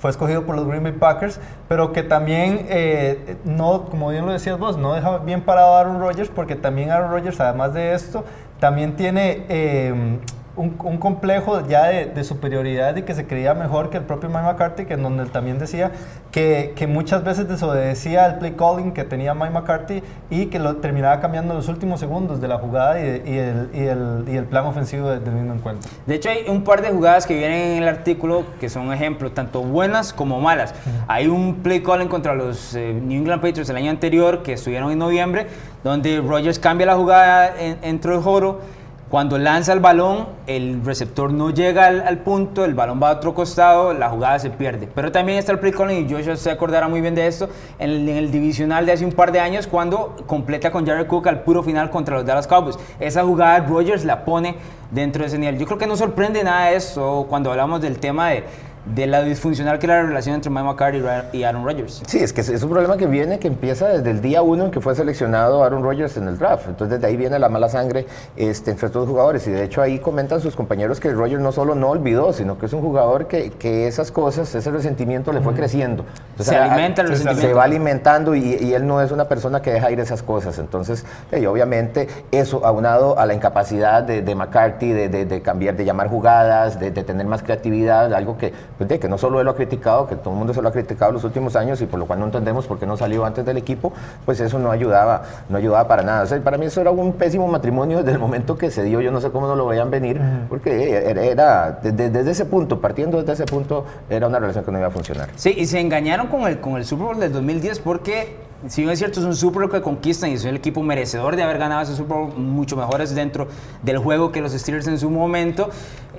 fue 0.04 0.12
escogido 0.12 0.44
por 0.44 0.58
los 0.58 0.68
Green 0.68 0.84
Bay 0.84 0.92
Packers, 0.92 1.40
pero 1.70 1.94
que 1.94 2.04
también, 2.04 2.66
eh, 2.68 3.38
no, 3.46 3.86
como 3.86 4.10
bien 4.10 4.26
lo 4.26 4.34
decías 4.34 4.60
vos, 4.60 4.78
no 4.78 4.94
deja 4.96 5.20
bien 5.20 5.40
parado 5.40 5.76
a 5.76 5.80
Aaron 5.80 6.02
Rodgers, 6.02 6.28
porque 6.28 6.58
también 6.58 6.92
Aaron 6.92 7.10
Rodgers, 7.10 7.40
además 7.40 7.74
de 7.74 7.94
esto, 7.94 8.26
también 8.60 8.98
tiene 8.98 9.46
eh, 9.48 10.20
un, 10.56 10.76
un 10.84 10.98
complejo 10.98 11.68
ya 11.68 11.86
de, 11.88 12.06
de 12.06 12.24
superioridad 12.24 12.96
y 12.96 13.02
que 13.02 13.16
se 13.16 13.26
creía 13.26 13.54
mejor 13.56 13.90
que 13.90 13.98
el 13.98 14.04
propio 14.04 14.30
Mike 14.30 14.44
McCarthy, 14.44 14.86
que 14.86 14.94
en 14.94 15.02
donde 15.02 15.24
él 15.24 15.32
también 15.32 15.58
decía 15.58 15.92
que, 16.32 16.74
que 16.76 16.86
muchas 16.86 17.24
veces 17.24 17.48
desobedecía 17.48 18.28
el 18.28 18.36
play 18.36 18.52
calling 18.52 18.92
que 18.92 19.04
tenía 19.04 19.34
Mike 19.34 19.50
McCarthy 19.52 20.04
y 20.30 20.46
que 20.48 20.60
lo 20.60 20.76
terminaba 20.78 21.20
cambiando 21.20 21.54
en 21.54 21.58
los 21.58 21.70
últimos 21.70 22.00
segundos 22.00 22.40
de 22.40 22.48
la 22.48 22.58
jugada 22.60 23.00
y, 23.02 23.24
y 23.26 23.38
el, 23.38 23.70
y, 23.74 23.80
el, 23.80 24.26
y 24.28 24.38
el 24.38 24.46
plan 24.46 24.66
ofensivo 24.66 25.10
de- 25.10 25.20
del 25.20 25.34
mismo 25.34 25.54
encuentro. 25.56 25.90
De 26.06 26.16
hecho, 26.16 26.30
hay 26.30 26.46
un 26.48 26.64
par 26.64 26.82
de 26.84 26.90
jugadas 26.90 27.26
que 27.26 27.36
vienen 27.36 27.78
en 27.78 27.84
el 27.84 27.90
artículo 27.90 28.44
que 28.60 28.70
son 28.70 28.94
ejemplos, 28.94 29.34
tanto 29.34 29.64
buenas 29.64 30.14
como 30.14 30.40
malas. 30.40 30.76
Hay 31.08 31.28
un 31.28 31.56
play 31.64 31.82
calling 31.82 32.08
contra 32.10 32.36
los 32.36 32.76
eh, 32.76 32.94
New 32.94 33.18
England 33.22 33.42
Patriots 33.42 33.70
el 33.70 33.78
año 33.78 33.90
anterior, 33.90 34.44
que 34.44 34.54
estuvieron 34.54 34.92
en 34.92 35.00
noviembre, 35.00 35.48
donde 35.84 36.22
Rogers 36.22 36.60
cambia 36.60 36.86
la 36.86 36.96
jugada 36.96 37.54
en, 37.60 37.82
dentro 37.82 38.12
del 38.14 38.22
joro. 38.22 38.83
Cuando 39.14 39.38
lanza 39.38 39.74
el 39.74 39.80
balón, 39.80 40.26
el 40.48 40.84
receptor 40.84 41.32
no 41.32 41.52
llega 41.52 41.86
al, 41.86 42.18
punto, 42.24 42.66
el 42.66 42.74
balón 42.74 43.00
va 43.00 43.12
a 43.12 43.14
otro 43.14 43.36
costado, 43.36 43.94
la 43.94 44.10
jugada 44.10 44.40
se 44.40 44.50
pierde. 44.50 44.88
Pero 44.88 45.12
también 45.12 45.38
está 45.38 45.52
el 45.52 45.60
play 45.60 45.72
calling, 45.72 46.10
y 46.10 46.12
Joshua 46.12 46.36
se 46.36 46.50
acordará 46.50 46.88
muy 46.88 47.00
bien 47.00 47.14
de 47.14 47.28
esto, 47.28 47.48
en 47.78 47.92
el, 47.92 48.10
en 48.10 48.18
el 48.18 48.32
divisional 48.32 48.88
de 48.88 48.94
hace 48.94 49.06
un 49.06 49.12
par 49.12 49.32
de 49.32 49.40
años, 49.40 49.68
cuando 49.68 50.16
completa 50.26 50.72
con 50.72 50.84
Jared 50.84 51.06
Cook 51.06 51.28
al 51.28 51.44
puro 51.44 51.62
final 51.62 51.92
contra 51.92 52.16
los 52.16 52.26
Dallas 52.26 52.48
Cowboys. 52.48 52.76
Esa 53.00 53.24
jugada 53.24 53.60
Rogers 53.60 54.04
la 54.04 54.26
pone 54.26 54.56
dentro 54.90 55.22
de 55.22 55.28
ese 55.28 55.38
nivel. 55.38 55.60
Yo 55.60 55.68
creo 55.68 55.78
que 55.78 55.86
no 55.86 55.96
sorprende 55.96 56.44
nada 56.44 56.72
esto 56.72 57.28
cuando 57.30 57.52
hablamos 57.52 57.82
del 57.82 58.00
tema 58.00 58.30
de 58.30 58.44
de 58.86 59.08
la 59.08 59.22
disfuncional 59.24 59.80
que 59.80 59.86
era 59.86 60.02
la 60.02 60.10
relación 60.10 60.36
entre 60.36 60.50
Mike 60.50 60.64
McCarthy 60.64 61.38
y 61.38 61.44
Aaron 61.44 61.64
Rodgers. 61.66 62.04
Sí, 62.06 62.20
es 62.20 62.34
que 62.34 62.42
es 62.42 62.64
un 62.64 62.70
problema 62.70 62.98
que 62.98 63.08
viene, 63.08 63.40
que 63.40 63.48
empieza 63.48 63.88
desde 63.88 64.12
el 64.12 64.22
día 64.22 64.42
uno 64.42 64.66
en 64.66 64.72
que 64.72 64.82
fue 64.82 64.96
seleccionado 64.96 65.64
Aaron 65.64 65.84
Rodgers 65.84 66.18
en 66.18 66.28
el 66.28 66.38
draft. 66.38 66.68
Entonces, 66.68 67.00
desde 67.00 67.08
ahí 67.08 67.18
viene 67.18 67.40
la 67.40 67.50
mala 67.50 67.70
sangre 67.70 68.06
este, 68.36 68.72
entre 68.72 68.88
estos 68.88 69.08
jugadores. 69.08 69.48
Y 69.48 69.52
de 69.52 69.64
hecho, 69.64 69.82
ahí 69.82 70.00
comentan 70.00 70.42
sus 70.42 70.56
compañeros 70.56 71.00
que 71.00 71.12
Rodgers 71.12 71.42
no 71.42 71.52
solo 71.52 71.76
no 71.76 71.90
olvidó, 71.90 72.34
sino 72.34 72.58
que 72.58 72.66
es 72.66 72.74
un 72.74 72.82
jugador 72.82 73.28
que, 73.28 73.52
que 73.52 73.88
esas 73.88 74.12
cosas, 74.12 74.54
ese 74.54 74.72
resentimiento 74.72 75.32
le 75.32 75.42
fue 75.42 75.54
creciendo. 75.54 76.06
se 76.40 76.56
alimenta 76.56 77.02
el 77.02 77.10
resentimiento. 77.10 77.48
Se 77.48 77.54
va 77.54 77.64
alimentando 77.64 78.36
y, 78.36 78.58
y, 78.60 78.74
él 78.74 78.86
no 78.86 79.02
es 79.02 79.12
una 79.12 79.28
persona 79.28 79.62
que 79.62 79.72
deja 79.72 79.92
ir 79.92 80.00
esas 80.00 80.24
cosas. 80.24 80.60
Entonces, 80.60 81.06
y 81.32 81.46
obviamente, 81.46 82.08
eso 82.32 82.66
aunado 82.66 83.18
a 83.20 83.26
la 83.26 83.34
incapacidad 83.34 84.04
de, 84.04 84.22
de 84.22 84.36
McCarthy 84.36 84.92
de, 84.92 85.10
de, 85.10 85.26
de, 85.26 85.42
cambiar, 85.42 85.76
de 85.76 85.86
llamar 85.86 86.10
jugadas, 86.10 86.80
de, 86.80 86.92
tener 86.92 87.26
más 87.26 87.44
creatividad, 87.44 88.14
algo 88.14 88.38
que, 88.38 88.54
pues, 88.78 89.00
que 89.00 89.10
no 89.10 89.18
solo 89.18 89.40
él 89.40 89.46
lo 89.46 89.52
ha 89.52 89.56
criticado, 89.56 90.08
que 90.08 90.16
todo 90.16 90.34
el 90.34 90.38
mundo 90.38 90.54
se 90.54 90.62
lo 90.62 90.70
ha 90.70 90.72
criticado 90.72 91.12
los 91.12 91.24
últimos 91.24 91.56
años 91.56 91.82
y 91.82 91.86
por 91.86 92.00
lo 92.00 92.06
cual 92.06 92.20
no 92.20 92.26
entendemos 92.26 92.66
por 92.66 92.80
qué 92.80 92.86
no 92.86 92.98
salió 92.98 93.26
antes 93.26 93.46
del 93.46 93.58
equipo, 93.58 93.94
pues 94.26 94.40
eso 94.40 94.60
no 94.60 94.72
ayudaba, 94.72 95.24
no 95.50 95.58
ayudaba 95.58 95.88
para 95.88 96.04
nada. 96.04 96.24
O 96.24 96.26
sea, 96.28 96.40
para 96.42 96.58
mí 96.58 96.66
eso 96.66 96.82
era 96.82 96.92
un 96.92 97.14
pésimo 97.14 97.48
matrimonio 97.48 98.00
desde 98.00 98.12
el 98.12 98.20
momento 98.20 98.58
que 98.58 98.72
se 98.72 98.84
dio, 98.84 99.02
yo 99.02 99.12
no 99.12 99.22
sé 99.22 99.32
cómo 99.32 99.48
no 99.48 99.56
lo 99.56 99.68
veían 99.68 99.90
venir, 99.92 100.20
porque 100.50 100.96
era, 101.32 101.80
desde, 101.82 102.10
desde, 102.10 102.32
ese 102.32 102.46
punto, 102.46 102.80
partiendo 102.80 103.20
desde 103.20 103.34
ese 103.34 103.46
punto, 103.46 103.86
era 104.10 104.28
una 104.28 104.40
relación 104.40 104.64
que 104.64 104.72
no 104.72 104.78
iba 104.78 104.88
a 104.88 104.92
funcionar. 104.92 105.30
Sí, 105.36 105.54
y 105.58 105.66
se 105.66 105.80
engañaron 105.80 106.28
con 106.28 106.48
el, 106.48 106.60
con 106.60 106.78
el 106.78 106.86
Super 106.86 107.06
Bowl 107.06 107.20
del 107.20 107.32
2010 107.32 107.80
porque 107.80 108.36
si 108.68 108.82
bien 108.82 108.94
es 108.94 109.00
cierto, 109.00 109.20
es 109.20 109.26
un 109.26 109.36
Super 109.36 109.64
Bowl 109.64 109.72
que 109.72 109.82
conquistan 109.82 110.32
y 110.32 110.34
es 110.34 110.46
el 110.46 110.56
equipo 110.56 110.82
merecedor 110.84 111.36
de 111.36 111.44
haber 111.44 111.58
ganado 111.58 111.82
ese 111.82 111.96
Super 111.96 112.18
Bowl, 112.18 112.34
mucho 112.38 112.78
mejores 112.78 113.14
dentro 113.14 113.48
del 113.82 113.98
juego 113.98 114.32
que 114.32 114.42
los 114.42 114.54
Steelers 114.54 114.88
en 114.88 114.98
su 114.98 115.10
momento. 115.10 115.70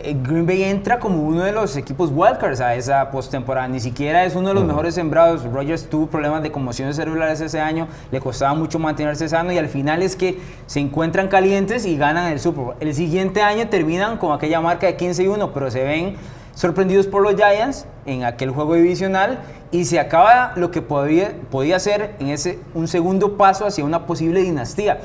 Eh, 0.03 0.15
Green 0.23 0.47
Bay 0.47 0.63
entra 0.65 0.99
como 0.99 1.23
uno 1.23 1.43
de 1.43 1.53
los 1.53 1.77
equipos 1.77 2.11
wildcards 2.13 2.61
a 2.61 2.75
esa 2.75 3.11
postemporada. 3.11 3.67
Ni 3.69 3.81
siquiera 3.81 4.25
es 4.25 4.35
uno 4.35 4.49
de 4.49 4.55
los 4.55 4.65
mejores 4.65 4.95
sembrados. 4.95 5.45
Rogers 5.45 5.89
tuvo 5.89 6.07
problemas 6.07 6.43
de 6.43 6.53
conmociones 6.53 6.97
celulares 6.97 7.41
ese 7.41 7.61
año, 7.61 7.89
le 8.11 8.21
costaba 8.21 8.55
mucho 8.55 8.79
mantenerse 8.79 9.29
sano 9.29 9.51
y 9.51 9.59
al 9.59 9.69
final 9.69 10.03
es 10.03 10.15
que 10.15 10.39
se 10.67 10.81
encuentran 10.81 11.29
calientes 11.29 11.87
y 11.87 11.97
ganan 11.97 12.31
el 12.31 12.41
Super 12.41 12.65
Bowl. 12.65 12.75
El 12.81 12.95
siguiente 12.95 13.41
año 13.41 13.69
terminan 13.69 14.19
con 14.19 14.33
aquella 14.33 14.61
marca 14.61 14.87
de 14.87 14.97
15 14.97 15.23
y 15.23 15.29
1, 15.29 15.53
pero 15.53 15.71
se 15.71 15.83
ven 15.83 16.17
sorprendidos 16.55 17.07
por 17.07 17.23
los 17.23 17.35
Giants 17.35 17.87
en 18.07 18.25
aquel 18.25 18.51
juego 18.51 18.75
divisional 18.75 19.41
y 19.71 19.85
se 19.85 19.99
acaba 19.99 20.53
lo 20.57 20.71
que 20.71 20.83
podía, 20.83 21.35
podía 21.51 21.79
ser 21.79 22.15
en 22.21 22.29
ese, 22.29 22.59
un 22.75 22.87
segundo 22.89 23.37
paso 23.37 23.67
hacia 23.67 23.85
una 23.85 24.07
posible 24.07 24.41
dinastía. 24.41 25.01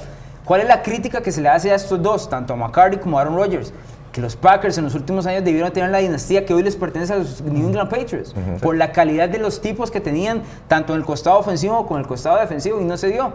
¿Cuál 0.46 0.62
es 0.62 0.68
la 0.68 0.82
crítica 0.82 1.22
que 1.22 1.32
se 1.32 1.42
le 1.42 1.50
hace 1.50 1.72
a 1.72 1.76
estos 1.76 2.02
dos, 2.02 2.30
tanto 2.30 2.54
a 2.54 2.56
McCarthy 2.56 2.98
como 2.98 3.18
a 3.18 3.22
Aaron 3.22 3.36
Rodgers? 3.36 3.74
Que 4.12 4.22
los 4.22 4.36
Packers 4.36 4.78
en 4.80 4.86
los 4.86 4.96
últimos 4.96 5.28
años 5.28 5.44
debieron 5.44 5.72
tener 5.72 5.92
la 5.92 6.00
dinastía 6.00 6.44
que 6.44 6.54
hoy 6.54 6.64
les 6.64 6.76
pertenece 6.76 7.14
a 7.14 7.18
los 7.18 7.42
New 7.42 7.68
England 7.68 7.90
Patriots, 7.90 8.34
uh 8.34 8.40
-huh. 8.40 8.60
por 8.60 8.76
la 8.76 8.92
calidad 8.92 9.30
de 9.30 9.38
los 9.38 9.62
tipos 9.62 9.92
que 9.92 10.02
tenían, 10.02 10.42
tanto 10.68 10.94
en 10.94 11.00
el 11.00 11.06
costado 11.06 11.38
ofensivo 11.38 11.86
como 11.86 11.98
en 11.98 12.02
el 12.02 12.08
costado 12.08 12.40
defensivo, 12.40 12.82
y 12.82 12.86
no 12.86 12.98
se 12.98 13.10
dio. 13.10 13.34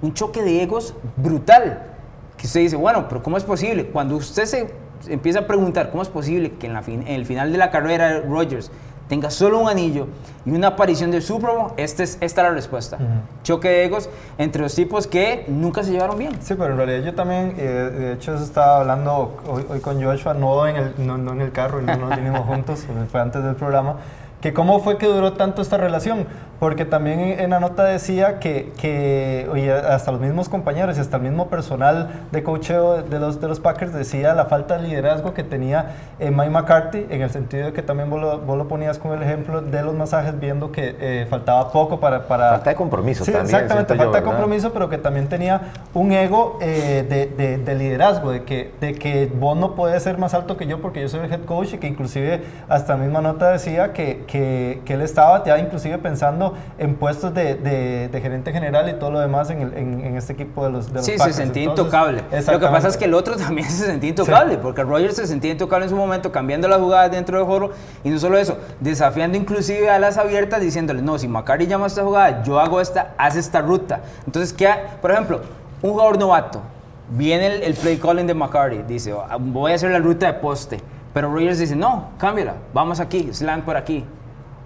Un 0.00 0.14
choque 0.14 0.42
de 0.42 0.62
egos 0.62 0.94
brutal. 1.16 1.82
Que 2.38 2.46
usted 2.46 2.60
dice, 2.60 2.76
bueno, 2.76 3.06
pero 3.08 3.22
¿cómo 3.22 3.36
es 3.36 3.44
posible? 3.44 3.86
Cuando 3.86 4.16
usted 4.16 4.44
se 4.46 4.72
empieza 5.08 5.40
a 5.40 5.46
preguntar 5.46 5.90
cómo 5.90 6.02
es 6.02 6.08
posible 6.08 6.52
que 6.52 6.66
en, 6.66 6.72
la 6.72 6.82
fin, 6.82 7.02
en 7.02 7.14
el 7.14 7.26
final 7.26 7.52
de 7.52 7.58
la 7.58 7.70
carrera 7.70 8.08
de 8.08 8.20
Rodgers 8.20 8.70
tenga 9.08 9.30
solo 9.30 9.60
un 9.60 9.68
anillo 9.68 10.08
y 10.44 10.50
una 10.50 10.68
aparición 10.68 11.10
del 11.10 11.22
Super 11.22 11.50
Bowl, 11.50 11.72
este 11.76 12.02
es, 12.02 12.18
esta 12.20 12.42
es 12.42 12.48
la 12.48 12.50
respuesta. 12.50 12.96
Uh 12.98 13.02
-huh. 13.02 13.42
Choque 13.42 13.68
de 13.68 13.84
egos 13.84 14.08
entre 14.38 14.62
los 14.62 14.74
tipos 14.74 15.06
que 15.06 15.44
nunca 15.48 15.82
se 15.82 15.92
llevaron 15.92 16.18
bien. 16.18 16.32
Sí, 16.40 16.54
pero 16.54 16.72
en 16.72 16.76
realidad 16.76 17.04
yo 17.04 17.14
también, 17.14 17.54
eh, 17.56 17.62
de 17.62 18.12
hecho, 18.14 18.34
eso 18.34 18.44
estaba 18.44 18.80
hablando 18.80 19.36
hoy, 19.48 19.64
hoy, 19.68 19.80
con 19.80 20.02
Joshua, 20.02 20.34
no 20.34 20.66
en 20.66 20.76
el, 20.76 20.94
no, 20.98 21.18
no 21.18 21.32
en 21.32 21.40
el 21.40 21.52
carro, 21.52 21.80
no 21.82 21.96
nos 21.96 22.16
vinimos 22.16 22.40
juntos, 22.46 22.84
fue 23.10 23.20
antes 23.20 23.42
del 23.42 23.54
programa, 23.54 23.96
que 24.40 24.52
cómo 24.52 24.80
fue 24.80 24.98
que 24.98 25.06
duró 25.06 25.32
tanto 25.32 25.62
esta 25.62 25.76
relación, 25.76 26.26
porque 26.58 26.84
también 26.84 27.20
en 27.20 27.50
la 27.50 27.60
nota 27.60 27.84
decía 27.84 28.38
que, 28.38 28.72
que 28.78 29.46
oye, 29.52 29.72
hasta 29.72 30.12
los 30.12 30.20
mismos 30.20 30.48
compañeros 30.48 30.96
y 30.96 31.00
hasta 31.00 31.18
el 31.18 31.22
mismo 31.22 31.48
personal 31.48 32.08
de 32.32 32.42
coacheo 32.42 33.02
de 33.02 33.18
los, 33.18 33.40
de 33.40 33.48
los 33.48 33.60
Packers 33.60 33.92
decía 33.92 34.34
la 34.34 34.46
falta 34.46 34.78
de 34.78 34.88
liderazgo 34.88 35.34
que 35.34 35.44
tenía 35.44 35.96
eh, 36.18 36.30
Mike 36.30 36.50
McCarthy, 36.50 37.06
en 37.10 37.22
el 37.22 37.30
sentido 37.30 37.66
de 37.66 37.72
que 37.72 37.82
también 37.82 38.08
vos 38.08 38.20
lo, 38.20 38.38
vos 38.38 38.56
lo 38.56 38.68
ponías 38.68 38.98
con 38.98 39.12
el 39.12 39.22
ejemplo 39.22 39.60
de 39.60 39.82
los 39.82 39.94
masajes, 39.94 40.38
viendo 40.38 40.72
que 40.72 40.96
eh, 40.98 41.26
faltaba 41.28 41.70
poco 41.72 42.00
para, 42.00 42.26
para... 42.26 42.50
Falta 42.50 42.70
de 42.70 42.76
compromiso 42.76 43.24
sí, 43.24 43.32
también. 43.32 43.54
Exactamente, 43.54 43.94
falta 43.94 44.04
yo, 44.04 44.12
de 44.12 44.22
compromiso, 44.22 44.72
pero 44.72 44.88
que 44.88 44.98
también 44.98 45.28
tenía 45.28 45.60
un 45.92 46.12
ego 46.12 46.58
eh, 46.62 47.04
de, 47.08 47.26
de, 47.26 47.58
de, 47.58 47.74
liderazgo, 47.74 48.30
de 48.30 48.44
que, 48.44 48.72
de 48.80 48.94
que 48.94 49.30
vos 49.34 49.56
no 49.56 49.74
podés 49.74 50.02
ser 50.02 50.16
más 50.16 50.32
alto 50.32 50.56
que 50.56 50.66
yo 50.66 50.80
porque 50.80 51.02
yo 51.02 51.08
soy 51.08 51.20
el 51.20 51.32
head 51.32 51.44
coach 51.44 51.74
y 51.74 51.78
que 51.78 51.86
inclusive 51.86 52.42
hasta 52.68 52.96
la 52.96 53.02
misma 53.02 53.20
nota 53.20 53.50
decía 53.50 53.92
que, 53.92 54.24
que, 54.26 54.80
que 54.84 54.94
él 54.94 55.02
estaba 55.02 55.44
ya 55.44 55.58
inclusive 55.58 55.98
pensando 55.98 56.45
en 56.78 56.94
puestos 56.94 57.34
de, 57.34 57.54
de, 57.54 58.08
de, 58.08 58.20
gerente 58.20 58.52
general 58.52 58.88
y 58.88 58.94
todo 58.94 59.10
lo 59.10 59.20
demás 59.20 59.50
en, 59.50 59.62
el, 59.62 59.74
en, 59.74 60.00
en 60.04 60.16
este 60.16 60.32
equipo 60.32 60.64
de 60.64 60.70
los, 60.70 60.88
de 60.88 60.94
los 60.94 61.04
Sí, 61.04 61.12
Packers. 61.16 61.36
se 61.36 61.42
sentía 61.42 61.64
intocable. 61.64 62.22
Lo 62.30 62.60
que 62.60 62.66
pasa 62.66 62.88
es 62.88 62.96
que 62.96 63.06
el 63.06 63.14
otro 63.14 63.36
también 63.38 63.68
se 63.68 63.86
sentía 63.86 64.10
intocable, 64.10 64.54
sí. 64.54 64.60
porque 64.62 64.82
Rogers 64.82 65.16
se 65.16 65.26
sentía 65.26 65.52
intocable 65.52 65.84
en 65.84 65.90
su 65.90 65.96
momento, 65.96 66.32
cambiando 66.32 66.68
las 66.68 66.78
jugadas 66.78 67.10
dentro 67.10 67.38
del 67.38 67.46
juego, 67.46 67.70
y 68.04 68.10
no 68.10 68.18
solo 68.18 68.38
eso, 68.38 68.58
desafiando 68.80 69.36
inclusive 69.36 69.90
a 69.90 69.98
las 69.98 70.18
abiertas, 70.18 70.60
diciéndole, 70.60 71.02
no, 71.02 71.18
si 71.18 71.28
Macari 71.28 71.66
llama 71.66 71.86
esta 71.86 72.02
jugada, 72.02 72.42
yo 72.42 72.60
hago 72.60 72.80
esta, 72.80 73.14
haz 73.16 73.36
esta 73.36 73.60
ruta. 73.60 74.00
Entonces, 74.26 74.52
¿qué 74.52 74.66
por 75.00 75.10
ejemplo, 75.10 75.40
un 75.82 75.90
jugador 75.92 76.18
novato, 76.18 76.60
viene 77.10 77.46
el, 77.46 77.62
el 77.62 77.74
play 77.74 77.96
calling 77.98 78.26
de 78.26 78.34
McCarty, 78.34 78.82
dice, 78.82 79.14
voy 79.38 79.72
a 79.72 79.74
hacer 79.76 79.90
la 79.90 79.98
ruta 79.98 80.26
de 80.26 80.34
poste, 80.34 80.80
pero 81.14 81.32
Rogers 81.32 81.58
dice, 81.58 81.76
no, 81.76 82.10
cámbiala, 82.18 82.54
vamos 82.74 83.00
aquí, 83.00 83.32
slant 83.32 83.64
por 83.64 83.76
aquí, 83.76 84.04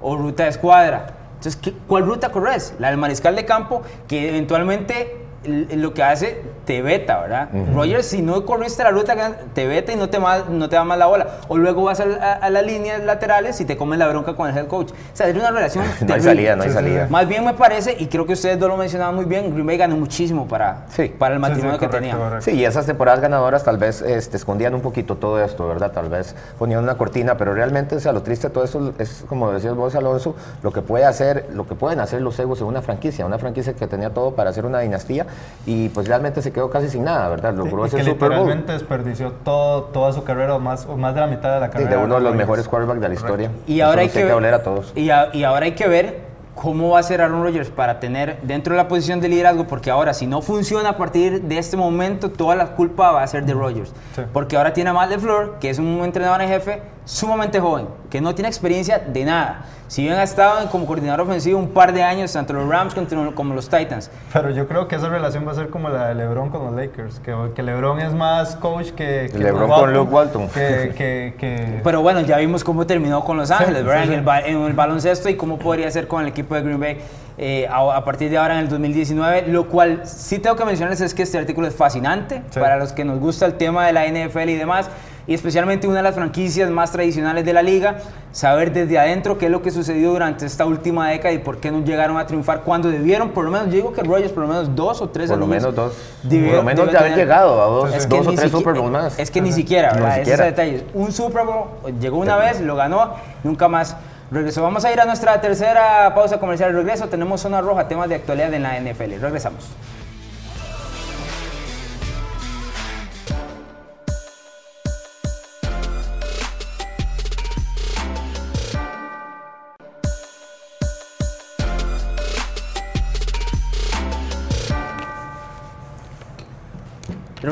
o 0.01 0.17
ruta 0.17 0.45
de 0.45 0.49
escuadra. 0.51 1.07
Entonces, 1.41 1.57
¿qué, 1.57 1.73
¿cuál 1.89 2.05
ruta 2.05 2.31
corres? 2.31 2.75
La 2.79 2.91
del 2.91 2.99
mariscal 2.99 3.35
de 3.35 3.47
campo, 3.47 3.81
que 4.07 4.29
eventualmente 4.29 5.25
lo 5.45 5.95
que 5.95 6.03
hace 6.03 6.43
te 6.67 6.83
veta, 6.83 7.21
¿verdad? 7.21 7.49
Uh 7.53 7.57
-huh. 7.57 7.75
Rogers, 7.75 8.07
si 8.07 8.21
no 8.21 8.45
corriste 8.45 8.83
la 8.85 8.91
ruta, 8.91 9.15
te 9.55 9.67
veta 9.67 9.93
y 9.93 9.97
no 9.97 10.11
te, 10.11 10.19
no 10.19 10.69
te 10.69 10.77
da 10.77 10.85
más 10.85 10.99
la 10.99 11.07
bola. 11.07 11.27
O 11.49 11.57
luego 11.57 11.85
vas 11.85 12.01
a, 12.01 12.05
a, 12.05 12.33
a 12.35 12.51
las 12.51 12.65
líneas 12.65 13.03
laterales 13.03 13.59
y 13.61 13.65
te 13.65 13.77
comes 13.77 13.99
la 13.99 14.09
bronca 14.09 14.35
con 14.35 14.49
el 14.51 14.57
head 14.57 14.67
coach. 14.67 14.91
O 14.91 15.17
sea, 15.17 15.29
es 15.29 15.37
una 15.37 15.51
relación 15.51 15.85
No 16.07 16.15
hay 16.15 16.21
salida, 16.21 16.57
no 16.57 16.65
hay 16.65 16.71
salida. 16.71 17.07
Más 17.09 17.27
bien 17.27 17.45
me 17.45 17.55
parece, 17.55 17.97
y 17.99 18.07
creo 18.07 18.27
que 18.27 18.35
ustedes 18.35 18.59
dos 18.59 18.69
lo 18.69 18.77
mencionaban 18.77 19.15
muy 19.15 19.25
bien, 19.25 19.51
Green 19.53 19.67
Bay 19.67 19.79
ganó 19.79 19.97
muchísimo 19.97 20.47
para, 20.47 20.85
sí. 20.91 21.13
para 21.19 21.35
el 21.35 21.41
matrimonio 21.41 21.73
sí, 21.73 21.77
sí, 21.77 21.81
que 21.81 21.87
correcto, 21.87 22.11
tenía. 22.11 22.25
Correcto. 22.25 22.51
Sí, 22.51 22.57
y 22.57 22.65
esas 22.65 22.85
temporadas 22.87 23.21
ganadoras 23.21 23.65
tal 23.65 23.79
vez 23.79 24.03
este, 24.03 24.37
escondían 24.37 24.75
un 24.75 24.83
poquito 24.83 25.17
todo 25.17 25.43
esto, 25.43 25.67
¿verdad? 25.67 25.93
Tal 25.93 26.11
vez 26.11 26.35
ponían 26.59 26.83
una 26.83 26.97
cortina, 26.97 27.37
pero 27.37 27.55
realmente, 27.55 27.97
o 27.97 28.01
sea, 28.01 28.13
lo 28.13 28.23
triste 28.23 28.49
de 28.49 28.55
todo 28.55 28.65
eso 28.65 28.93
es, 28.99 29.25
como 29.27 29.51
decías 29.53 29.75
vos, 29.75 29.95
Alonso, 29.95 30.37
lo 30.63 30.73
que 30.73 30.83
puede 30.83 31.07
hacer, 31.07 31.49
lo 31.53 31.67
que 31.67 31.75
pueden 31.75 32.01
hacer 32.01 32.21
los 32.21 32.39
egos 32.39 32.61
en 32.61 32.67
una 32.67 32.83
franquicia, 32.83 33.25
una 33.25 33.39
franquicia 33.39 33.73
que 33.73 33.87
tenía 33.87 34.11
todo 34.11 34.35
para 34.35 34.51
hacer 34.51 34.67
una 34.67 34.81
dinastía 34.81 35.27
y 35.67 35.89
pues 35.91 36.09
realmente 36.09 36.43
se 36.43 36.53
quedó 36.53 36.71
casi 36.71 36.89
sin 36.89 37.05
nada, 37.05 37.29
¿verdad? 37.29 37.55
Logró 37.55 37.85
sí, 37.85 37.97
ese 37.97 38.05
que 38.05 38.11
Super 38.11 38.31
Bowl. 38.31 38.67
desperdició 38.67 39.33
todo, 39.45 39.85
toda 39.85 40.13
su 40.13 40.25
carrera, 40.25 40.55
o 40.55 40.59
más, 40.59 40.87
o 40.87 40.97
más 40.97 41.15
de 41.15 41.21
la 41.21 41.27
mitad 41.27 41.55
de 41.55 41.61
la 41.61 41.71
carrera. 41.71 41.91
Sí, 41.91 41.97
de 41.97 42.03
uno 42.03 42.15
de 42.17 42.21
los 42.23 42.35
mejores 42.35 42.67
quarterbacks 42.67 43.01
de 43.01 43.09
la 43.09 43.15
historia. 43.15 43.51
Y 43.67 43.81
ahora, 43.81 44.03
hay 44.03 44.09
que, 44.09 44.25
que 44.25 44.33
a 44.33 44.63
todos. 44.63 44.93
Y, 44.97 45.11
a, 45.11 45.29
y 45.33 45.45
ahora 45.45 45.67
hay 45.67 45.73
que 45.73 45.87
ver 45.87 46.31
cómo 46.55 46.91
va 46.91 46.99
a 46.99 47.03
ser 47.03 47.23
Aaron 47.23 47.43
Rodgers 47.43 47.71
para 47.71 48.01
tener 48.01 48.39
dentro 48.43 48.75
de 48.75 48.79
la 48.79 48.89
posición 48.89 49.21
de 49.21 49.29
liderazgo, 49.29 49.67
porque 49.67 49.91
ahora 49.91 50.13
si 50.13 50.27
no 50.27 50.43
funciona 50.43 50.91
a 50.91 50.97
partir 50.97 51.43
de 51.43 51.59
este 51.59 51.77
momento, 51.77 52.31
toda 52.31 52.55
la 52.57 52.75
culpa 52.75 53.13
va 53.13 53.23
a 53.23 53.27
ser 53.27 53.45
de 53.47 53.55
Rodgers. 53.55 53.93
Sí. 54.15 54.23
Porque 54.33 54.57
ahora 54.57 54.73
tiene 54.73 54.91
a 54.91 54.93
Matt 54.93 55.11
LeFleur, 55.11 55.59
que 55.59 55.71
es 55.71 55.79
un 55.79 56.01
entrenador 56.05 56.41
en 56.43 56.49
jefe 56.49 56.83
sumamente 57.05 57.61
joven, 57.61 57.87
que 58.11 58.21
no 58.21 58.35
tiene 58.35 58.49
experiencia 58.49 58.99
de 58.99 59.25
nada. 59.25 59.65
Si 59.91 60.03
bien 60.03 60.15
ha 60.15 60.23
estado 60.23 60.71
como 60.71 60.87
coordinador 60.87 61.23
ofensivo 61.23 61.59
un 61.59 61.71
par 61.71 61.93
de 61.93 62.03
años, 62.03 62.33
tanto 62.33 62.53
los 62.53 62.69
Rams 62.69 62.95
como 63.35 63.55
los 63.55 63.69
Titans. 63.69 64.09
Pero 64.33 64.51
yo 64.51 64.69
creo 64.69 64.87
que 64.87 64.95
esa 64.95 65.09
relación 65.09 65.45
va 65.47 65.53
a 65.53 65.55
ser 65.57 65.69
como 65.69 65.89
la 65.89 66.09
de 66.09 66.15
LeBron 66.15 66.51
con 66.51 66.65
los 66.65 66.75
Lakers, 66.75 67.19
que, 67.19 67.35
que 67.57 67.63
LeBron 67.63 68.01
es 68.01 68.13
más 68.13 68.55
coach 68.55 68.91
que... 68.91 69.29
que 69.33 69.39
LeBron 69.39 69.69
Walton, 69.69 69.81
con 69.81 69.95
Luke 69.95 70.13
Walton. 70.13 70.49
Que, 70.49 70.95
que, 70.97 71.35
que, 71.39 71.81
Pero 71.85 72.03
bueno, 72.03 72.21
ya 72.21 72.37
vimos 72.39 72.63
cómo 72.63 72.87
terminó 72.87 73.25
con 73.25 73.37
Los 73.37 73.51
Ángeles, 73.51 73.81
sí, 73.81 73.87
¿verdad? 73.87 74.05
Sí, 74.05 74.13
en, 74.13 74.29
el, 74.29 74.45
en, 74.45 74.63
el, 74.63 74.73
baloncesto 74.75 75.29
y 75.29 75.35
cómo 75.35 75.59
podría 75.59 75.91
ser 75.91 76.07
con 76.07 76.23
el 76.23 76.29
equipo 76.29 76.55
de 76.55 76.63
Green 76.63 76.79
Bay. 76.79 76.99
Eh, 77.43 77.67
a, 77.71 77.97
a 77.97 78.05
partir 78.05 78.29
de 78.29 78.37
ahora 78.37 78.55
en 78.59 78.61
el 78.61 78.69
2019. 78.69 79.47
Lo 79.49 79.67
cual 79.69 80.03
sí 80.05 80.39
tengo 80.39 80.57
que 80.57 80.65
mencionarles 80.67 81.01
es 81.01 81.15
que 81.15 81.23
este 81.23 81.39
artículo 81.39 81.67
es 81.67 81.75
fascinante 81.75 82.43
Sí. 82.51 82.61
para 82.61 82.77
los 82.77 82.93
que 82.93 83.03
nos 83.05 83.19
gusta 83.19 83.47
el 83.47 83.55
tema 83.55 83.87
de 83.87 83.95
la 83.95 84.05
NFL 84.07 84.51
y 84.51 84.57
demás. 84.57 84.91
Y 85.27 85.35
especialmente 85.35 85.87
una 85.87 85.99
de 85.99 86.03
las 86.03 86.15
franquicias 86.17 86.69
más 86.71 86.91
tradicionales 86.91 87.45
de 87.45 87.53
la 87.53 87.63
liga, 87.63 87.99
saber 88.33 88.73
desde 88.73 88.99
adentro 88.99 89.39
qué 89.39 89.47
es 89.47 89.53
lo 89.53 89.63
que 89.63 89.71
sucedió 89.71 90.11
durante 90.11 90.45
esta 90.45 90.67
última 90.67 91.09
década 91.09 91.33
y 91.33 91.39
por 91.39 91.59
qué 91.59 91.71
no 91.71 91.85
llegaron 91.85 92.17
a 92.19 92.27
triunfar 92.27 92.63
cuando 92.63 92.91
debieron, 92.91 93.31
por 93.31 93.45
lo 93.45 93.51
menos, 93.53 93.67
yo 93.69 93.73
digo 93.75 93.93
que 93.93 94.03
Rogers 94.03 94.33
por 94.33 94.43
lo 94.43 94.49
menos 94.49 94.75
dos 94.75 95.01
o 95.01 95.09
tres 95.09 95.31
Por 95.31 95.39
lo 95.39 95.47
menos 95.47 95.73
dos. 95.75 95.93
debió- 96.25 96.49
por 96.49 96.57
lo 96.57 96.63
menos 96.65 96.91
de 96.91 96.99
haber 96.99 97.13
tener. 97.13 97.27
llegado 97.27 97.63
a 97.63 97.67
dos, 97.67 97.95
Es 97.95 98.07
que 98.07 98.17
dos 98.19 98.27
o 98.27 98.33
tres 98.33 98.51
Super 98.51 98.75
Bowl 98.75 98.91
más. 98.91 99.19
Es 99.19 99.31
que 99.31 99.41
ni 99.41 99.53
siquiera, 99.53 99.93
¿verdad? 99.93 100.19
Es 100.21 100.29
siquiera. 100.29 100.85
Un 100.95 101.13
Super 101.13 101.45
Bowl 101.45 101.67
llegó 102.01 102.19
una 102.19 102.37
vez, 102.37 102.61
lo 102.61 102.75
ganó, 102.75 103.15
nunca 103.45 103.69
más 103.69 103.97
regresó. 104.31 104.63
Vamos 104.63 104.85
a 104.85 104.93
ir 104.93 105.01
a 105.01 105.05
nuestra 105.05 105.41
tercera 105.41 106.13
pausa 106.15 106.39
comercial. 106.39 106.73
Regreso, 106.73 107.09
tenemos 107.09 107.41
zona 107.41 107.61
roja, 107.61 107.89
temas 107.89 108.09
de 108.09 108.17
actualidad 108.17 108.53
en 108.55 108.63
la 108.63 108.81
NFL. 108.81 109.21
Regresamos. 109.21 109.71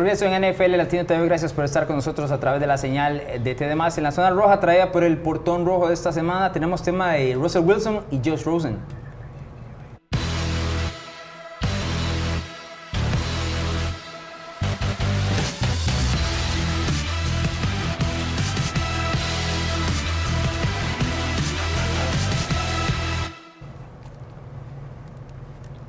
Regreso 0.09 0.25
en 0.25 0.43
NFL 0.43 0.75
Latino 0.79 1.05
TV, 1.05 1.27
gracias 1.27 1.53
por 1.53 1.67
estar 1.67 1.87
con 1.87 1.97
nosotros 1.97 2.31
a 2.31 2.41
través 2.41 2.63
de 2.63 2.67
la 2.67 2.79
señal 2.79 3.23
de 3.45 3.55
TD+. 3.55 3.73
En 3.99 4.03
la 4.03 4.11
zona 4.11 4.31
roja 4.31 4.59
traída 4.59 4.91
por 4.91 5.05
el 5.05 5.19
portón 5.19 5.67
rojo 5.67 5.89
de 5.89 5.93
esta 5.93 6.13
semana 6.13 6.51
tenemos 6.51 6.83
tema 6.83 7.13
de 7.13 7.35
Russell 7.35 7.63
Wilson 7.63 8.01
y 8.11 8.17
Josh 8.25 8.45
Rosen. 8.45 8.79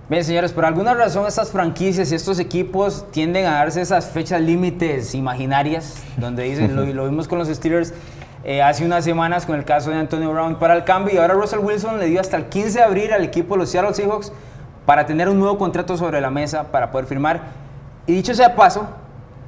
Bien, 0.09 0.23
señores, 0.23 0.53
por 0.53 0.65
alguna 0.65 0.95
razón 0.95 1.27
estas 1.27 1.51
franquicias 1.51 2.11
y 2.11 2.15
estos 2.15 2.39
equipos 2.39 3.05
tienden 3.11 3.45
a 3.45 3.51
darse 3.51 3.79
esas 3.79 4.09
fechas 4.09 4.41
límites 4.41 5.13
imaginarias, 5.13 6.01
donde 6.17 6.45
dicen, 6.45 6.75
lo, 6.75 6.83
lo 6.93 7.05
vimos 7.05 7.27
con 7.27 7.37
los 7.37 7.47
Steelers 7.47 7.93
eh, 8.43 8.63
hace 8.63 8.83
unas 8.83 9.03
semanas 9.03 9.45
con 9.45 9.55
el 9.55 9.65
caso 9.65 9.91
de 9.91 9.97
Antonio 9.97 10.31
Brown 10.31 10.57
para 10.57 10.73
el 10.73 10.83
cambio 10.83 11.13
y 11.13 11.17
ahora 11.17 11.35
Russell 11.35 11.59
Wilson 11.59 11.99
le 11.99 12.07
dio 12.07 12.19
hasta 12.19 12.37
el 12.37 12.45
15 12.45 12.79
de 12.79 12.83
abril 12.83 13.13
al 13.13 13.23
equipo 13.23 13.53
de 13.53 13.59
los 13.59 13.69
Seattle 13.69 13.93
Seahawks 13.93 14.31
para 14.87 15.05
tener 15.05 15.29
un 15.29 15.37
nuevo 15.37 15.59
contrato 15.59 15.95
sobre 15.95 16.19
la 16.19 16.31
mesa 16.31 16.71
para 16.71 16.89
poder 16.89 17.05
firmar. 17.05 17.41
Y 18.07 18.13
dicho 18.13 18.33
sea 18.33 18.55
paso, 18.55 18.87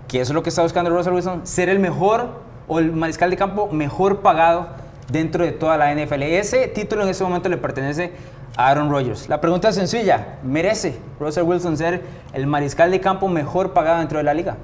que 0.08 0.22
eso 0.22 0.32
es 0.32 0.36
lo 0.36 0.44
que 0.44 0.50
está 0.50 0.62
buscando 0.62 0.92
Russell 0.92 1.14
Wilson, 1.14 1.48
ser 1.48 1.70
el 1.70 1.80
mejor 1.80 2.30
o 2.68 2.78
el 2.78 2.92
mariscal 2.92 3.32
de 3.32 3.38
campo 3.38 3.68
mejor 3.72 4.20
pagado 4.20 4.68
dentro 5.12 5.44
de 5.44 5.52
toda 5.52 5.78
la 5.78 5.94
NFL. 5.94 6.24
Ese 6.24 6.68
título 6.68 7.04
en 7.04 7.10
ese 7.10 7.24
momento 7.24 7.50
le 7.50 7.58
pertenece 7.58 8.12
a 8.56 8.70
Aaron 8.70 8.90
Rodgers. 8.90 9.30
La 9.30 9.42
pregunta 9.42 9.70
es 9.70 9.76
sencilla, 9.76 10.40
¿merece 10.44 10.98
Russell 11.20 11.44
Wilson 11.44 11.78
ser 11.78 12.02
el 12.34 12.48
mariscal 12.48 12.92
de 12.92 13.00
campo 13.00 13.28
mejor 13.28 13.74
pagado 13.74 14.00
dentro 14.00 14.18
de 14.18 14.24
la 14.24 14.34
liga? 14.34 14.58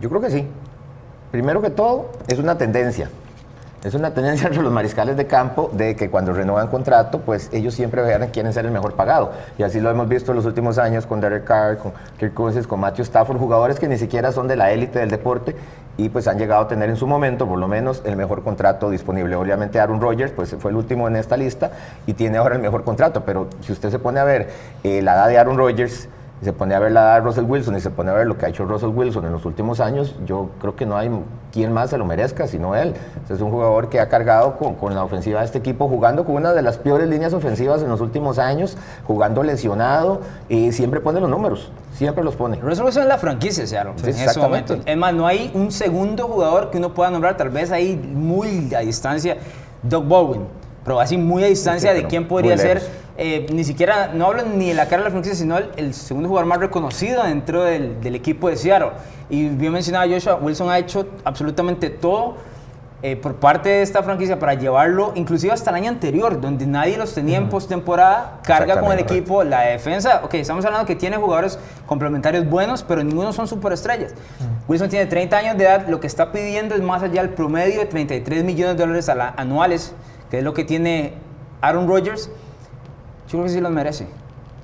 Yo 0.00 0.08
creo 0.08 0.20
que 0.20 0.30
sí. 0.30 0.46
Primero 1.30 1.60
que 1.60 1.70
todo, 1.70 2.10
es 2.28 2.38
una 2.38 2.56
tendencia. 2.56 3.10
Es 3.84 3.94
una 3.94 4.12
tendencia 4.12 4.48
entre 4.48 4.62
los 4.62 4.72
mariscales 4.72 5.16
de 5.16 5.26
campo 5.26 5.70
de 5.72 5.94
que 5.94 6.10
cuando 6.10 6.32
renuevan 6.32 6.68
contrato, 6.68 7.20
pues 7.20 7.50
ellos 7.52 7.72
siempre 7.74 8.02
vean 8.02 8.26
quieren 8.28 8.52
ser 8.52 8.66
el 8.66 8.72
mejor 8.72 8.94
pagado. 8.94 9.30
Y 9.58 9.62
así 9.62 9.80
lo 9.80 9.90
hemos 9.90 10.08
visto 10.08 10.32
en 10.32 10.36
los 10.36 10.44
últimos 10.44 10.78
años 10.78 11.06
con 11.06 11.20
Derek 11.20 11.44
Carr, 11.44 11.78
con 11.78 11.92
Kirk 12.18 12.34
Cousins, 12.34 12.66
con 12.66 12.80
Matthew 12.80 13.04
Stafford, 13.04 13.38
jugadores 13.38 13.78
que 13.78 13.86
ni 13.86 13.96
siquiera 13.96 14.32
son 14.32 14.48
de 14.48 14.56
la 14.56 14.72
élite 14.72 14.98
del 14.98 15.10
deporte 15.10 15.54
y 15.98 16.08
pues 16.08 16.28
han 16.28 16.38
llegado 16.38 16.62
a 16.62 16.68
tener 16.68 16.90
en 16.90 16.96
su 16.96 17.06
momento, 17.06 17.46
por 17.46 17.58
lo 17.58 17.68
menos, 17.68 18.02
el 18.04 18.16
mejor 18.16 18.42
contrato 18.42 18.90
disponible. 18.90 19.36
Obviamente 19.36 19.80
Aaron 19.80 20.00
Rodgers 20.00 20.32
pues 20.32 20.54
fue 20.58 20.70
el 20.70 20.76
último 20.76 21.08
en 21.08 21.16
esta 21.16 21.36
lista 21.36 21.70
y 22.06 22.14
tiene 22.14 22.38
ahora 22.38 22.56
el 22.56 22.62
mejor 22.62 22.84
contrato, 22.84 23.24
pero 23.24 23.48
si 23.60 23.72
usted 23.72 23.90
se 23.90 23.98
pone 23.98 24.20
a 24.20 24.24
ver 24.24 24.50
eh, 24.84 25.00
la 25.02 25.14
edad 25.14 25.28
de 25.28 25.38
Aaron 25.38 25.56
Rodgers, 25.56 26.08
y 26.40 26.44
se 26.44 26.52
pone 26.52 26.74
a 26.74 26.78
ver 26.78 26.92
la 26.92 27.00
edad 27.00 27.14
de 27.14 27.20
Russell 27.22 27.44
Wilson 27.44 27.76
y 27.76 27.80
se 27.80 27.90
pone 27.90 28.10
a 28.10 28.14
ver 28.14 28.26
lo 28.26 28.36
que 28.36 28.46
ha 28.46 28.48
hecho 28.48 28.64
Russell 28.66 28.90
Wilson 28.90 29.24
en 29.24 29.32
los 29.32 29.44
últimos 29.46 29.80
años, 29.80 30.14
yo 30.26 30.50
creo 30.60 30.76
que 30.76 30.84
no 30.84 30.96
hay 30.96 31.10
quien 31.52 31.72
más 31.72 31.90
se 31.90 31.98
lo 31.98 32.04
merezca 32.04 32.46
sino 32.46 32.74
él. 32.76 32.94
Es 33.30 33.40
un 33.40 33.50
jugador 33.50 33.88
que 33.88 34.00
ha 34.00 34.08
cargado 34.08 34.56
con, 34.58 34.74
con 34.74 34.94
la 34.94 35.02
ofensiva 35.02 35.40
de 35.40 35.46
este 35.46 35.58
equipo, 35.58 35.88
jugando 35.88 36.24
con 36.24 36.34
una 36.34 36.52
de 36.52 36.62
las 36.62 36.76
peores 36.76 37.08
líneas 37.08 37.32
ofensivas 37.32 37.82
en 37.82 37.88
los 37.88 38.00
últimos 38.00 38.38
años, 38.38 38.76
jugando 39.06 39.42
lesionado 39.42 40.20
y 40.48 40.72
siempre 40.72 41.00
pone 41.00 41.20
los 41.20 41.30
números, 41.30 41.70
siempre 41.94 42.22
los 42.22 42.36
pone. 42.36 42.56
Russell 42.60 42.84
Wilson 42.84 43.02
es 43.04 43.08
la 43.08 43.18
franquicia, 43.18 43.66
Seattle, 43.66 43.92
Sí, 43.96 44.10
en 44.10 44.28
ese 44.28 44.38
momento. 44.38 44.76
Es 44.84 44.96
más, 44.96 45.14
no 45.14 45.26
hay 45.26 45.50
un 45.54 45.72
segundo 45.72 46.28
jugador 46.28 46.70
que 46.70 46.78
uno 46.78 46.92
pueda 46.92 47.10
nombrar, 47.10 47.36
tal 47.36 47.48
vez 47.48 47.72
ahí 47.72 47.96
muy 47.96 48.74
a 48.74 48.80
distancia, 48.80 49.38
Doug 49.82 50.04
Bowen, 50.04 50.42
pero 50.86 51.00
así 51.00 51.18
muy 51.18 51.42
a 51.42 51.48
distancia 51.48 51.90
Sí, 51.90 51.96
de 51.96 52.06
quién 52.06 52.28
podría 52.28 52.56
ser, 52.56 52.80
eh, 53.18 53.46
ni 53.52 53.64
siquiera, 53.64 54.12
no 54.14 54.26
hablo 54.26 54.44
ni 54.44 54.68
de 54.68 54.74
la 54.74 54.86
cara 54.86 55.02
de 55.02 55.08
la 55.08 55.10
franquicia, 55.10 55.36
sino 55.36 55.58
el, 55.58 55.68
el 55.76 55.92
segundo 55.92 56.28
jugador 56.28 56.46
más 56.46 56.58
reconocido 56.60 57.24
dentro 57.24 57.64
del, 57.64 58.00
del 58.00 58.14
equipo 58.14 58.48
de 58.48 58.56
Seattle. 58.56 58.92
Y 59.28 59.48
bien 59.48 59.72
mencionaba 59.72 60.06
Joshua, 60.08 60.36
Wilson 60.36 60.70
ha 60.70 60.78
hecho 60.78 61.08
absolutamente 61.24 61.90
todo 61.90 62.36
eh, 63.02 63.14
por 63.14 63.34
parte 63.34 63.68
de 63.68 63.82
esta 63.82 64.02
franquicia 64.02 64.38
para 64.38 64.54
llevarlo, 64.54 65.12
inclusive 65.16 65.52
hasta 65.52 65.70
el 65.70 65.76
año 65.76 65.90
anterior, 65.90 66.40
donde 66.40 66.66
nadie 66.66 66.96
los 66.96 67.12
tenía 67.12 67.36
en 67.36 67.50
postemporada, 67.50 68.40
carga 68.42 68.80
con 68.80 68.90
el 68.90 69.00
equipo, 69.00 69.44
la 69.44 69.62
defensa, 69.62 70.22
ok, 70.24 70.34
estamos 70.34 70.64
hablando 70.64 70.86
que 70.86 70.96
tiene 70.96 71.16
jugadores 71.18 71.58
complementarios 71.84 72.48
buenos, 72.48 72.82
pero 72.82 73.04
ninguno 73.04 73.34
son 73.34 73.46
superestrellas. 73.48 74.14
Wilson 74.66 74.88
tiene 74.88 75.06
30 75.06 75.36
años 75.36 75.58
de 75.58 75.64
edad, 75.64 75.86
lo 75.88 76.00
que 76.00 76.06
está 76.06 76.32
pidiendo 76.32 76.74
es 76.74 76.80
más 76.80 77.02
allá 77.02 77.20
del 77.20 77.34
promedio 77.34 77.80
de 77.80 77.86
33 77.86 78.44
millones 78.44 78.76
de 78.78 78.82
dólares 78.82 79.08
anuales, 79.08 79.92
que 80.36 80.40
es 80.40 80.44
lo 80.44 80.52
que 80.52 80.64
tiene 80.64 81.14
Aaron 81.62 81.88
Rodgers. 81.88 82.28
Yo 83.26 83.30
creo 83.30 83.44
que 83.44 83.48
sí 83.48 83.58
los 83.58 83.72
merece. 83.72 84.06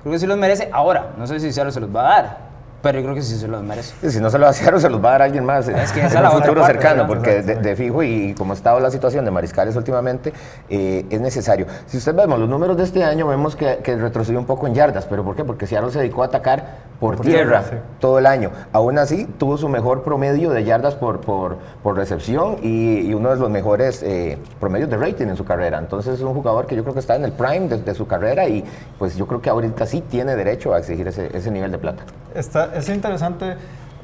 Creo 0.03 0.13
que 0.13 0.19
sí 0.19 0.27
los 0.27 0.37
merece 0.37 0.69
ahora. 0.71 1.13
No 1.17 1.25
sé 1.25 1.39
si 1.39 1.51
Seattle 1.51 1.73
se 1.73 1.79
los 1.79 1.89
va 1.93 2.01
a 2.01 2.21
dar, 2.21 2.37
pero 2.83 2.99
yo 2.99 3.05
creo 3.05 3.15
que 3.15 3.23
sí 3.23 3.35
se 3.39 3.47
los 3.47 3.63
merece. 3.63 3.95
Y 4.05 4.11
si 4.11 4.19
no 4.19 4.29
se 4.29 4.37
lo 4.37 4.45
hacen, 4.47 4.79
se 4.79 4.87
los 4.87 5.03
va 5.03 5.09
a 5.09 5.11
dar 5.13 5.21
alguien 5.23 5.43
más 5.43 5.67
eh, 5.67 5.73
Es 5.75 5.91
que 5.91 6.01
esa 6.01 6.07
es 6.09 6.15
en 6.15 6.21
la 6.21 6.29
un 6.29 6.35
otra 6.35 6.45
futuro 6.45 6.61
parte, 6.61 6.73
cercano, 6.79 7.07
porque 7.07 7.41
de, 7.41 7.55
de 7.55 7.75
fijo 7.75 8.03
y 8.03 8.35
como 8.35 8.53
ha 8.53 8.55
estado 8.55 8.79
la 8.79 8.91
situación 8.91 9.25
de 9.25 9.31
mariscales 9.31 9.75
últimamente, 9.75 10.31
eh, 10.69 11.07
es 11.09 11.19
necesario. 11.19 11.65
Si 11.87 11.97
usted 11.97 12.13
vemos 12.13 12.37
los 12.37 12.47
números 12.47 12.77
de 12.77 12.83
este 12.83 13.03
año, 13.03 13.25
vemos 13.25 13.55
que, 13.55 13.77
que 13.77 13.95
retrocedió 13.95 14.39
un 14.39 14.45
poco 14.45 14.67
en 14.67 14.75
yardas, 14.75 15.07
pero 15.07 15.23
¿por 15.23 15.35
qué? 15.35 15.43
Porque 15.43 15.65
Seattle 15.65 15.91
se 15.91 15.97
dedicó 15.97 16.21
a 16.21 16.27
atacar 16.27 16.92
por, 17.03 17.17
Por 17.17 17.25
tierra, 17.25 17.63
tierra, 17.63 17.81
sí. 17.81 17.89
todo 17.99 18.17
el 18.17 18.25
año. 18.25 18.49
Aún 18.71 18.97
así, 18.97 19.25
tuvo 19.37 19.57
su 19.57 19.67
mejor 19.67 20.03
promedio 20.03 20.51
de 20.51 20.63
yardas 20.63 20.95
por, 20.95 21.19
por, 21.19 21.57
por 21.83 21.97
recepción 21.97 22.59
y, 22.63 22.99
y 23.01 23.13
uno 23.13 23.29
de 23.31 23.35
los 23.35 23.49
mejores 23.49 24.01
eh, 24.03 24.37
promedios 24.61 24.89
de 24.89 24.95
rating 24.95 25.27
en 25.27 25.35
su 25.35 25.43
carrera. 25.43 25.79
Entonces 25.79 26.15
es 26.15 26.21
un 26.21 26.33
jugador 26.33 26.65
que 26.65 26.77
yo 26.77 26.83
creo 26.83 26.93
que 26.93 27.01
está 27.01 27.17
en 27.17 27.25
el 27.25 27.33
prime 27.33 27.67
de, 27.67 27.77
de 27.79 27.93
su 27.93 28.07
carrera 28.07 28.47
y 28.47 28.63
pues 28.97 29.17
yo 29.17 29.27
creo 29.27 29.41
que 29.41 29.49
ahorita 29.49 29.85
sí 29.85 30.01
tiene 30.09 30.37
derecho 30.37 30.73
a 30.73 30.79
exigir 30.79 31.05
ese, 31.07 31.29
ese 31.35 31.51
nivel 31.51 31.71
de 31.71 31.77
plata. 31.77 32.03
Está, 32.33 32.73
es 32.73 32.87
interesante 32.87 33.55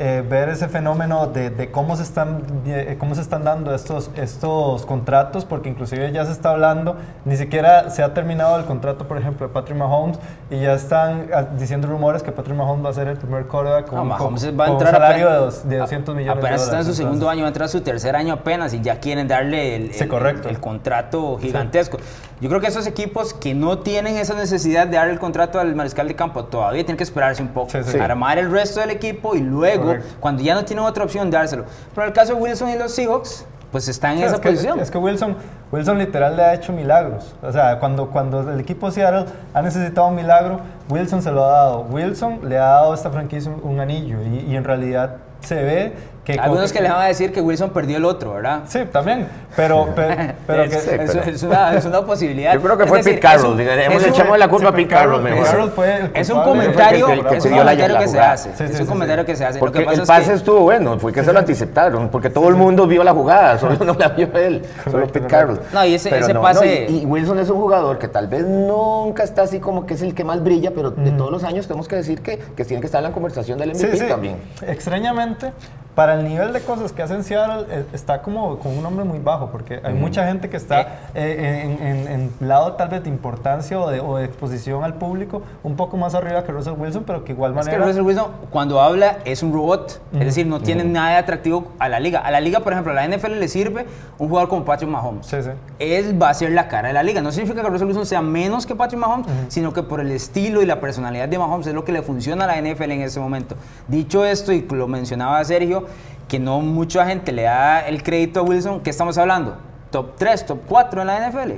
eh, 0.02 0.24
ver 0.28 0.47
ese 0.47 0.70
fenómeno 0.70 1.28
de, 1.28 1.50
de 1.50 1.72
cómo, 1.72 1.97
se 1.97 2.04
están, 2.04 2.41
eh, 2.66 2.95
cómo 2.97 3.16
se 3.16 3.22
están 3.22 3.43
dando 3.43 3.76
estos, 3.76 4.10
estos 4.16 4.86
contratos, 4.86 5.43
porque 5.43 5.68
inclusive 5.68 6.10
ya 6.14 6.26
se 6.26 6.32
está 6.32 6.52
hablando, 6.52 6.95
ni 7.26 7.36
siquiera 7.36 7.89
se 7.89 8.02
ha 8.02 8.14
terminado 8.14 8.58
el 8.58 8.64
contrato, 8.64 9.08
por 9.10 9.18
ejemplo, 9.18 9.47
de 9.47 9.54
Patrick 9.54 9.78
Mahomes, 9.78 10.18
y 10.50 10.62
ya 10.62 10.74
están 10.74 11.28
ah, 11.34 11.43
diciendo 11.58 11.88
rumores 11.88 12.24
que 12.24 12.32
Patrick 12.32 12.56
Mahomes 12.56 12.86
va 12.86 12.89
a 12.91 12.93
ser 12.93 13.10
el 13.10 13.18
primer 13.18 13.45
quarterback 13.47 13.88
con, 13.88 13.95
No, 13.95 14.02
con- 14.02 14.08
Mahomes 14.08 14.45
con 14.45 14.60
va 14.60 14.66
a 14.68 14.72
un 14.72 14.80
salario 14.80 15.28
de, 15.30 15.36
apenas- 15.36 15.39
dos- 15.64 15.70
de 15.70 15.78
200 15.78 16.16
millones 16.16 16.36
de 16.36 16.39
Apenas 16.47 16.62
dólares. 16.62 16.64
está 16.66 16.78
en 16.80 16.86
su 16.86 16.93
segundo 16.93 17.16
Entonces, 17.18 17.32
año, 17.34 17.41
va 17.41 17.45
a 17.45 17.50
entrar 17.50 17.66
a 17.66 17.70
su 17.70 17.82
tercer 17.82 18.16
año 18.16 18.34
apenas 18.34 18.74
y 18.74 18.80
ya 18.82 19.00
quieren 19.02 19.28
darle 19.28 19.76
el, 19.76 19.93
Sí, 19.93 20.08
correcto. 20.08 20.47
el- 20.47 20.56
el 20.56 20.62
contrato 20.62 21.38
gigantesco. 21.41 21.97
Yo 22.42 22.48
creo 22.50 22.62
que 22.62 22.68
esos 22.68 22.88
equipos 22.88 23.34
que 23.34 23.54
no 23.54 23.80
tienen 23.80 24.16
esa 24.18 24.34
necesidad 24.34 24.88
de 24.88 24.96
dar 24.98 25.10
el 25.10 25.20
contrato 25.20 25.60
al 25.60 25.76
mariscal 25.76 26.08
de 26.08 26.16
campo 26.16 26.46
todavía 26.46 26.82
tienen 26.86 26.98
que 26.98 27.04
esperarse 27.04 27.42
un 27.42 27.50
poco, 27.50 27.70
Sí, 27.72 27.80
sí. 27.84 28.00
armar 28.00 28.38
el 28.38 28.50
resto 28.50 28.80
del 28.80 28.92
equipo 28.92 29.36
y 29.36 29.40
luego, 29.42 29.86
Correcto. 29.86 30.08
cuando 30.20 30.42
ya 30.42 30.56
no 30.56 30.64
tienen 30.64 30.86
otra 30.86 31.04
opción, 31.04 31.30
dárselo. 31.30 31.66
Pero 31.94 32.04
en 32.04 32.08
el 32.10 32.14
caso 32.14 32.34
de 32.36 32.42
Wilson 32.42 32.70
y 32.70 32.78
los 32.78 32.94
Seahawks, 32.94 33.46
pues 33.72 33.88
están 33.88 34.18
en 34.18 34.24
esa 34.24 34.36
es 34.36 34.42
que, 34.42 34.50
posición. 34.50 34.80
Es 34.80 34.90
que 34.90 34.98
Wilson, 34.98 35.36
Wilson 35.72 36.00
literal 36.00 36.36
le 36.38 36.44
ha 36.44 36.54
hecho 36.56 36.74
milagros. 36.74 37.36
O 37.44 37.52
sea, 37.52 37.78
cuando, 37.80 38.10
cuando 38.10 38.50
el 38.52 38.60
equipo 38.60 38.90
Seattle 38.90 39.26
ha 39.54 39.62
necesitado 39.62 40.08
un 40.08 40.16
milagro, 40.16 40.62
Wilson 40.90 41.22
se 41.22 41.32
lo 41.32 41.44
ha 41.46 41.50
dado. 41.52 41.82
Wilson 41.82 42.40
le 42.50 42.58
ha 42.58 42.64
dado 42.66 42.94
a 42.94 42.96
esta 42.96 43.12
franquicia 43.12 43.52
un, 43.52 43.62
un 43.74 43.80
anillo 43.80 44.18
y, 44.24 44.52
y 44.52 44.56
en 44.56 44.64
realidad 44.64 45.18
se 45.42 45.56
ve 45.56 45.94
Algunos 46.38 46.71
que 46.71 46.82
le 46.82 46.89
van 46.89 47.01
a 47.01 47.05
decir 47.05 47.32
que 47.32 47.41
Wilson 47.41 47.71
perdió 47.71 47.97
el 47.97 48.05
otro, 48.05 48.34
¿verdad? 48.34 48.61
Sí, 48.67 48.80
también. 48.91 49.27
Pero, 49.55 49.89
pero, 49.95 50.63
es, 50.63 50.88
es, 50.88 51.43
una, 51.43 51.75
es, 51.75 51.86
una, 51.86 52.01
posibilidad. 52.01 52.53
Yo 52.53 52.61
creo 52.61 52.77
que 52.77 52.86
fue 52.86 52.99
Pete 52.99 53.19
Carroll. 53.19 53.57
Le 53.57 54.07
echamos 54.07 54.38
la 54.38 54.47
culpa 54.47 54.69
a 54.69 54.71
Pete 54.71 54.88
Carroll 54.88 55.21
mejor. 55.21 55.71
Fue 55.71 56.11
es 56.13 56.30
un 56.30 56.41
comentario, 56.41 57.07
que, 57.07 57.38
es 57.38 57.45
un 57.45 57.57
comentario 57.57 57.97
que 57.97 58.07
se 58.07 58.19
hace. 58.19 58.63
es 58.63 58.80
un 58.80 58.86
comentario 58.86 59.25
que 59.25 59.36
se 59.36 59.45
hace. 59.45 59.59
Porque 59.59 59.80
el 59.80 60.01
pase 60.03 60.34
estuvo 60.34 60.61
bueno, 60.61 60.99
fue 60.99 61.11
que 61.11 61.23
se 61.23 61.34
lo 61.34 61.39
anticiparon. 61.39 62.09
Porque 62.09 62.30
todo 62.30 62.49
el 62.49 62.55
mundo 62.55 62.88
vio 62.88 63.03
la 63.03 63.13
jugada, 63.13 63.57
solo 63.57 63.84
no 63.84 63.93
la 63.93 64.09
vio 64.09 64.30
él, 64.36 64.63
solo 64.89 65.07
Pete 65.07 65.27
Carroll. 65.27 65.59
No, 65.73 65.86
y 65.86 65.95
ese 65.95 66.09
pase. 66.36 66.88
Y 66.89 67.05
Wilson 67.05 67.39
es 67.39 67.49
un 67.49 67.59
jugador 67.59 67.97
que 67.97 68.07
tal 68.07 68.27
vez 68.27 68.45
nunca 68.45 69.23
está 69.23 69.43
así 69.43 69.59
como 69.59 69.86
que 69.86 69.95
es 69.95 70.01
el 70.01 70.13
que 70.13 70.23
más 70.23 70.43
brilla, 70.43 70.71
pero 70.73 70.91
de 70.91 71.11
todos 71.11 71.32
los 71.32 71.43
años 71.43 71.67
tenemos 71.67 71.88
que 71.88 71.95
decir 71.95 72.21
que 72.21 72.38
tiene 72.65 72.82
que 72.82 72.88
estar 72.88 72.99
en 72.99 73.09
la 73.09 73.13
conversación 73.13 73.57
del 73.57 73.71
MVP 73.71 74.07
también. 74.07 74.38
Extrañamente, 74.65 75.51
para 76.00 76.14
el 76.14 76.24
nivel 76.24 76.54
de 76.54 76.62
cosas 76.62 76.93
que 76.93 77.02
hacen 77.02 77.26
Seattle, 77.26 77.66
eh, 77.70 77.86
está 77.91 78.22
como 78.22 78.58
con 78.60 78.72
un 78.72 78.82
nombre 78.82 79.04
muy 79.04 79.20
bajo, 79.20 79.47
porque 79.47 79.82
hay 79.84 79.93
mucha 79.93 80.26
gente 80.26 80.50
que 80.50 80.56
está 80.56 80.80
eh. 80.80 80.88
Eh, 81.14 81.78
en, 81.82 82.08
en, 82.08 82.32
lado 82.39 82.72
tal 82.76 82.88
vez 82.88 83.04
de 83.04 83.10
importancia 83.10 83.78
o 83.78 83.89
de, 83.89 84.00
o 84.00 84.16
de, 84.16 84.24
exposición 84.24 84.86
al 84.86 84.93
público 84.93 85.41
un 85.62 85.76
poco 85.76 85.97
más 85.97 86.16
arriba 86.16 86.45
que 86.45 86.54
Russell 86.54 86.76
Wilson, 86.78 87.04
pero 87.06 87.26
que 87.26 87.34
igual 87.34 87.54
manera... 87.54 87.74
Es 87.74 87.78
que 87.78 87.86
Russell 87.86 88.04
Wilson 88.04 88.28
cuando 88.50 88.80
habla 88.80 89.18
es 89.26 89.43
un 89.43 89.52
robot, 89.52 90.00
es 90.14 90.20
decir, 90.22 90.47
no 90.47 90.62
tiene 90.62 90.86
nada 90.86 91.10
de 91.10 91.16
atractivo 91.18 91.68
a 91.80 91.89
la 91.89 92.00
liga. 92.00 92.20
A 92.20 92.32
la 92.32 92.39
liga, 92.39 92.62
por 92.62 92.72
ejemplo, 92.72 92.93
a 92.93 92.95
la 92.95 93.06
NFL 93.06 93.34
le 93.38 93.50
sirve 93.50 93.86
un 94.20 94.30
jugador 94.30 94.47
como 94.47 94.64
Patrick 94.64 94.89
Mahomes. 94.89 95.26
Sí, 95.26 95.43
sí. 95.43 95.50
Él 95.80 96.22
va 96.22 96.30
a 96.30 96.34
ser 96.34 96.54
la 96.54 96.70
cara 96.70 96.88
de 96.88 96.93
la 96.93 97.04
liga. 97.04 97.20
No 97.20 97.34
significa 97.34 97.62
que 97.62 97.68
Russell 97.68 97.88
Wilson 97.88 98.06
sea 98.06 98.22
menos 98.22 98.66
que 98.66 98.74
Patrick 98.74 99.02
Mahomes, 99.02 99.28
sino 99.50 99.74
que 99.74 99.84
por 99.84 100.00
el 100.00 100.12
estilo 100.12 100.62
y 100.62 100.66
la 100.66 100.80
personalidad 100.80 101.28
de 101.28 101.38
Mahomes 101.38 101.68
es 101.68 101.74
lo 101.74 101.84
que 101.84 101.91
le 101.91 102.04
funciona 102.04 102.45
a 102.45 102.47
la 102.47 102.62
NFL 102.62 102.91
en 102.91 103.02
ese 103.02 103.20
momento. 103.20 103.56
Dicho 103.89 104.24
esto, 104.24 104.54
y 104.54 104.62
lo 104.62 104.88
mencionaba 104.88 105.43
Sergio, 105.43 105.89
que 106.28 106.40
no 106.40 106.62
mucha 106.62 107.06
gente 107.06 107.32
le 107.32 107.44
da 107.44 107.88
el 107.88 108.04
crédito 108.04 108.42
a 108.42 108.44
Wilson, 108.44 108.82
¿qué 108.82 108.90
estamos 108.90 109.18
hablando? 109.18 109.58
¿Top 109.92 110.16
3, 110.18 110.46
top 110.46 110.60
4 110.68 111.02
en 111.02 111.08
la 111.08 111.30
NFL? 111.30 111.52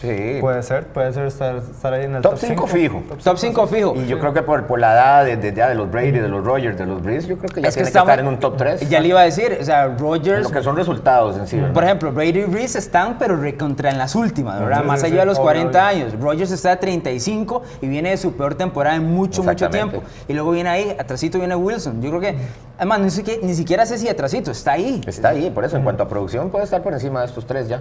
Sí. 0.00 0.38
Puede 0.40 0.62
ser, 0.62 0.86
puede 0.88 1.12
ser 1.12 1.26
estar, 1.26 1.94
ahí 1.94 2.04
en 2.04 2.16
el 2.16 2.22
top 2.22 2.36
5 2.36 2.66
fijo. 2.66 3.02
Top 3.22 3.38
5 3.38 3.66
fijo. 3.66 3.94
Y 3.96 4.06
yo 4.06 4.18
creo 4.18 4.34
que 4.34 4.42
por, 4.42 4.66
por 4.66 4.78
la 4.78 4.92
edad 4.92 5.24
de, 5.24 5.36
de, 5.36 5.52
de, 5.52 5.74
los 5.74 5.90
Brady, 5.90 6.12
de 6.12 6.28
los 6.28 6.44
Rogers, 6.44 6.76
de 6.76 6.86
los 6.86 7.02
Breeze, 7.02 7.26
yo 7.26 7.38
creo 7.38 7.48
que 7.48 7.62
ya 7.62 7.70
tiene 7.70 7.90
que, 7.90 7.98
estar 7.98 8.18
en 8.18 8.28
un 8.28 8.38
top 8.38 8.56
3. 8.56 8.88
Ya 8.88 9.00
le 9.00 9.08
iba 9.08 9.20
a 9.20 9.24
decir, 9.24 9.56
o 9.60 9.64
sea, 9.64 9.86
Rogers. 9.86 10.42
Lo 10.42 10.50
que 10.50 10.62
son 10.62 10.76
resultados 10.76 11.36
en 11.38 11.46
sí. 11.46 11.60
Por 11.72 11.84
ejemplo, 11.84 12.12
Brady 12.12 12.40
y 12.40 12.44
Breeze 12.44 12.78
están, 12.78 13.16
pero 13.18 13.40
contra 13.58 13.90
en 13.90 13.98
las 13.98 14.14
últimas, 14.14 14.60
¿verdad? 14.60 14.84
Más 14.84 15.02
allá 15.02 15.20
de 15.20 15.26
los 15.26 15.38
40 15.38 15.86
años. 15.86 16.12
Rogers 16.20 16.50
está 16.50 16.72
a 16.72 16.76
35 16.76 17.62
y 17.80 17.88
viene 17.88 18.10
de 18.10 18.16
su 18.16 18.32
peor 18.32 18.54
temporada 18.54 18.96
en 18.96 19.04
mucho, 19.04 19.42
mucho 19.42 19.70
tiempo. 19.70 20.02
Y 20.28 20.32
luego 20.32 20.50
viene 20.50 20.68
ahí, 20.68 20.96
atrásito 20.98 21.38
viene 21.38 21.54
Wilson. 21.54 22.02
Yo 22.02 22.10
creo 22.10 22.20
que, 22.20 22.36
además, 22.76 23.00
ni 23.00 23.10
siquiera, 23.10 23.40
ni 23.46 23.54
siquiera 23.54 23.86
sé 23.86 23.98
si 23.98 24.08
atrásito, 24.08 24.50
está 24.50 24.72
ahí. 24.72 25.00
Está 25.06 25.30
ahí, 25.30 25.50
por 25.50 25.64
eso, 25.64 25.76
en 25.76 25.84
cuanto 25.84 26.02
a 26.02 26.08
producción, 26.08 26.50
puede 26.50 26.64
estar 26.64 26.82
por 26.82 26.92
encima 26.92 27.20
de 27.20 27.26
estos 27.26 27.46
tres 27.46 27.68
ya. 27.68 27.80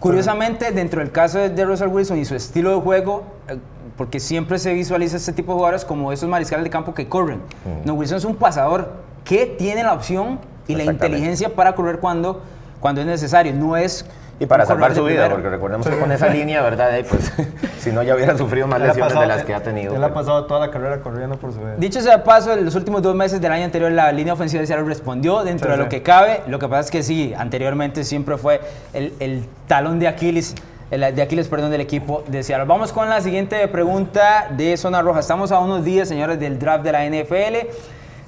Curiosamente, 0.00 0.72
dentro 0.72 1.00
del 1.00 1.12
caso 1.12 1.38
de 1.38 1.64
Russell 1.64 1.88
Wilson 1.88 2.18
y 2.18 2.24
su 2.24 2.34
estilo 2.34 2.74
de 2.74 2.80
juego, 2.80 3.24
eh, 3.48 3.58
porque 3.96 4.20
siempre 4.20 4.58
se 4.58 4.72
visualiza 4.72 5.16
este 5.16 5.32
tipo 5.32 5.52
de 5.52 5.56
jugadores 5.56 5.84
como 5.84 6.12
esos 6.12 6.28
mariscales 6.28 6.64
de 6.64 6.70
campo 6.70 6.94
que 6.94 7.08
corren. 7.08 7.38
Mm. 7.38 7.86
No, 7.86 7.94
Wilson 7.94 8.18
es 8.18 8.24
un 8.24 8.36
pasador 8.36 8.92
que 9.24 9.46
tiene 9.46 9.82
la 9.82 9.92
opción 9.92 10.38
y 10.66 10.74
la 10.74 10.84
inteligencia 10.84 11.54
para 11.54 11.74
correr 11.74 11.98
cuando, 11.98 12.42
cuando 12.80 13.00
es 13.00 13.06
necesario. 13.06 13.52
No 13.52 13.76
es 13.76 14.06
y 14.42 14.46
para 14.46 14.66
salvar 14.66 14.92
su 14.92 15.04
vida, 15.04 15.30
porque 15.30 15.48
recordemos 15.48 15.86
que 15.86 15.96
con 15.96 16.10
esa 16.10 16.28
línea, 16.28 16.62
¿verdad? 16.62 16.90
pues, 17.08 17.32
si 17.78 17.92
no, 17.92 18.02
ya 18.02 18.16
hubiera 18.16 18.36
sufrido 18.36 18.66
más 18.66 18.80
lesiones 18.80 19.18
de 19.18 19.26
las 19.26 19.44
que 19.44 19.54
ha 19.54 19.62
tenido. 19.62 19.94
Él 19.94 20.02
ha 20.02 20.12
pasado 20.12 20.46
toda 20.46 20.58
la 20.58 20.70
carrera 20.72 21.00
corriendo 21.00 21.36
por 21.36 21.52
su 21.52 21.60
vida. 21.60 21.76
Dicho 21.78 22.00
sea 22.00 22.24
paso, 22.24 22.52
en 22.52 22.64
los 22.64 22.74
últimos 22.74 23.02
dos 23.02 23.14
meses 23.14 23.40
del 23.40 23.52
año 23.52 23.64
anterior, 23.64 23.92
la 23.92 24.10
línea 24.10 24.32
ofensiva 24.32 24.60
de 24.60 24.66
Seattle 24.66 24.88
respondió 24.88 25.44
dentro 25.44 25.70
de 25.70 25.76
lo 25.76 25.88
que 25.88 26.02
cabe. 26.02 26.42
Lo 26.48 26.58
que 26.58 26.66
pasa 26.66 26.80
es 26.80 26.90
que 26.90 27.02
sí, 27.04 27.32
anteriormente 27.38 28.02
siempre 28.02 28.36
fue 28.36 28.60
el, 28.92 29.12
el 29.20 29.44
talón 29.68 30.00
de 30.00 30.08
Aquiles 30.08 30.56
de 30.90 31.22
Aquiles, 31.22 31.48
perdón, 31.48 31.70
del 31.70 31.80
equipo 31.80 32.22
de 32.26 32.42
Seattle. 32.42 32.66
Vamos 32.66 32.92
con 32.92 33.08
la 33.08 33.22
siguiente 33.22 33.66
pregunta 33.68 34.48
de 34.50 34.76
Zona 34.76 35.00
Roja. 35.00 35.20
Estamos 35.20 35.50
a 35.50 35.58
unos 35.58 35.84
días, 35.84 36.06
señores, 36.06 36.38
del 36.38 36.58
draft 36.58 36.84
de 36.84 36.92
la 36.92 37.06
NFL. 37.06 37.68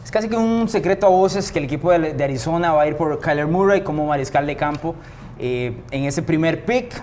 Es 0.03 0.11
casi 0.11 0.29
que 0.29 0.37
un 0.37 0.69
secreto 0.69 1.07
a 1.07 1.09
voces 1.09 1.51
que 1.51 1.59
el 1.59 1.65
equipo 1.65 1.91
de, 1.91 2.23
Arizona 2.23 2.73
va 2.73 2.83
a 2.83 2.87
ir 2.87 2.97
por 2.97 3.21
Kyler 3.21 3.47
Murray 3.47 3.81
como 3.81 4.07
mariscal 4.07 4.47
de 4.47 4.55
campo 4.55 4.95
eh, 5.39 5.81
en 5.91 6.05
ese 6.05 6.23
primer 6.23 6.65
pick. 6.65 7.03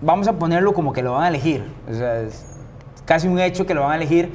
Vamos 0.00 0.26
a 0.26 0.32
ponerlo 0.32 0.74
como 0.74 0.92
que 0.92 1.02
lo 1.02 1.12
van 1.12 1.24
a 1.24 1.28
elegir. 1.28 1.64
O 1.88 1.94
sea, 1.94 2.20
es 2.20 2.44
casi 3.04 3.28
un 3.28 3.38
hecho 3.38 3.66
que 3.66 3.74
lo 3.74 3.82
van 3.82 3.92
a 3.92 3.96
elegir 3.96 4.30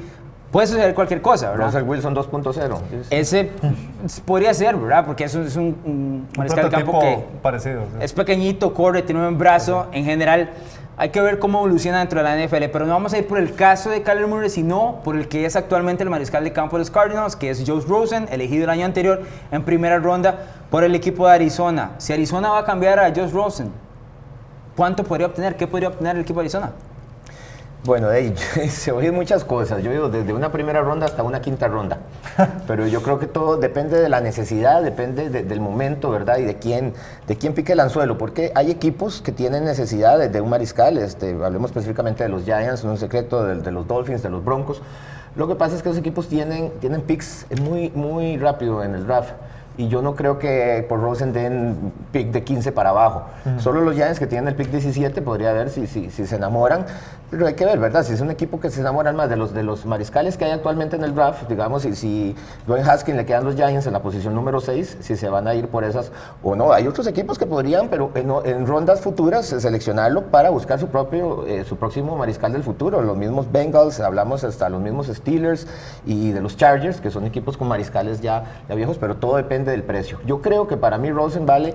Puede 0.50 0.66
suceder 0.66 0.94
cualquier 0.94 1.20
cosa, 1.20 1.50
¿verdad? 1.50 1.66
Russell 1.66 1.82
Wilson 1.82 2.16
2.0. 2.16 2.78
Ese 3.10 3.50
podría 4.24 4.54
ser, 4.54 4.76
¿verdad? 4.76 5.04
Porque 5.04 5.24
eso 5.24 5.42
es 5.42 5.56
un, 5.56 6.26
mariscal 6.36 6.64
de 6.64 6.70
campo 6.70 7.00
que 7.00 7.18
parecido, 7.42 7.82
es 8.00 8.12
pequeñito, 8.14 8.72
corre, 8.72 9.02
tiene 9.02 9.20
un 9.20 9.26
buen 9.26 9.38
brazo. 9.38 9.88
En 9.92 10.04
general, 10.06 10.50
hay 11.00 11.10
que 11.10 11.20
ver 11.20 11.38
cómo 11.38 11.58
evoluciona 11.58 12.00
dentro 12.00 12.20
de 12.20 12.24
la 12.24 12.36
NFL. 12.36 12.64
Pero 12.72 12.84
no 12.84 12.92
vamos 12.92 13.12
a 13.14 13.18
ir 13.18 13.26
por 13.26 13.38
el 13.38 13.54
caso 13.54 13.88
de 13.88 14.02
Kyler 14.02 14.26
Murray, 14.26 14.50
sino 14.50 15.00
por 15.04 15.16
el 15.16 15.28
que 15.28 15.46
es 15.46 15.54
actualmente 15.54 16.02
el 16.02 16.10
mariscal 16.10 16.42
de 16.42 16.52
campo 16.52 16.76
de 16.76 16.80
los 16.80 16.90
Cardinals, 16.90 17.36
que 17.36 17.50
es 17.50 17.62
Joe 17.64 17.80
Rosen, 17.86 18.26
elegido 18.30 18.64
el 18.64 18.70
año 18.70 18.84
anterior 18.84 19.22
en 19.52 19.62
primera 19.62 19.98
ronda 19.98 20.46
por 20.70 20.82
el 20.82 20.96
equipo 20.96 21.28
de 21.28 21.34
Arizona. 21.34 21.92
Si 21.98 22.12
Arizona 22.12 22.50
va 22.50 22.58
a 22.58 22.64
cambiar 22.64 22.98
a 22.98 23.12
Joe 23.14 23.28
Rosen, 23.28 23.70
¿cuánto 24.76 25.04
podría 25.04 25.28
obtener? 25.28 25.56
¿Qué 25.56 25.68
podría 25.68 25.88
obtener 25.88 26.16
el 26.16 26.22
equipo 26.22 26.40
de 26.40 26.46
Arizona? 26.46 26.72
Bueno, 27.84 28.08
se 28.68 28.92
oyen 28.92 29.14
muchas 29.14 29.44
cosas. 29.44 29.82
Yo 29.82 29.90
digo 29.90 30.08
desde 30.08 30.32
una 30.32 30.50
primera 30.50 30.82
ronda 30.82 31.06
hasta 31.06 31.22
una 31.22 31.40
quinta 31.40 31.68
ronda. 31.68 31.98
Pero 32.66 32.86
yo 32.86 33.02
creo 33.02 33.18
que 33.18 33.26
todo 33.26 33.56
depende 33.56 34.00
de 34.00 34.08
la 34.08 34.20
necesidad, 34.20 34.82
depende 34.82 35.30
del 35.30 35.60
momento, 35.60 36.10
¿verdad? 36.10 36.38
Y 36.38 36.44
de 36.44 36.56
quién, 36.56 36.94
de 37.26 37.36
quién 37.36 37.54
pique 37.54 37.72
el 37.72 37.80
anzuelo. 37.80 38.18
Porque 38.18 38.52
hay 38.54 38.70
equipos 38.70 39.22
que 39.22 39.32
tienen 39.32 39.64
necesidad 39.64 40.18
de, 40.18 40.40
un 40.40 40.50
mariscal. 40.50 40.98
Este, 40.98 41.30
hablemos 41.42 41.70
específicamente 41.70 42.24
de 42.24 42.28
los 42.28 42.44
Giants, 42.44 42.84
no 42.84 42.90
un 42.90 42.98
secreto, 42.98 43.44
de, 43.44 43.56
de, 43.56 43.70
los 43.70 43.86
Dolphins, 43.86 44.22
de 44.22 44.30
los 44.30 44.44
Broncos. 44.44 44.82
Lo 45.36 45.46
que 45.46 45.54
pasa 45.54 45.76
es 45.76 45.82
que 45.82 45.88
los 45.88 45.98
equipos 45.98 46.28
tienen, 46.28 46.72
tienen 46.80 47.02
picks 47.02 47.46
muy, 47.62 47.90
muy 47.90 48.38
rápido 48.38 48.82
en 48.82 48.94
el 48.94 49.06
draft 49.06 49.30
y 49.78 49.86
yo 49.86 50.02
no 50.02 50.16
creo 50.16 50.40
que 50.40 50.84
por 50.88 51.00
Rosen 51.00 51.32
den 51.32 51.92
pick 52.10 52.32
de 52.32 52.42
15 52.42 52.72
para 52.72 52.90
abajo. 52.90 53.26
Solo 53.58 53.80
los 53.80 53.94
Giants 53.94 54.18
que 54.18 54.26
tienen 54.26 54.48
el 54.48 54.56
pick 54.56 54.72
17 54.72 55.22
podría 55.22 55.52
ver 55.52 55.70
si, 55.70 55.86
si, 55.86 56.10
si, 56.10 56.26
se 56.26 56.34
enamoran. 56.34 56.84
Pero 57.30 57.46
hay 57.46 57.54
que 57.54 57.66
ver, 57.66 57.78
¿verdad? 57.78 58.04
Si 58.04 58.14
es 58.14 58.22
un 58.22 58.30
equipo 58.30 58.58
que 58.58 58.70
se 58.70 58.80
enamoran 58.80 59.14
más 59.14 59.28
de 59.28 59.36
los, 59.36 59.52
de 59.52 59.62
los 59.62 59.84
mariscales 59.84 60.38
que 60.38 60.46
hay 60.46 60.52
actualmente 60.52 60.96
en 60.96 61.04
el 61.04 61.14
draft, 61.14 61.46
digamos, 61.46 61.84
y 61.84 61.94
si 61.94 62.34
Dwayne 62.66 62.88
Haskins 62.88 63.18
le 63.18 63.26
quedan 63.26 63.44
los 63.44 63.54
Giants 63.54 63.86
en 63.86 63.92
la 63.92 64.00
posición 64.00 64.34
número 64.34 64.60
6, 64.60 64.96
si 65.00 65.14
se 65.14 65.28
van 65.28 65.46
a 65.46 65.54
ir 65.54 65.68
por 65.68 65.84
esas 65.84 66.10
o 66.42 66.56
no. 66.56 66.72
Hay 66.72 66.86
otros 66.86 67.06
equipos 67.06 67.38
que 67.38 67.44
podrían, 67.44 67.88
pero 67.88 68.12
en, 68.14 68.66
rondas 68.66 69.02
futuras, 69.02 69.44
seleccionarlo 69.44 70.28
para 70.28 70.48
buscar 70.48 70.80
su 70.80 70.86
propio, 70.86 71.46
eh, 71.46 71.64
su 71.64 71.76
próximo 71.76 72.16
mariscal 72.16 72.52
del 72.52 72.62
futuro. 72.62 73.02
Los 73.02 73.18
mismos 73.18 73.52
Bengals, 73.52 74.00
hablamos 74.00 74.42
hasta 74.42 74.70
los 74.70 74.80
mismos 74.80 75.08
Steelers 75.08 75.66
y 76.06 76.30
de 76.30 76.40
los 76.40 76.56
Chargers, 76.56 77.02
que 77.02 77.10
son 77.10 77.26
equipos 77.26 77.58
con 77.58 77.68
mariscales 77.68 78.22
ya, 78.22 78.62
ya 78.70 78.74
viejos, 78.74 78.96
pero 78.96 79.16
todo 79.16 79.36
depende 79.36 79.70
del 79.70 79.82
precio. 79.82 80.18
Yo 80.24 80.40
creo 80.40 80.66
que 80.66 80.78
para 80.78 80.96
mí 80.96 81.10
Rosen 81.10 81.44
vale 81.44 81.74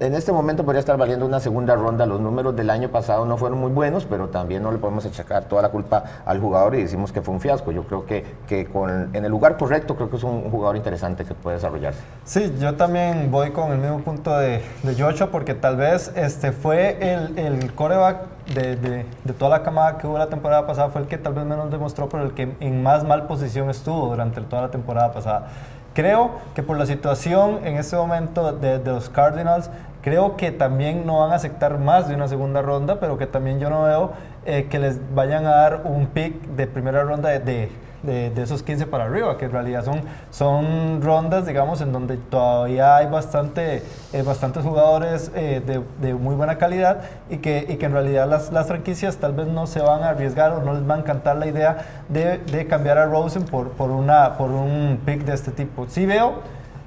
en 0.00 0.14
este 0.14 0.32
momento 0.32 0.64
podría 0.64 0.80
estar 0.80 0.96
valiendo 0.96 1.24
una 1.24 1.40
segunda 1.40 1.76
ronda. 1.76 2.04
Los 2.06 2.20
números 2.20 2.56
del 2.56 2.70
año 2.70 2.88
pasado 2.88 3.24
no 3.26 3.36
fueron 3.36 3.60
muy 3.60 3.70
buenos, 3.70 4.04
pero 4.04 4.28
también 4.28 4.62
no 4.62 4.72
le 4.72 4.78
podemos 4.78 5.06
achacar 5.06 5.44
toda 5.44 5.62
la 5.62 5.68
culpa 5.68 6.04
al 6.24 6.40
jugador 6.40 6.74
y 6.74 6.82
decimos 6.82 7.12
que 7.12 7.22
fue 7.22 7.34
un 7.34 7.40
fiasco. 7.40 7.70
Yo 7.70 7.84
creo 7.84 8.04
que, 8.04 8.24
que 8.48 8.66
con, 8.66 9.14
en 9.14 9.24
el 9.24 9.30
lugar 9.30 9.56
correcto 9.56 9.94
creo 9.94 10.10
que 10.10 10.16
es 10.16 10.24
un 10.24 10.50
jugador 10.50 10.76
interesante 10.76 11.24
que 11.24 11.34
puede 11.34 11.56
desarrollarse. 11.56 12.00
Sí, 12.24 12.54
yo 12.58 12.74
también 12.74 13.30
voy 13.30 13.52
con 13.52 13.70
el 13.70 13.78
mismo 13.78 14.00
punto 14.00 14.36
de, 14.36 14.62
de 14.82 15.26
porque 15.30 15.54
tal 15.54 15.76
vez 15.76 16.10
este 16.16 16.50
fue 16.50 16.98
el, 17.00 17.38
el 17.38 17.72
coreback 17.74 18.22
de, 18.52 18.76
de, 18.76 19.06
de, 19.24 19.32
toda 19.32 19.58
la 19.58 19.62
camada 19.62 19.96
que 19.96 20.06
hubo 20.06 20.18
la 20.18 20.28
temporada 20.28 20.66
pasada, 20.66 20.90
fue 20.90 21.02
el 21.02 21.06
que 21.06 21.18
tal 21.18 21.34
vez 21.34 21.44
menos 21.44 21.70
demostró, 21.70 22.08
pero 22.08 22.24
el 22.24 22.34
que 22.34 22.54
en 22.60 22.82
más 22.82 23.04
mal 23.04 23.26
posición 23.26 23.70
estuvo 23.70 24.08
durante 24.08 24.40
toda 24.42 24.62
la 24.62 24.70
temporada 24.70 25.12
pasada. 25.12 25.48
Creo 25.94 26.32
que 26.56 26.62
por 26.64 26.76
la 26.76 26.86
situación 26.86 27.60
en 27.64 27.76
este 27.76 27.94
momento 27.94 28.52
de, 28.52 28.78
los 28.84 29.08
Cardinals, 29.08 29.70
creo 30.02 30.36
que 30.36 30.50
también 30.50 31.06
no 31.06 31.20
van 31.20 31.30
a 31.30 31.36
aceptar 31.36 31.78
más 31.78 32.08
de 32.08 32.16
una 32.16 32.26
segunda 32.26 32.62
ronda, 32.62 32.98
pero 32.98 33.16
que 33.16 33.26
también 33.26 33.60
yo 33.60 33.70
no 33.70 33.84
veo 33.84 34.12
eh, 34.44 34.66
que 34.68 34.80
les 34.80 34.98
vayan 35.14 35.46
a 35.46 35.50
dar 35.50 35.82
un 35.84 36.06
pick 36.08 36.34
de 36.48 36.66
primera 36.66 37.04
ronda 37.04 37.30
de 37.30 37.38
de, 37.38 37.68
esos 38.06 38.62
15 38.62 38.86
para 38.86 39.04
arriba, 39.04 39.36
que 39.38 39.46
en 39.46 39.52
realidad 39.52 39.84
son, 39.84 40.00
son 40.30 41.02
rondas, 41.02 41.46
digamos, 41.46 41.80
en 41.80 41.92
donde 41.92 42.16
todavía 42.16 42.96
hay 42.96 43.06
bastante, 43.06 43.82
eh, 44.12 44.22
bastantes 44.22 44.62
jugadores 44.62 45.30
eh, 45.34 45.62
de, 45.64 45.82
de, 46.00 46.14
muy 46.14 46.34
buena 46.34 46.58
calidad 46.58 47.02
y 47.30 47.38
que, 47.38 47.66
y 47.68 47.76
que 47.76 47.86
en 47.86 47.92
realidad 47.92 48.28
las, 48.28 48.52
las, 48.52 48.66
franquicias 48.66 49.16
tal 49.16 49.32
vez 49.32 49.46
no 49.46 49.66
se 49.66 49.80
van 49.80 50.02
a 50.02 50.10
arriesgar 50.10 50.52
o 50.52 50.62
no 50.62 50.74
les 50.74 50.88
va 50.88 50.94
a 50.94 50.98
encantar 50.98 51.36
la 51.36 51.46
idea 51.46 52.04
de, 52.08 52.38
de 52.38 52.66
cambiar 52.66 52.98
a 52.98 53.06
Rosen 53.06 53.44
por, 53.44 53.70
por, 53.70 53.90
una, 53.90 54.36
por 54.36 54.50
un 54.50 55.00
pick 55.04 55.24
de 55.24 55.34
este 55.34 55.50
tipo. 55.50 55.86
Sí 55.88 56.06
veo 56.06 56.42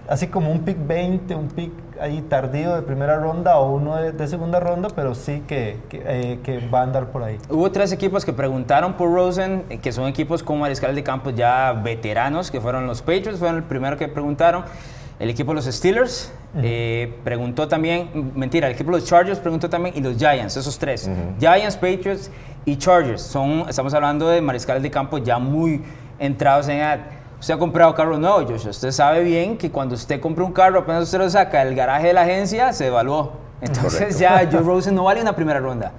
así 0.07 0.27
como 0.27 0.51
un 0.51 0.59
pick 0.59 0.77
20, 0.85 1.35
un 1.35 1.47
pick 1.47 1.71
ahí 2.01 2.21
tardío 2.21 2.75
de 2.75 2.81
primera 2.81 3.17
ronda 3.17 3.57
o 3.57 3.75
uno 3.75 3.95
de, 3.95 4.27
segunda 4.27 4.59
ronda, 4.59 4.89
pero 4.95 5.15
sí 5.15 5.43
que, 5.47 5.77
eh, 5.91 6.39
que, 6.43 6.67
va 6.67 6.81
a 6.81 6.83
andar 6.83 7.07
por 7.07 7.23
ahí. 7.23 7.37
Hubo 7.49 7.71
tres 7.71 7.91
equipos 7.91 8.25
que 8.25 8.33
preguntaron 8.33 8.93
por 8.93 9.11
Rosen, 9.11 9.65
eh, 9.69 9.77
que 9.77 9.91
son 9.91 10.07
equipos 10.07 10.43
con 10.43 10.59
mariscal 10.59 10.95
de 10.95 11.03
campo 11.03 11.29
ya 11.29 11.73
veteranos, 11.73 12.51
que 12.51 12.61
fueron 12.61 12.87
los 12.87 13.01
Patriots, 13.01 13.39
fueron 13.39 13.57
el 13.57 13.63
primero 13.63 13.97
que 13.97 14.07
preguntaron. 14.07 14.63
el 15.19 15.29
equipo 15.29 15.51
de 15.51 15.55
los 15.55 15.65
Steelers 15.65 16.31
eh, 16.55 17.13
preguntó 17.23 17.67
también, 17.67 18.31
mentira, 18.35 18.67
el 18.67 18.73
equipo 18.73 18.91
de 18.91 18.99
los 18.99 19.07
Chargers 19.07 19.39
preguntó 19.39 19.69
también 19.69 19.95
y 19.97 20.01
los 20.01 20.17
Giants, 20.17 20.57
esos 20.57 20.77
tres. 20.77 21.09
Giants, 21.39 21.75
Patriots 21.75 22.31
y 22.65 22.75
Chargers. 22.77 23.21
Son, 23.21 23.65
estamos 23.67 23.93
hablando 23.93 24.29
de 24.29 24.41
mariscales 24.41 24.83
de 24.83 24.91
campo 24.91 25.17
ya 25.17 25.39
muy 25.39 25.81
entrados 26.19 26.67
en 26.67 26.77
edad. 26.77 26.99
Usted 27.39 27.53
ha 27.53 27.57
comprado 27.57 27.93
carro 27.93 28.17
nuevo, 28.17 28.41
Joshua. 28.47 28.71
Usted 28.71 28.91
sabe 28.91 29.23
bien 29.23 29.57
que 29.57 29.69
cuando 29.69 29.93
usted 29.93 30.19
compra 30.19 30.43
un 30.43 30.51
carro, 30.51 30.79
apenas 30.79 31.03
usted 31.03 31.19
lo 31.19 31.29
saca 31.29 31.63
del 31.63 31.75
garaje 31.75 32.07
de 32.07 32.13
la 32.13 32.21
agencia, 32.21 32.73
se 32.73 32.87
evaluó. 32.87 33.33
Entonces 33.61 34.17
ya 34.17 34.47
Joe 34.51 34.61
Rosen 34.65 34.95
no 34.95 35.03
vale 35.03 35.21
una 35.21 35.35
primera 35.35 35.59
ronda. 35.59 35.91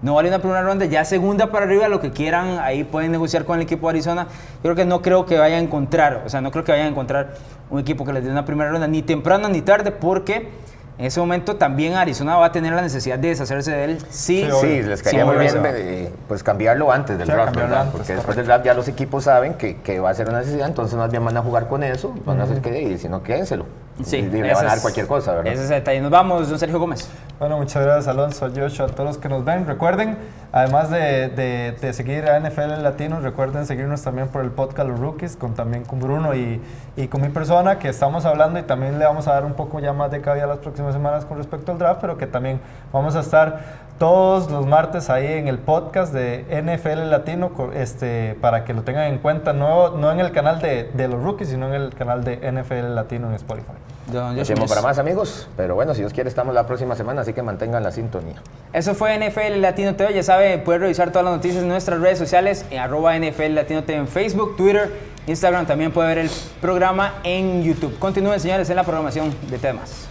No 0.00 0.14
vale 0.14 0.28
una 0.28 0.38
primera 0.38 0.62
ronda, 0.62 0.86
ya 0.86 1.04
segunda 1.04 1.50
para 1.50 1.66
arriba, 1.66 1.88
lo 1.88 2.00
que 2.00 2.12
quieran, 2.12 2.60
ahí 2.60 2.84
pueden 2.84 3.10
negociar 3.10 3.44
con 3.44 3.56
el 3.56 3.62
equipo 3.62 3.88
de 3.88 3.90
Arizona. 3.90 4.28
Yo 4.56 4.62
creo 4.62 4.76
que 4.76 4.84
no 4.84 5.02
creo 5.02 5.26
que 5.26 5.36
vayan 5.38 5.58
a 5.58 5.62
encontrar, 5.62 6.22
o 6.24 6.28
sea, 6.28 6.40
no 6.40 6.52
creo 6.52 6.62
que 6.62 6.70
vayan 6.70 6.86
a 6.86 6.90
encontrar 6.90 7.34
un 7.68 7.80
equipo 7.80 8.04
que 8.04 8.12
les 8.12 8.24
dé 8.24 8.30
una 8.30 8.44
primera 8.44 8.70
ronda, 8.70 8.86
ni 8.86 9.02
temprano 9.02 9.48
ni 9.48 9.60
tarde, 9.60 9.90
porque 9.90 10.50
en 10.98 11.04
ese 11.04 11.20
momento 11.20 11.54
también 11.56 11.94
Arizona 11.94 12.36
va 12.36 12.46
a 12.46 12.52
tener 12.52 12.72
la 12.72 12.82
necesidad 12.82 13.18
de 13.20 13.28
deshacerse 13.28 13.70
de 13.70 13.84
él. 13.84 13.98
Sí, 14.10 14.44
sí, 14.44 14.50
sí 14.60 14.82
les 14.82 15.00
caería 15.00 15.24
muy 15.24 15.36
bien 15.36 15.54
eh, 15.64 16.12
pues 16.26 16.42
cambiarlo 16.42 16.90
antes 16.90 17.16
del 17.16 17.28
draft, 17.28 17.54
¿verdad? 17.54 17.88
Porque 17.92 18.14
después 18.14 18.36
del 18.36 18.46
draft 18.46 18.64
ya 18.64 18.74
los 18.74 18.88
equipos 18.88 19.24
saben 19.24 19.54
que, 19.54 19.76
que, 19.76 20.00
va 20.00 20.10
a 20.10 20.14
ser 20.14 20.28
una 20.28 20.40
necesidad, 20.40 20.66
entonces 20.66 20.98
más 20.98 21.10
bien 21.10 21.24
van 21.24 21.36
a 21.36 21.42
jugar 21.42 21.68
con 21.68 21.84
eso, 21.84 22.14
van 22.24 22.40
a 22.40 22.44
hacer 22.44 22.60
que, 22.60 22.82
y 22.82 22.98
si 22.98 23.08
no, 23.08 23.22
quédenselo. 23.22 23.66
Sí, 24.04 24.16
y 24.18 24.22
le 24.28 24.54
van 24.54 24.64
a 24.64 24.68
dar 24.68 24.80
cualquier 24.80 25.06
cosa, 25.06 25.34
¿verdad? 25.34 25.52
Ese 25.52 25.64
es 25.64 25.70
el 25.70 25.76
detalle. 25.76 26.00
Nos 26.00 26.10
vamos, 26.10 26.48
don 26.48 26.58
Sergio 26.58 26.78
Gómez. 26.78 27.08
Bueno, 27.38 27.56
muchas 27.58 27.84
gracias 27.84 28.08
Alonso, 28.08 28.48
Joshua, 28.54 28.86
a 28.86 28.88
todos 28.88 29.10
los 29.10 29.18
que 29.18 29.28
nos 29.28 29.44
ven. 29.44 29.66
Recuerden, 29.66 30.18
además 30.50 30.90
de, 30.90 31.28
de, 31.28 31.76
de 31.80 31.92
seguir 31.92 32.28
a 32.28 32.40
NFL 32.40 32.82
Latinos, 32.82 33.22
recuerden 33.22 33.64
seguirnos 33.64 34.02
también 34.02 34.26
por 34.28 34.42
el 34.42 34.50
podcast 34.50 34.88
Los 34.88 34.98
Rookies, 34.98 35.36
con, 35.36 35.54
también 35.54 35.84
con 35.84 36.00
Bruno 36.00 36.34
y, 36.34 36.60
y 36.96 37.06
con 37.06 37.20
mi 37.20 37.28
persona, 37.28 37.78
que 37.78 37.88
estamos 37.88 38.24
hablando 38.24 38.58
y 38.58 38.62
también 38.62 38.98
le 38.98 39.04
vamos 39.04 39.28
a 39.28 39.34
dar 39.34 39.44
un 39.44 39.54
poco 39.54 39.78
ya 39.78 39.92
más 39.92 40.10
de 40.10 40.20
cabida 40.20 40.46
las 40.46 40.58
próximas 40.58 40.94
semanas 40.94 41.24
con 41.24 41.38
respecto 41.38 41.70
al 41.70 41.78
draft, 41.78 42.00
pero 42.00 42.18
que 42.18 42.26
también 42.26 42.60
vamos 42.92 43.14
a 43.14 43.20
estar 43.20 43.60
todos 43.98 44.50
los 44.50 44.66
martes 44.66 45.10
ahí 45.10 45.26
en 45.26 45.48
el 45.48 45.58
podcast 45.58 46.12
de 46.12 46.44
NFL 46.62 47.10
Latino 47.10 47.50
este, 47.74 48.36
para 48.40 48.64
que 48.64 48.72
lo 48.72 48.82
tengan 48.82 49.04
en 49.04 49.18
cuenta, 49.18 49.52
no, 49.52 49.90
no 49.90 50.12
en 50.12 50.20
el 50.20 50.32
canal 50.32 50.60
de, 50.60 50.84
de 50.84 51.08
los 51.08 51.22
rookies, 51.22 51.48
sino 51.48 51.66
en 51.68 51.74
el 51.74 51.94
canal 51.94 52.24
de 52.24 52.36
NFL 52.36 52.94
Latino 52.94 53.28
en 53.28 53.34
Spotify. 53.34 53.72
Nos 54.12 54.50
para 54.68 54.80
más 54.80 54.98
amigos, 54.98 55.48
pero 55.56 55.74
bueno, 55.74 55.92
si 55.92 56.00
Dios 56.00 56.14
quiere 56.14 56.30
estamos 56.30 56.54
la 56.54 56.66
próxima 56.66 56.96
semana, 56.96 57.20
así 57.20 57.34
que 57.34 57.42
mantengan 57.42 57.82
la 57.82 57.92
sintonía. 57.92 58.36
Eso 58.72 58.94
fue 58.94 59.18
NFL 59.18 59.60
Latino 59.60 59.94
TV, 59.96 60.14
ya 60.14 60.22
sabe, 60.22 60.56
puede 60.58 60.78
revisar 60.78 61.10
todas 61.10 61.26
las 61.26 61.34
noticias 61.34 61.62
en 61.62 61.68
nuestras 61.68 62.00
redes 62.00 62.18
sociales, 62.18 62.64
en 62.70 62.78
arroba 62.78 63.18
NFL 63.18 63.54
Latino 63.54 63.84
TV 63.84 63.98
en 63.98 64.08
Facebook, 64.08 64.56
Twitter, 64.56 64.90
Instagram, 65.26 65.66
también 65.66 65.92
puede 65.92 66.08
ver 66.08 66.18
el 66.18 66.30
programa 66.62 67.16
en 67.22 67.62
YouTube. 67.62 67.98
Continúen 67.98 68.40
señores 68.40 68.70
en 68.70 68.76
la 68.76 68.84
programación 68.84 69.34
de 69.50 69.58
temas. 69.58 70.08